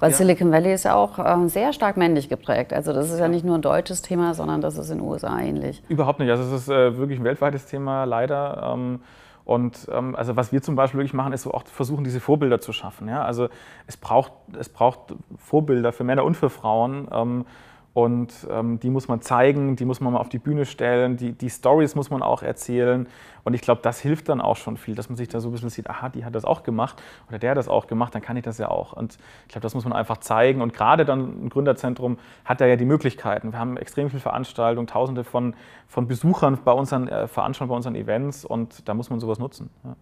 Weil 0.01 0.11
ja. 0.11 0.17
Silicon 0.17 0.53
Valley 0.53 0.75
ist 0.75 0.85
ja 0.85 0.95
auch 0.97 1.19
äh, 1.19 1.49
sehr 1.49 1.73
stark 1.73 1.97
männlich 1.97 2.29
geprägt. 2.29 2.75
Also 2.75 2.93
das 2.93 3.11
ist 3.11 3.19
ja 3.19 3.29
nicht 3.29 3.45
nur 3.45 3.57
ein 3.57 3.63
deutsches 3.63 4.03
Thema, 4.03 4.35
sondern 4.35 4.61
das 4.61 4.77
ist 4.77 4.91
in 4.91 4.99
den 4.99 5.07
USA 5.07 5.41
ähnlich. 5.41 5.83
Überhaupt 5.89 6.19
nicht. 6.19 6.31
Also 6.31 6.43
es 6.43 6.63
ist 6.63 6.69
äh, 6.69 6.99
wirklich 6.99 7.19
ein 7.19 7.25
weltweites 7.25 7.67
Thema, 7.67 8.05
leider. 8.05 8.73
Ähm, 8.75 9.01
und 9.45 9.89
ähm, 9.93 10.17
also 10.17 10.37
was 10.37 10.53
wir 10.53 10.63
zum 10.63 10.75
Beispiel 10.75 10.99
wirklich 10.99 11.15
machen, 11.15 11.33
ist 11.33 11.43
so 11.43 11.53
auch 11.53 11.65
versuchen, 11.67 12.03
diese 12.03 12.21
Vorbilder 12.21 12.61
zu 12.61 12.73
schaffen. 12.73 13.09
Ja? 13.09 13.25
Also 13.25 13.49
es 13.87 13.97
braucht, 13.97 14.33
es 14.59 14.69
braucht 14.69 15.15
Vorbilder 15.37 15.93
für 15.93 16.05
Männer 16.05 16.25
und 16.25 16.37
für 16.37 16.51
Frauen. 16.51 17.09
Ähm, 17.13 17.47
und 17.95 18.33
ähm, 18.51 18.81
die 18.81 18.91
muss 18.91 19.07
man 19.07 19.21
zeigen, 19.21 19.77
die 19.77 19.85
muss 19.85 20.01
man 20.01 20.13
mal 20.13 20.19
auf 20.19 20.29
die 20.29 20.41
Bühne 20.41 20.67
stellen, 20.67 21.17
die, 21.17 21.31
die 21.31 21.49
Stories 21.49 21.95
muss 21.95 22.11
man 22.11 22.23
auch 22.23 22.43
erzählen. 22.43 23.07
Und 23.45 23.55
ich 23.55 23.61
glaube, 23.61 23.83
das 23.83 24.01
hilft 24.01 24.29
dann 24.29 24.41
auch 24.41 24.57
schon 24.57 24.77
viel, 24.77 24.97
dass 24.97 25.09
man 25.09 25.17
sich 25.17 25.29
da 25.29 25.39
so 25.39 25.49
ein 25.49 25.53
bisschen 25.53 25.71
sieht, 25.71 25.89
aha, 25.89 26.09
die 26.09 26.25
hat 26.25 26.35
das 26.35 26.45
auch 26.45 26.65
gemacht 26.65 27.01
oder 27.29 27.39
der 27.39 27.53
hat 27.53 27.57
das 27.57 27.69
auch 27.69 27.87
gemacht, 27.87 28.13
dann 28.13 28.21
kann 28.21 28.37
ich 28.37 28.43
das 28.43 28.59
ja 28.59 28.69
auch. 28.69 28.95
Und 28.95 29.17
ich 29.43 29.49
glaube, 29.53 29.63
das 29.63 29.75
muss 29.75 29.85
man 29.85 29.93
einfach 29.93 30.17
zeigen. 30.17 30.61
Und 30.61 30.73
gerade 30.73 31.05
dann 31.05 31.45
ein 31.45 31.49
Gründerzentrum 31.51 32.19
hat 32.45 32.61
da 32.61 32.67
ja 32.67 32.75
die 32.75 32.85
Möglichkeiten. 32.85 33.53
Wir 33.53 33.61
haben 33.61 33.77
extrem 33.77 34.11
viele 34.11 34.21
Veranstaltungen, 34.21 34.89
tausende 34.89 35.23
von, 35.23 35.55
von 35.87 36.09
Besuchern 36.09 36.59
bei 36.65 36.73
unseren 36.73 37.07
äh, 37.07 37.29
Veranstaltungen, 37.29 37.69
bei 37.69 37.77
unseren 37.77 37.95
Events 37.95 38.45
und 38.45 38.89
da 38.89 38.95
muss 38.95 39.09
man 39.09 39.21
sowas 39.21 39.39
nutzen. 39.39 39.71
Ja. 39.85 39.95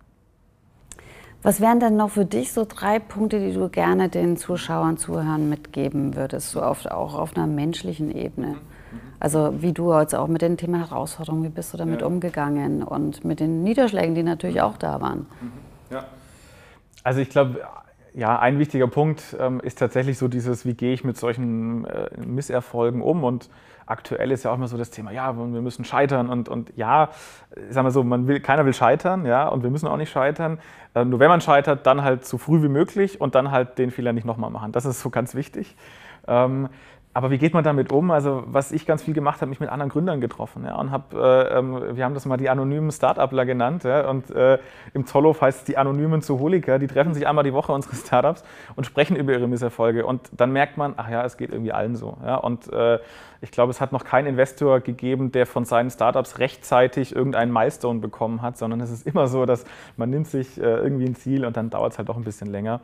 Was 1.42 1.60
wären 1.60 1.80
denn 1.80 1.96
noch 1.96 2.10
für 2.10 2.24
dich 2.24 2.52
so 2.52 2.64
drei 2.64 3.00
Punkte, 3.00 3.40
die 3.40 3.52
du 3.52 3.68
gerne 3.68 4.08
den 4.08 4.36
Zuschauern, 4.36 4.96
Zuhörern 4.96 5.48
mitgeben 5.48 6.14
würdest, 6.14 6.50
so 6.50 6.62
auf, 6.62 6.86
auch 6.86 7.14
auf 7.14 7.36
einer 7.36 7.48
menschlichen 7.48 8.14
Ebene? 8.14 8.56
Also 9.18 9.54
wie 9.62 9.72
du 9.72 9.92
jetzt 9.98 10.14
auch 10.14 10.28
mit 10.28 10.42
dem 10.42 10.56
Thema 10.56 10.78
Herausforderungen, 10.78 11.44
wie 11.44 11.48
bist 11.48 11.72
du 11.72 11.78
damit 11.78 12.00
ja. 12.00 12.06
umgegangen 12.06 12.82
und 12.82 13.24
mit 13.24 13.40
den 13.40 13.62
Niederschlägen, 13.62 14.14
die 14.14 14.22
natürlich 14.22 14.60
auch 14.60 14.76
da 14.76 15.00
waren? 15.00 15.26
Ja. 15.90 16.06
Also 17.04 17.20
ich 17.20 17.30
glaube, 17.30 17.60
ja, 18.14 18.38
ein 18.38 18.58
wichtiger 18.58 18.88
Punkt 18.88 19.36
ähm, 19.38 19.60
ist 19.60 19.78
tatsächlich 19.78 20.18
so 20.18 20.28
dieses, 20.28 20.66
wie 20.66 20.74
gehe 20.74 20.92
ich 20.92 21.02
mit 21.02 21.16
solchen 21.16 21.84
äh, 21.86 22.08
Misserfolgen 22.24 23.00
um 23.00 23.24
und 23.24 23.48
aktuell 23.86 24.30
ist 24.30 24.44
ja 24.44 24.50
auch 24.50 24.56
immer 24.56 24.68
so 24.68 24.76
das 24.76 24.90
Thema, 24.90 25.10
ja, 25.10 25.36
wir 25.36 25.44
müssen 25.60 25.84
scheitern 25.84 26.28
und, 26.30 26.48
und 26.48 26.72
ja, 26.76 27.10
sagen 27.70 27.86
wir 27.86 27.90
so, 27.90 28.02
man 28.02 28.26
will, 28.28 28.40
keiner 28.40 28.64
will 28.64 28.74
scheitern, 28.74 29.26
ja, 29.26 29.48
und 29.48 29.62
wir 29.62 29.70
müssen 29.70 29.86
auch 29.88 29.96
nicht 29.96 30.10
scheitern. 30.10 30.58
Äh, 30.94 31.04
nur 31.04 31.20
wenn 31.20 31.28
man 31.28 31.40
scheitert, 31.40 31.86
dann 31.86 32.02
halt 32.02 32.24
so 32.24 32.38
früh 32.38 32.62
wie 32.62 32.68
möglich 32.68 33.20
und 33.20 33.34
dann 33.34 33.50
halt 33.50 33.78
den 33.78 33.90
Fehler 33.90 34.12
nicht 34.12 34.24
nochmal 34.24 34.50
machen. 34.50 34.72
Das 34.72 34.84
ist 34.84 35.00
so 35.00 35.10
ganz 35.10 35.34
wichtig. 35.34 35.76
Ähm, 36.26 36.68
aber 37.14 37.30
wie 37.30 37.38
geht 37.38 37.52
man 37.52 37.62
damit 37.62 37.92
um? 37.92 38.10
Also 38.10 38.42
was 38.46 38.72
ich 38.72 38.86
ganz 38.86 39.02
viel 39.02 39.12
gemacht 39.12 39.40
habe, 39.42 39.50
mich 39.50 39.60
mit 39.60 39.68
anderen 39.68 39.90
Gründern 39.90 40.20
getroffen 40.20 40.64
ja, 40.64 40.76
und 40.76 40.90
habe, 40.90 41.48
äh, 41.52 41.58
ähm, 41.58 41.96
wir 41.96 42.04
haben 42.04 42.14
das 42.14 42.24
mal 42.24 42.38
die 42.38 42.48
anonymen 42.48 42.90
Startupler 42.90 43.44
genannt 43.44 43.84
ja, 43.84 44.08
und 44.08 44.30
äh, 44.30 44.58
im 44.94 45.06
Zollhof 45.06 45.40
heißt 45.42 45.60
es 45.60 45.64
die 45.64 45.76
anonymen 45.76 46.22
Zoholiker, 46.22 46.78
die 46.78 46.86
treffen 46.86 47.12
sich 47.12 47.26
einmal 47.26 47.44
die 47.44 47.52
Woche 47.52 47.72
unsere 47.72 47.96
Startups 47.96 48.44
und 48.76 48.84
sprechen 48.84 49.16
über 49.16 49.32
ihre 49.32 49.46
Misserfolge 49.46 50.06
und 50.06 50.30
dann 50.32 50.52
merkt 50.52 50.78
man, 50.78 50.94
ach 50.96 51.10
ja, 51.10 51.24
es 51.24 51.36
geht 51.36 51.50
irgendwie 51.50 51.72
allen 51.72 51.96
so. 51.96 52.16
Ja, 52.24 52.36
und 52.36 52.72
äh, 52.72 52.98
ich 53.42 53.50
glaube, 53.50 53.70
es 53.70 53.80
hat 53.80 53.92
noch 53.92 54.04
keinen 54.04 54.28
Investor 54.28 54.80
gegeben, 54.80 55.32
der 55.32 55.46
von 55.46 55.64
seinen 55.64 55.90
Startups 55.90 56.38
rechtzeitig 56.38 57.14
irgendeinen 57.14 57.52
Milestone 57.52 57.98
bekommen 57.98 58.40
hat, 58.40 58.56
sondern 58.56 58.80
es 58.80 58.90
ist 58.90 59.06
immer 59.06 59.26
so, 59.26 59.44
dass 59.46 59.64
man 59.96 60.10
nimmt 60.10 60.28
sich 60.28 60.58
äh, 60.58 60.62
irgendwie 60.62 61.06
ein 61.06 61.16
Ziel 61.16 61.44
und 61.44 61.56
dann 61.56 61.68
dauert 61.68 61.92
es 61.92 61.98
halt 61.98 62.08
doch 62.08 62.16
ein 62.16 62.24
bisschen 62.24 62.48
länger. 62.48 62.80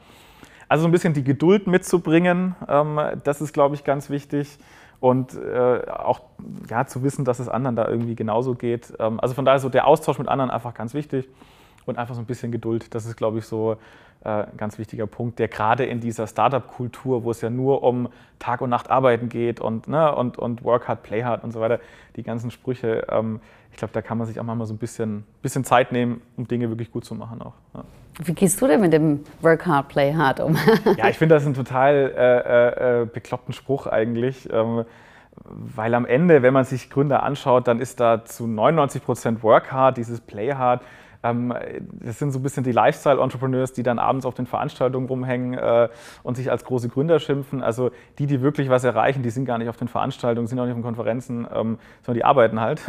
Also 0.68 0.87
ein 0.87 0.92
bisschen 0.92 1.14
die 1.14 1.24
Geduld 1.24 1.66
mitzubringen, 1.66 2.54
ähm, 2.68 3.00
das 3.24 3.40
ist, 3.40 3.52
glaube 3.52 3.74
ich, 3.74 3.85
ganz 3.85 4.11
wichtig. 4.11 4.59
Und 5.00 5.35
äh, 5.35 5.88
auch 5.90 6.20
ja, 6.68 6.87
zu 6.87 7.04
wissen, 7.04 7.24
dass 7.24 7.38
es 7.38 7.48
anderen 7.48 7.76
da 7.76 7.87
irgendwie 7.87 8.16
genauso 8.16 8.54
geht. 8.54 8.92
Ähm, 8.98 9.20
also 9.20 9.35
von 9.35 9.44
daher 9.44 9.61
so 9.61 9.68
der 9.68 9.87
Austausch 9.87 10.18
mit 10.18 10.28
anderen 10.28 10.50
einfach 10.50 10.74
ganz 10.74 10.92
wichtig 10.92 11.28
und 11.88 11.98
einfach 11.98 12.14
so 12.14 12.20
ein 12.20 12.27
bisschen 12.27 12.53
Geduld. 12.53 12.94
Das 12.94 13.07
ist, 13.07 13.16
glaube 13.16 13.38
ich, 13.38 13.44
so 13.44 13.77
äh, 14.24 14.29
ein 14.29 14.57
ganz 14.57 14.79
wichtiger 14.79 15.07
Punkt, 15.07 15.38
der 15.38 15.48
gerade 15.48 15.85
in 15.85 16.01
dieser 16.01 16.27
Startup-Kultur, 16.27 17.24
wo 17.24 17.31
es 17.31 17.40
ja 17.40 17.51
nur 17.51 17.83
um 17.83 18.09
Tag 18.38 18.61
und 18.61 18.70
Nacht 18.70 18.90
arbeiten 18.90 19.29
geht 19.29 19.61
und, 19.61 19.88
ne, 19.88 20.14
und, 20.14 20.38
und 20.38 20.64
Work 20.64 20.88
hard, 20.88 21.03
Play 21.03 21.22
hard 21.22 21.44
und 21.44 21.53
so 21.53 21.61
weiter, 21.61 21.81
die 22.16 22.22
ganzen 22.22 22.51
Sprüche, 22.51 23.07
ähm, 23.11 23.40
ich 23.70 23.77
glaube, 23.77 23.92
da 23.92 24.03
kann 24.03 24.18
man 24.18 24.27
sich 24.27 24.40
auch 24.40 24.44
mal 24.44 24.66
so 24.66 24.74
ein 24.74 24.79
bisschen, 24.79 25.24
bisschen 25.42 25.64
Zeit 25.64 25.92
nehmen, 25.92 26.20
um 26.37 26.48
Dinge 26.48 26.68
wirklich 26.68 26.90
gut 26.90 27.05
zu 27.05 27.14
machen 27.14 27.40
auch. 27.42 27.55
Ja. 27.74 27.85
Wie 28.24 28.33
gehst 28.33 28.61
du 28.61 28.66
denn 28.66 28.81
mit 28.81 28.92
dem 28.92 29.20
Work 29.42 29.66
hard, 29.66 29.88
play 29.88 30.12
hard 30.12 30.40
um? 30.40 30.57
ja, 30.96 31.09
ich 31.09 31.16
finde 31.16 31.37
das 31.37 31.44
einen 31.44 31.55
total 31.55 32.12
äh, 32.16 33.03
äh, 33.03 33.07
bekloppten 33.07 33.55
Spruch 33.55 33.87
eigentlich. 33.87 34.53
Ähm, 34.53 34.85
weil 35.44 35.94
am 35.94 36.05
Ende, 36.05 36.42
wenn 36.42 36.53
man 36.53 36.64
sich 36.64 36.90
Gründer 36.90 37.22
anschaut, 37.22 37.68
dann 37.68 37.81
ist 37.81 38.01
da 38.01 38.24
zu 38.24 38.48
99 38.48 39.05
Prozent 39.05 39.42
Work 39.44 39.70
hard, 39.70 39.96
dieses 39.96 40.20
Play 40.20 40.55
hard. 40.55 40.83
Ähm, 41.22 41.54
das 42.04 42.18
sind 42.18 42.31
so 42.31 42.38
ein 42.38 42.42
bisschen 42.42 42.64
die 42.64 42.72
Lifestyle-Entrepreneurs, 42.72 43.72
die 43.72 43.83
dann 43.83 43.98
abends 43.98 44.24
auf 44.24 44.35
den 44.35 44.46
Veranstaltungen 44.46 45.07
rumhängen 45.07 45.54
äh, 45.54 45.88
und 46.22 46.37
sich 46.37 46.50
als 46.50 46.64
große 46.64 46.88
Gründer 46.88 47.18
schimpfen. 47.18 47.62
Also 47.62 47.90
die, 48.18 48.26
die 48.26 48.40
wirklich 48.40 48.68
was 48.68 48.85
erreichen, 48.85 49.22
die 49.22 49.31
sind 49.31 49.44
gar 49.44 49.59
nicht 49.59 49.68
auf 49.68 49.76
den 49.76 49.88
Veranstaltungen, 49.88 50.46
sind 50.46 50.59
auch 50.59 50.64
nicht 50.64 50.72
auf 50.72 50.78
den 50.78 50.85
Konferenzen, 50.85 51.46
ähm, 51.52 51.78
sondern 52.02 52.14
die 52.14 52.24
arbeiten 52.24 52.61
halt. 52.61 52.81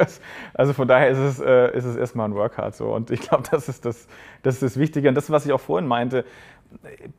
also 0.54 0.72
von 0.72 0.86
daher 0.86 1.08
ist 1.08 1.18
es, 1.18 1.40
äh, 1.40 1.76
ist 1.76 1.84
es 1.84 1.96
erstmal 1.96 2.28
ein 2.28 2.34
Workhard 2.34 2.76
so. 2.76 2.94
Und 2.94 3.10
ich 3.10 3.20
glaube, 3.20 3.44
das 3.50 3.68
ist 3.68 3.84
das, 3.84 4.06
das 4.42 4.54
ist 4.54 4.62
das 4.62 4.76
Wichtige. 4.78 5.08
Und 5.08 5.14
das, 5.14 5.30
was 5.30 5.46
ich 5.46 5.52
auch 5.52 5.60
vorhin 5.60 5.88
meinte, 5.88 6.24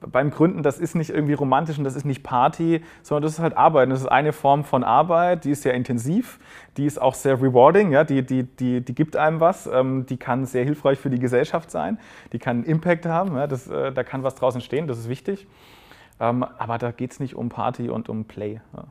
beim 0.01 0.29
Gründen, 0.29 0.63
das 0.63 0.79
ist 0.79 0.95
nicht 0.95 1.09
irgendwie 1.09 1.33
romantisch 1.33 1.77
und 1.77 1.83
das 1.83 1.95
ist 1.95 2.05
nicht 2.05 2.23
Party, 2.23 2.83
sondern 3.01 3.23
das 3.23 3.33
ist 3.33 3.39
halt 3.39 3.57
Arbeit. 3.57 3.91
Das 3.91 4.01
ist 4.01 4.07
eine 4.07 4.33
Form 4.33 4.63
von 4.63 4.83
Arbeit, 4.83 5.45
die 5.45 5.51
ist 5.51 5.63
sehr 5.63 5.73
intensiv, 5.73 6.39
die 6.77 6.85
ist 6.85 7.01
auch 7.01 7.13
sehr 7.13 7.41
rewarding, 7.41 7.91
ja, 7.91 8.03
die, 8.03 8.25
die, 8.25 8.43
die, 8.43 8.81
die 8.81 8.95
gibt 8.95 9.15
einem 9.15 9.39
was, 9.39 9.67
ähm, 9.67 10.05
die 10.05 10.17
kann 10.17 10.45
sehr 10.45 10.63
hilfreich 10.63 10.99
für 10.99 11.09
die 11.09 11.19
Gesellschaft 11.19 11.71
sein, 11.71 11.99
die 12.31 12.39
kann 12.39 12.57
einen 12.57 12.65
Impact 12.65 13.05
haben, 13.05 13.35
ja, 13.35 13.47
das, 13.47 13.67
äh, 13.67 13.91
da 13.91 14.03
kann 14.03 14.23
was 14.23 14.35
draußen 14.35 14.61
stehen, 14.61 14.87
das 14.87 14.97
ist 14.99 15.09
wichtig. 15.09 15.47
Ähm, 16.19 16.43
aber 16.57 16.77
da 16.77 16.91
geht 16.91 17.11
es 17.11 17.19
nicht 17.19 17.35
um 17.35 17.49
Party 17.49 17.89
und 17.89 18.09
um 18.09 18.25
Play. 18.25 18.61
Ja. 18.75 18.85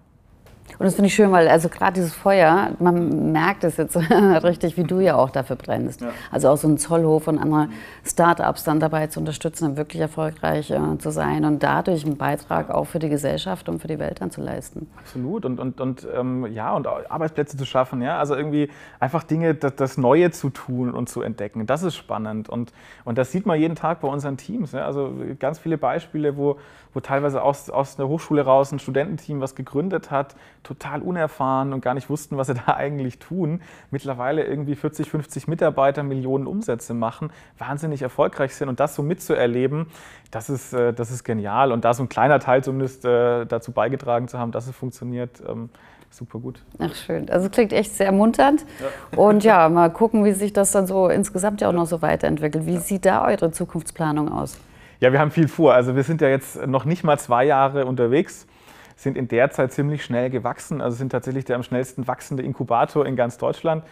Und 0.79 0.87
das 0.87 0.94
finde 0.94 1.09
ich 1.09 1.14
schön, 1.14 1.31
weil 1.33 1.48
also 1.48 1.68
gerade 1.68 1.92
dieses 1.92 2.14
Feuer, 2.14 2.70
man 2.79 3.33
merkt 3.33 3.64
es 3.64 3.77
jetzt 3.77 3.96
richtig, 4.11 4.77
wie 4.77 4.85
du 4.85 5.01
ja 5.01 5.16
auch 5.16 5.31
dafür 5.31 5.57
brennst. 5.57 6.01
Ja. 6.01 6.09
Also 6.31 6.48
auch 6.48 6.57
so 6.57 6.68
ein 6.68 6.79
Zollhof 6.79 7.29
und 7.29 7.38
andere 7.38 7.68
Start-ups 8.05 8.64
dann 8.64 8.81
dabei 8.81 9.07
zu 9.07 9.20
unterstützen, 9.20 9.64
dann 9.64 9.77
wirklich 9.77 10.01
erfolgreich 10.01 10.70
äh, 10.70 10.98
zu 10.98 11.11
sein 11.11 11.44
und 11.44 11.62
dadurch 11.62 12.05
einen 12.05 12.16
Beitrag 12.16 12.70
auch 12.70 12.87
für 12.87 12.98
die 12.98 13.09
Gesellschaft 13.09 13.68
und 13.68 13.81
für 13.81 13.88
die 13.88 13.98
Welt 13.98 14.20
dann 14.20 14.31
zu 14.31 14.40
leisten. 14.40 14.88
Absolut 14.98 15.44
und, 15.44 15.61
und, 15.61 15.81
und 15.81 16.07
ähm, 16.14 16.46
ja 16.53 16.72
und 16.72 16.87
Arbeitsplätze 16.87 17.57
zu 17.57 17.64
schaffen, 17.64 18.03
ja, 18.03 18.18
also 18.18 18.35
irgendwie 18.35 18.70
einfach 18.98 19.22
Dinge, 19.22 19.55
das, 19.55 19.77
das, 19.77 19.98
Neue 19.98 20.31
zu 20.31 20.51
tun 20.51 20.92
und 20.92 21.09
zu 21.09 21.22
entdecken, 21.22 21.66
das 21.66 21.83
ist 21.83 21.96
spannend 21.96 22.48
und, 22.48 22.72
und 23.05 23.18
das 23.18 23.31
sieht 23.31 23.46
man 23.46 23.59
jeden 23.59 23.77
Tag 23.77 24.01
bei 24.01 24.09
unseren 24.09 24.37
Teams. 24.37 24.72
Ja? 24.72 24.87
Also 24.87 25.14
ganz 25.38 25.59
viele 25.59 25.79
Beispiele, 25.79 26.37
wo, 26.37 26.59
wo 26.94 27.00
teilweise 27.00 27.42
aus, 27.42 27.70
aus 27.70 27.98
einer 27.98 28.09
Hochschule 28.09 28.42
raus 28.42 28.72
ein 28.72 28.78
Studententeam 28.78 29.40
was 29.40 29.55
gegründet 29.55 30.11
hat, 30.11 30.35
total 30.62 31.02
unerfahren 31.02 31.72
und 31.72 31.81
gar 31.81 31.94
nicht 31.94 32.11
wussten, 32.11 32.37
was 32.37 32.48
sie 32.48 32.55
da 32.66 32.74
eigentlich 32.74 33.18
tun, 33.18 33.62
mittlerweile 33.90 34.44
irgendwie 34.44 34.74
40, 34.74 35.11
50 35.11 35.48
Mitarbeiter 35.48 36.02
Millionen 36.02 36.46
Umsätze 36.46 36.94
machen, 36.94 37.31
wahnsinnig 37.59 38.02
erfolgreich 38.02 38.55
sind 38.55 38.68
und 38.68 38.81
das 38.81 38.94
so 38.94 39.02
mitzuerleben, 39.02 39.87
das 40.31 40.50
ist, 40.50 40.72
äh, 40.72 40.92
das 40.92 41.11
ist 41.11 41.24
genial. 41.24 41.72
Und 41.72 41.85
da 41.85 41.94
so 41.94 42.02
ein 42.02 42.09
kleiner 42.09 42.40
Teil 42.40 42.64
zumindest 42.64 43.05
äh, 43.05 43.44
dazu 43.46 43.72
beigetragen 43.72 44.28
zu 44.28 44.38
haben, 44.38 44.52
dass 44.52 44.66
es 44.66 44.74
funktioniert, 44.74 45.42
ähm, 45.48 45.70
super 46.11 46.38
gut. 46.38 46.62
Ach 46.78 46.94
schön, 46.94 47.31
also 47.31 47.48
klingt 47.48 47.72
echt 47.72 47.94
sehr 47.94 48.07
ermunternd. 48.07 48.64
Ja. 48.81 49.18
Und 49.18 49.44
ja, 49.44 49.68
mal 49.70 49.90
gucken, 49.90 50.24
wie 50.24 50.33
sich 50.33 50.52
das 50.52 50.72
dann 50.72 50.87
so 50.87 51.09
insgesamt 51.09 51.61
ja 51.61 51.68
auch 51.68 51.72
noch 51.72 51.87
so 51.87 52.02
weiterentwickelt. 52.02 52.66
Wie 52.66 52.74
ja. 52.74 52.81
sieht 52.81 53.05
da 53.05 53.26
eure 53.26 53.50
Zukunftsplanung 53.50 54.31
aus? 54.31 54.59
Ja, 55.02 55.12
wir 55.12 55.18
haben 55.18 55.32
viel 55.32 55.48
vor. 55.48 55.74
Also 55.74 55.96
wir 55.96 56.04
sind 56.04 56.20
ja 56.20 56.28
jetzt 56.28 56.64
noch 56.64 56.84
nicht 56.84 57.02
mal 57.02 57.18
zwei 57.18 57.44
Jahre 57.44 57.86
unterwegs 57.86 58.46
sind 58.94 59.16
in 59.16 59.26
der 59.26 59.50
Zeit 59.50 59.72
ziemlich 59.72 60.04
schnell 60.04 60.30
gewachsen. 60.30 60.80
Also 60.80 60.96
sind 60.96 61.10
tatsächlich 61.10 61.44
der 61.44 61.56
am 61.56 61.64
schnellsten 61.64 62.06
wachsende 62.06 62.44
Inkubator 62.44 63.04
in 63.04 63.16
ganz 63.16 63.36
Deutschland 63.36 63.82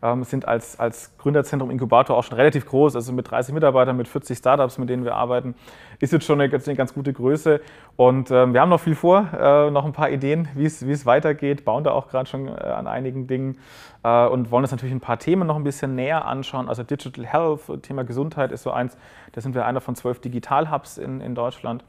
ähm, 0.00 0.22
sind 0.22 0.46
als, 0.46 0.78
als 0.78 1.16
Gründerzentrum 1.18 1.72
Inkubator 1.72 2.16
auch 2.16 2.22
schon 2.22 2.36
relativ 2.36 2.66
groß, 2.66 2.94
also 2.94 3.12
mit 3.12 3.28
30 3.28 3.52
Mitarbeitern, 3.52 3.96
mit 3.96 4.06
40 4.06 4.38
Startups, 4.38 4.78
mit 4.78 4.88
denen 4.88 5.04
wir 5.04 5.16
arbeiten, 5.16 5.56
ist 6.00 6.12
jetzt 6.12 6.24
schon 6.24 6.40
eine, 6.40 6.52
eine 6.52 6.74
ganz 6.74 6.94
gute 6.94 7.12
Größe. 7.12 7.60
Und 7.96 8.30
ähm, 8.30 8.52
wir 8.52 8.60
haben 8.60 8.70
noch 8.70 8.80
viel 8.80 8.94
vor, 8.94 9.28
äh, 9.32 9.70
noch 9.70 9.84
ein 9.84 9.92
paar 9.92 10.10
Ideen, 10.10 10.48
wie 10.54 10.64
es 10.64 11.06
weitergeht, 11.06 11.64
bauen 11.64 11.84
da 11.84 11.92
auch 11.92 12.08
gerade 12.08 12.28
schon 12.28 12.48
äh, 12.48 12.50
an 12.50 12.86
einigen 12.86 13.26
Dingen 13.26 13.58
äh, 14.02 14.26
und 14.26 14.50
wollen 14.50 14.64
uns 14.64 14.72
natürlich 14.72 14.94
ein 14.94 15.00
paar 15.00 15.18
Themen 15.18 15.46
noch 15.46 15.56
ein 15.56 15.64
bisschen 15.64 15.94
näher 15.94 16.24
anschauen. 16.24 16.68
Also 16.68 16.82
Digital 16.82 17.26
Health, 17.26 17.82
Thema 17.82 18.04
Gesundheit 18.04 18.50
ist 18.50 18.62
so 18.62 18.70
eins, 18.70 18.96
da 19.32 19.40
sind 19.40 19.54
wir 19.54 19.66
einer 19.66 19.80
von 19.80 19.94
zwölf 19.94 20.20
Digital 20.20 20.70
Hubs 20.70 20.98
in, 20.98 21.20
in 21.20 21.34
Deutschland 21.34 21.84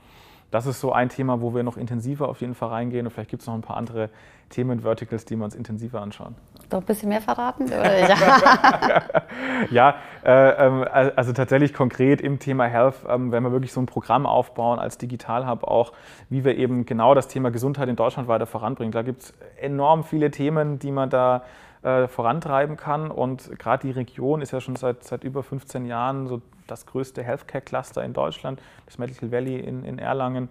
das 0.52 0.65
ist 0.65 0.82
so 0.82 0.91
ein 0.91 1.10
Thema, 1.10 1.41
wo 1.41 1.56
wir 1.56 1.63
noch 1.63 1.78
intensiver 1.78 2.28
auf 2.28 2.41
jeden 2.41 2.54
Fall 2.54 2.69
reingehen. 2.69 3.08
Und 3.08 3.12
vielleicht 3.12 3.30
gibt 3.30 3.41
es 3.41 3.47
noch 3.47 3.56
ein 3.56 3.62
paar 3.62 3.78
andere 3.78 4.10
Themen-Verticals, 4.50 5.26
die 5.26 5.38
wir 5.38 5.45
uns 5.45 5.56
intensiver 5.56 6.02
anschauen. 6.02 6.36
Doch 6.71 6.79
ein 6.79 6.86
bisschen 6.86 7.10
mehr 7.10 7.21
verraten? 7.21 7.67
ja, 9.71 9.95
äh, 10.23 10.65
ähm, 10.65 10.86
also 10.89 11.34
tatsächlich 11.34 11.73
konkret 11.73 12.21
im 12.21 12.39
Thema 12.39 12.65
Health, 12.65 12.95
ähm, 13.10 13.31
wenn 13.31 13.43
wir 13.43 13.51
wirklich 13.51 13.73
so 13.73 13.81
ein 13.81 13.88
Programm 13.88 14.25
aufbauen 14.25 14.79
als 14.79 14.97
Digital 14.97 15.47
Hub 15.47 15.65
auch, 15.65 15.91
wie 16.29 16.45
wir 16.45 16.57
eben 16.57 16.86
genau 16.86 17.13
das 17.13 17.27
Thema 17.27 17.51
Gesundheit 17.51 17.89
in 17.89 17.97
Deutschland 17.97 18.29
weiter 18.29 18.45
voranbringen. 18.45 18.93
Da 18.93 19.01
gibt 19.01 19.23
es 19.23 19.34
enorm 19.60 20.05
viele 20.05 20.31
Themen, 20.31 20.79
die 20.79 20.91
man 20.91 21.10
da 21.10 21.43
äh, 21.84 22.07
vorantreiben 22.07 22.77
kann. 22.77 23.12
Und 23.12 23.60
gerade 23.60 23.88
die 23.88 23.91
Region 23.91 24.41
ist 24.41 24.51
ja 24.51 24.62
schon 24.62 24.77
seit, 24.77 25.03
seit 25.03 25.23
über 25.23 25.43
15 25.43 25.86
Jahren 25.86 26.28
so 26.28 26.41
das 26.67 26.86
größte 26.86 27.22
Healthcare-Cluster 27.22 28.03
in 28.03 28.13
Deutschland, 28.13 28.61
das 28.86 28.97
Medical 28.97 29.32
Valley 29.32 29.59
in, 29.59 29.84
in 29.84 29.99
Erlangen. 29.99 30.47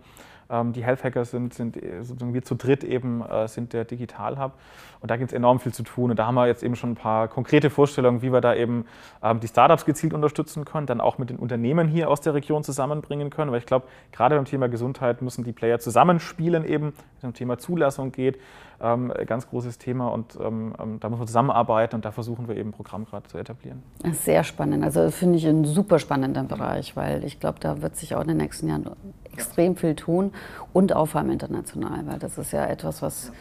Ähm, 0.50 0.72
die 0.72 0.84
Health 0.84 1.04
Hackers 1.04 1.30
sind, 1.30 1.54
sind 1.54 1.78
sozusagen 2.00 2.34
wir 2.34 2.42
zu 2.42 2.54
dritt 2.54 2.84
eben 2.84 3.22
äh, 3.22 3.48
sind 3.48 3.72
der 3.72 3.84
Digital 3.84 4.38
Hub. 4.38 4.52
Und 5.00 5.10
da 5.10 5.16
gibt 5.16 5.30
es 5.30 5.36
enorm 5.36 5.60
viel 5.60 5.72
zu 5.72 5.82
tun. 5.82 6.10
Und 6.10 6.18
da 6.18 6.26
haben 6.26 6.34
wir 6.34 6.46
jetzt 6.46 6.62
eben 6.62 6.76
schon 6.76 6.90
ein 6.90 6.96
paar 6.96 7.28
konkrete 7.28 7.70
Vorstellungen, 7.70 8.22
wie 8.22 8.32
wir 8.32 8.40
da 8.40 8.54
eben 8.54 8.84
ähm, 9.22 9.40
die 9.40 9.48
Startups 9.48 9.84
gezielt 9.84 10.12
unterstützen 10.12 10.64
können, 10.64 10.86
dann 10.86 11.00
auch 11.00 11.18
mit 11.18 11.30
den 11.30 11.38
Unternehmen 11.38 11.88
hier 11.88 12.10
aus 12.10 12.20
der 12.20 12.34
Region 12.34 12.64
zusammenbringen 12.64 13.30
können. 13.30 13.50
Weil 13.50 13.58
ich 13.58 13.66
glaube, 13.66 13.86
gerade 14.12 14.36
beim 14.36 14.44
Thema 14.44 14.68
Gesundheit 14.68 15.22
müssen 15.22 15.44
die 15.44 15.52
Player 15.52 15.78
zusammenspielen 15.78 16.64
eben, 16.64 16.86
wenn 16.86 16.94
es 17.18 17.24
um 17.24 17.34
Thema 17.34 17.58
Zulassung 17.58 18.12
geht. 18.12 18.38
Ähm, 18.82 19.12
ganz 19.26 19.46
großes 19.48 19.76
Thema 19.76 20.08
und 20.08 20.38
da 20.40 21.08
muss 21.10 21.18
man 21.18 21.26
zusammenarbeiten 21.26 21.96
und 21.96 22.04
da 22.06 22.12
versuchen 22.12 22.48
wir 22.48 22.56
eben 22.56 22.70
ein 22.70 22.72
Programm 22.72 23.04
gerade 23.04 23.28
zu 23.28 23.36
etablieren. 23.36 23.82
Sehr 24.12 24.42
spannend. 24.42 24.82
Also 24.82 25.10
finde 25.10 25.36
ich 25.36 25.46
ein 25.46 25.66
super 25.66 25.98
spannender 25.98 26.44
Bereich, 26.44 26.96
weil 26.96 27.24
ich 27.24 27.40
glaube, 27.40 27.60
da 27.60 27.82
wird 27.82 27.96
sich 27.96 28.14
auch 28.14 28.22
in 28.22 28.28
den 28.28 28.36
nächsten 28.38 28.68
Jahren 28.68 28.88
extrem 29.32 29.76
viel 29.76 29.94
tun 29.94 30.32
und 30.72 30.94
auch 30.94 31.06
vor 31.06 31.20
allem 31.20 31.30
international, 31.30 32.06
weil 32.06 32.18
das 32.18 32.38
ist 32.38 32.52
ja 32.52 32.66
etwas, 32.66 33.02
was 33.02 33.32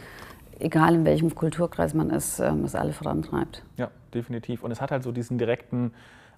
egal 0.58 0.94
in 0.94 1.04
welchem 1.04 1.34
Kulturkreis 1.34 1.94
man 1.94 2.10
ist, 2.10 2.38
es 2.38 2.74
alle 2.74 2.92
vorantreibt. 2.92 3.62
Ja, 3.76 3.90
definitiv. 4.14 4.62
Und 4.62 4.70
es 4.70 4.80
hat 4.80 4.90
halt 4.90 5.02
so 5.02 5.12
diesen 5.12 5.38
direkten 5.38 5.92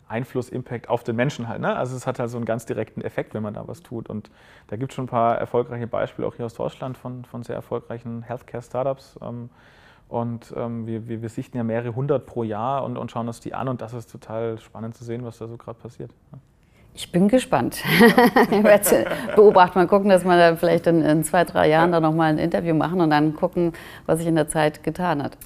Einfluss, 0.08 0.48
Impact 0.48 0.88
auf 0.88 1.04
den 1.04 1.16
Menschen 1.16 1.48
halt. 1.48 1.60
Ne? 1.60 1.74
Also 1.74 1.96
es 1.96 2.06
hat 2.06 2.18
halt 2.18 2.30
so 2.30 2.36
einen 2.36 2.44
ganz 2.44 2.66
direkten 2.66 3.00
Effekt, 3.00 3.34
wenn 3.34 3.42
man 3.42 3.54
da 3.54 3.66
was 3.66 3.82
tut. 3.82 4.08
Und 4.08 4.30
da 4.68 4.76
gibt 4.76 4.92
es 4.92 4.96
schon 4.96 5.06
ein 5.06 5.08
paar 5.08 5.38
erfolgreiche 5.38 5.86
Beispiele 5.86 6.28
auch 6.28 6.34
hier 6.34 6.44
aus 6.46 6.54
Deutschland 6.54 6.96
von, 6.98 7.24
von 7.24 7.42
sehr 7.42 7.56
erfolgreichen 7.56 8.22
Healthcare-Startups. 8.22 9.18
Ähm, 9.22 9.50
und 10.08 10.52
ähm, 10.56 10.86
wir, 10.86 11.08
wir, 11.08 11.22
wir, 11.22 11.28
sichten 11.30 11.56
ja 11.56 11.64
mehrere 11.64 11.94
hundert 11.94 12.26
pro 12.26 12.42
Jahr 12.42 12.84
und, 12.84 12.98
und, 12.98 13.10
schauen 13.10 13.26
uns 13.26 13.40
die 13.40 13.54
an. 13.54 13.68
Und 13.68 13.80
das 13.80 13.94
ist 13.94 14.12
total 14.12 14.58
spannend 14.58 14.94
zu 14.94 15.04
sehen, 15.04 15.24
was 15.24 15.38
da 15.38 15.48
so 15.48 15.56
gerade 15.56 15.78
passiert. 15.80 16.12
Ja. 16.32 16.38
Ich 16.94 17.10
bin 17.10 17.28
gespannt. 17.28 17.82
ich 18.50 18.62
werde 18.62 19.06
beobachten, 19.34 19.78
mal 19.78 19.86
gucken, 19.86 20.10
dass 20.10 20.24
wir 20.24 20.36
da 20.36 20.56
vielleicht 20.56 20.86
in, 20.86 21.02
in, 21.02 21.24
zwei, 21.24 21.44
drei 21.44 21.68
Jahren 21.68 21.90
da 21.90 22.00
nochmal 22.00 22.30
ein 22.30 22.38
Interview 22.38 22.74
machen 22.74 23.00
und 23.00 23.10
dann 23.10 23.34
gucken, 23.34 23.72
was 24.04 24.18
sich 24.18 24.28
in 24.28 24.34
der 24.34 24.48
Zeit 24.48 24.82
getan 24.82 25.22
hat. 25.22 25.38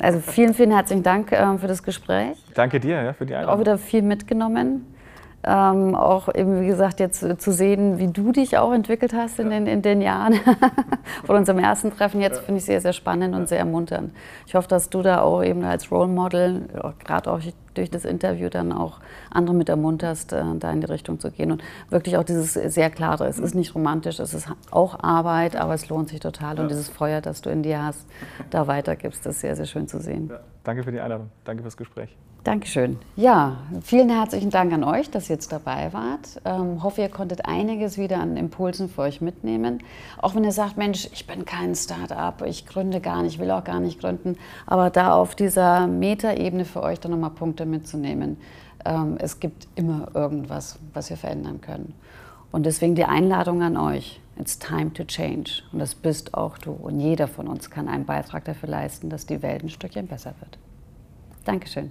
Also 0.00 0.20
vielen, 0.20 0.54
vielen 0.54 0.70
herzlichen 0.70 1.02
Dank 1.02 1.32
äh, 1.32 1.58
für 1.58 1.66
das 1.66 1.82
Gespräch. 1.82 2.36
Danke 2.54 2.78
dir 2.78 3.02
ja, 3.02 3.12
für 3.12 3.26
die 3.26 3.34
Einladung. 3.34 3.56
Auch 3.56 3.60
wieder 3.60 3.78
viel 3.78 4.02
mitgenommen. 4.02 4.86
Ähm, 5.44 5.94
auch 5.94 6.34
eben, 6.34 6.60
wie 6.60 6.66
gesagt, 6.66 6.98
jetzt 6.98 7.20
zu 7.40 7.52
sehen, 7.52 7.98
wie 7.98 8.08
du 8.08 8.32
dich 8.32 8.58
auch 8.58 8.72
entwickelt 8.72 9.14
hast 9.14 9.38
in, 9.38 9.50
den, 9.50 9.68
in 9.68 9.82
den 9.82 10.00
Jahren 10.00 10.34
von 11.24 11.36
unserem 11.36 11.60
ersten 11.60 11.92
Treffen. 11.92 12.20
Jetzt 12.20 12.40
finde 12.40 12.58
ich 12.58 12.64
sehr, 12.64 12.80
sehr 12.80 12.92
spannend 12.92 13.36
und 13.36 13.48
sehr 13.48 13.60
ermunternd. 13.60 14.12
Ich 14.46 14.56
hoffe, 14.56 14.66
dass 14.66 14.90
du 14.90 15.00
da 15.00 15.20
auch 15.20 15.44
eben 15.44 15.62
als 15.64 15.92
Role 15.92 16.08
Model, 16.08 16.68
gerade 17.04 17.30
auch 17.30 17.40
durch 17.74 17.90
das 17.90 18.04
Interview, 18.04 18.48
dann 18.48 18.72
auch 18.72 18.98
andere 19.30 19.54
mit 19.54 19.68
ermunterst, 19.68 20.32
äh, 20.32 20.42
da 20.58 20.72
in 20.72 20.80
die 20.80 20.86
Richtung 20.86 21.20
zu 21.20 21.30
gehen. 21.30 21.52
Und 21.52 21.62
wirklich 21.88 22.16
auch 22.16 22.24
dieses 22.24 22.54
sehr 22.54 22.90
klare, 22.90 23.26
es 23.26 23.38
ist 23.38 23.54
nicht 23.54 23.74
romantisch, 23.74 24.18
es 24.18 24.34
ist 24.34 24.48
auch 24.70 24.98
Arbeit, 25.02 25.54
aber 25.54 25.74
es 25.74 25.88
lohnt 25.88 26.08
sich 26.08 26.20
total. 26.20 26.58
Und 26.58 26.70
dieses 26.70 26.88
Feuer, 26.88 27.20
das 27.20 27.40
du 27.40 27.50
in 27.50 27.62
dir 27.62 27.84
hast, 27.84 28.06
da 28.50 28.66
weitergibst, 28.66 29.24
das 29.24 29.36
ist 29.36 29.40
sehr, 29.42 29.56
sehr 29.56 29.66
schön 29.66 29.86
zu 29.86 30.00
sehen. 30.00 30.28
Ja. 30.30 30.40
Danke 30.64 30.82
für 30.82 30.92
die 30.92 31.00
Einladung. 31.00 31.30
Danke 31.44 31.62
fürs 31.62 31.76
Gespräch. 31.76 32.16
Dankeschön. 32.44 32.98
Ja, 33.16 33.58
vielen 33.82 34.08
herzlichen 34.08 34.50
Dank 34.50 34.72
an 34.72 34.84
euch, 34.84 35.10
dass 35.10 35.28
ihr 35.28 35.34
jetzt 35.34 35.52
dabei 35.52 35.92
wart. 35.92 36.40
Ähm, 36.44 36.82
hoffe, 36.82 37.02
ihr 37.02 37.08
konntet 37.08 37.44
einiges 37.46 37.98
wieder 37.98 38.20
an 38.20 38.36
Impulsen 38.36 38.88
für 38.88 39.02
euch 39.02 39.20
mitnehmen. 39.20 39.82
Auch 40.18 40.34
wenn 40.34 40.44
ihr 40.44 40.52
sagt, 40.52 40.76
Mensch, 40.76 41.08
ich 41.12 41.26
bin 41.26 41.44
kein 41.44 41.74
Start-up, 41.74 42.42
ich 42.46 42.64
gründe 42.64 43.00
gar 43.00 43.22
nicht, 43.22 43.38
will 43.38 43.50
auch 43.50 43.64
gar 43.64 43.80
nicht 43.80 44.00
gründen. 44.00 44.36
Aber 44.66 44.88
da 44.88 45.14
auf 45.14 45.34
dieser 45.34 45.86
Metaebene 45.86 46.64
für 46.64 46.82
euch 46.82 47.00
dann 47.00 47.10
nochmal 47.10 47.30
Punkte 47.30 47.66
mitzunehmen. 47.66 48.38
Ähm, 48.84 49.16
es 49.18 49.40
gibt 49.40 49.68
immer 49.74 50.08
irgendwas, 50.14 50.78
was 50.94 51.10
wir 51.10 51.16
verändern 51.16 51.60
können. 51.60 51.94
Und 52.50 52.64
deswegen 52.64 52.94
die 52.94 53.04
Einladung 53.04 53.62
an 53.62 53.76
euch. 53.76 54.20
It's 54.38 54.58
time 54.58 54.92
to 54.92 55.04
change. 55.04 55.62
Und 55.72 55.80
das 55.80 55.94
bist 55.94 56.32
auch 56.34 56.56
du. 56.56 56.70
Und 56.70 57.00
jeder 57.00 57.26
von 57.26 57.48
uns 57.48 57.68
kann 57.68 57.88
einen 57.88 58.06
Beitrag 58.06 58.44
dafür 58.44 58.68
leisten, 58.68 59.10
dass 59.10 59.26
die 59.26 59.42
Welt 59.42 59.64
ein 59.64 59.68
Stückchen 59.68 60.06
besser 60.06 60.32
wird. 60.40 60.58
Dankeschön. 61.44 61.90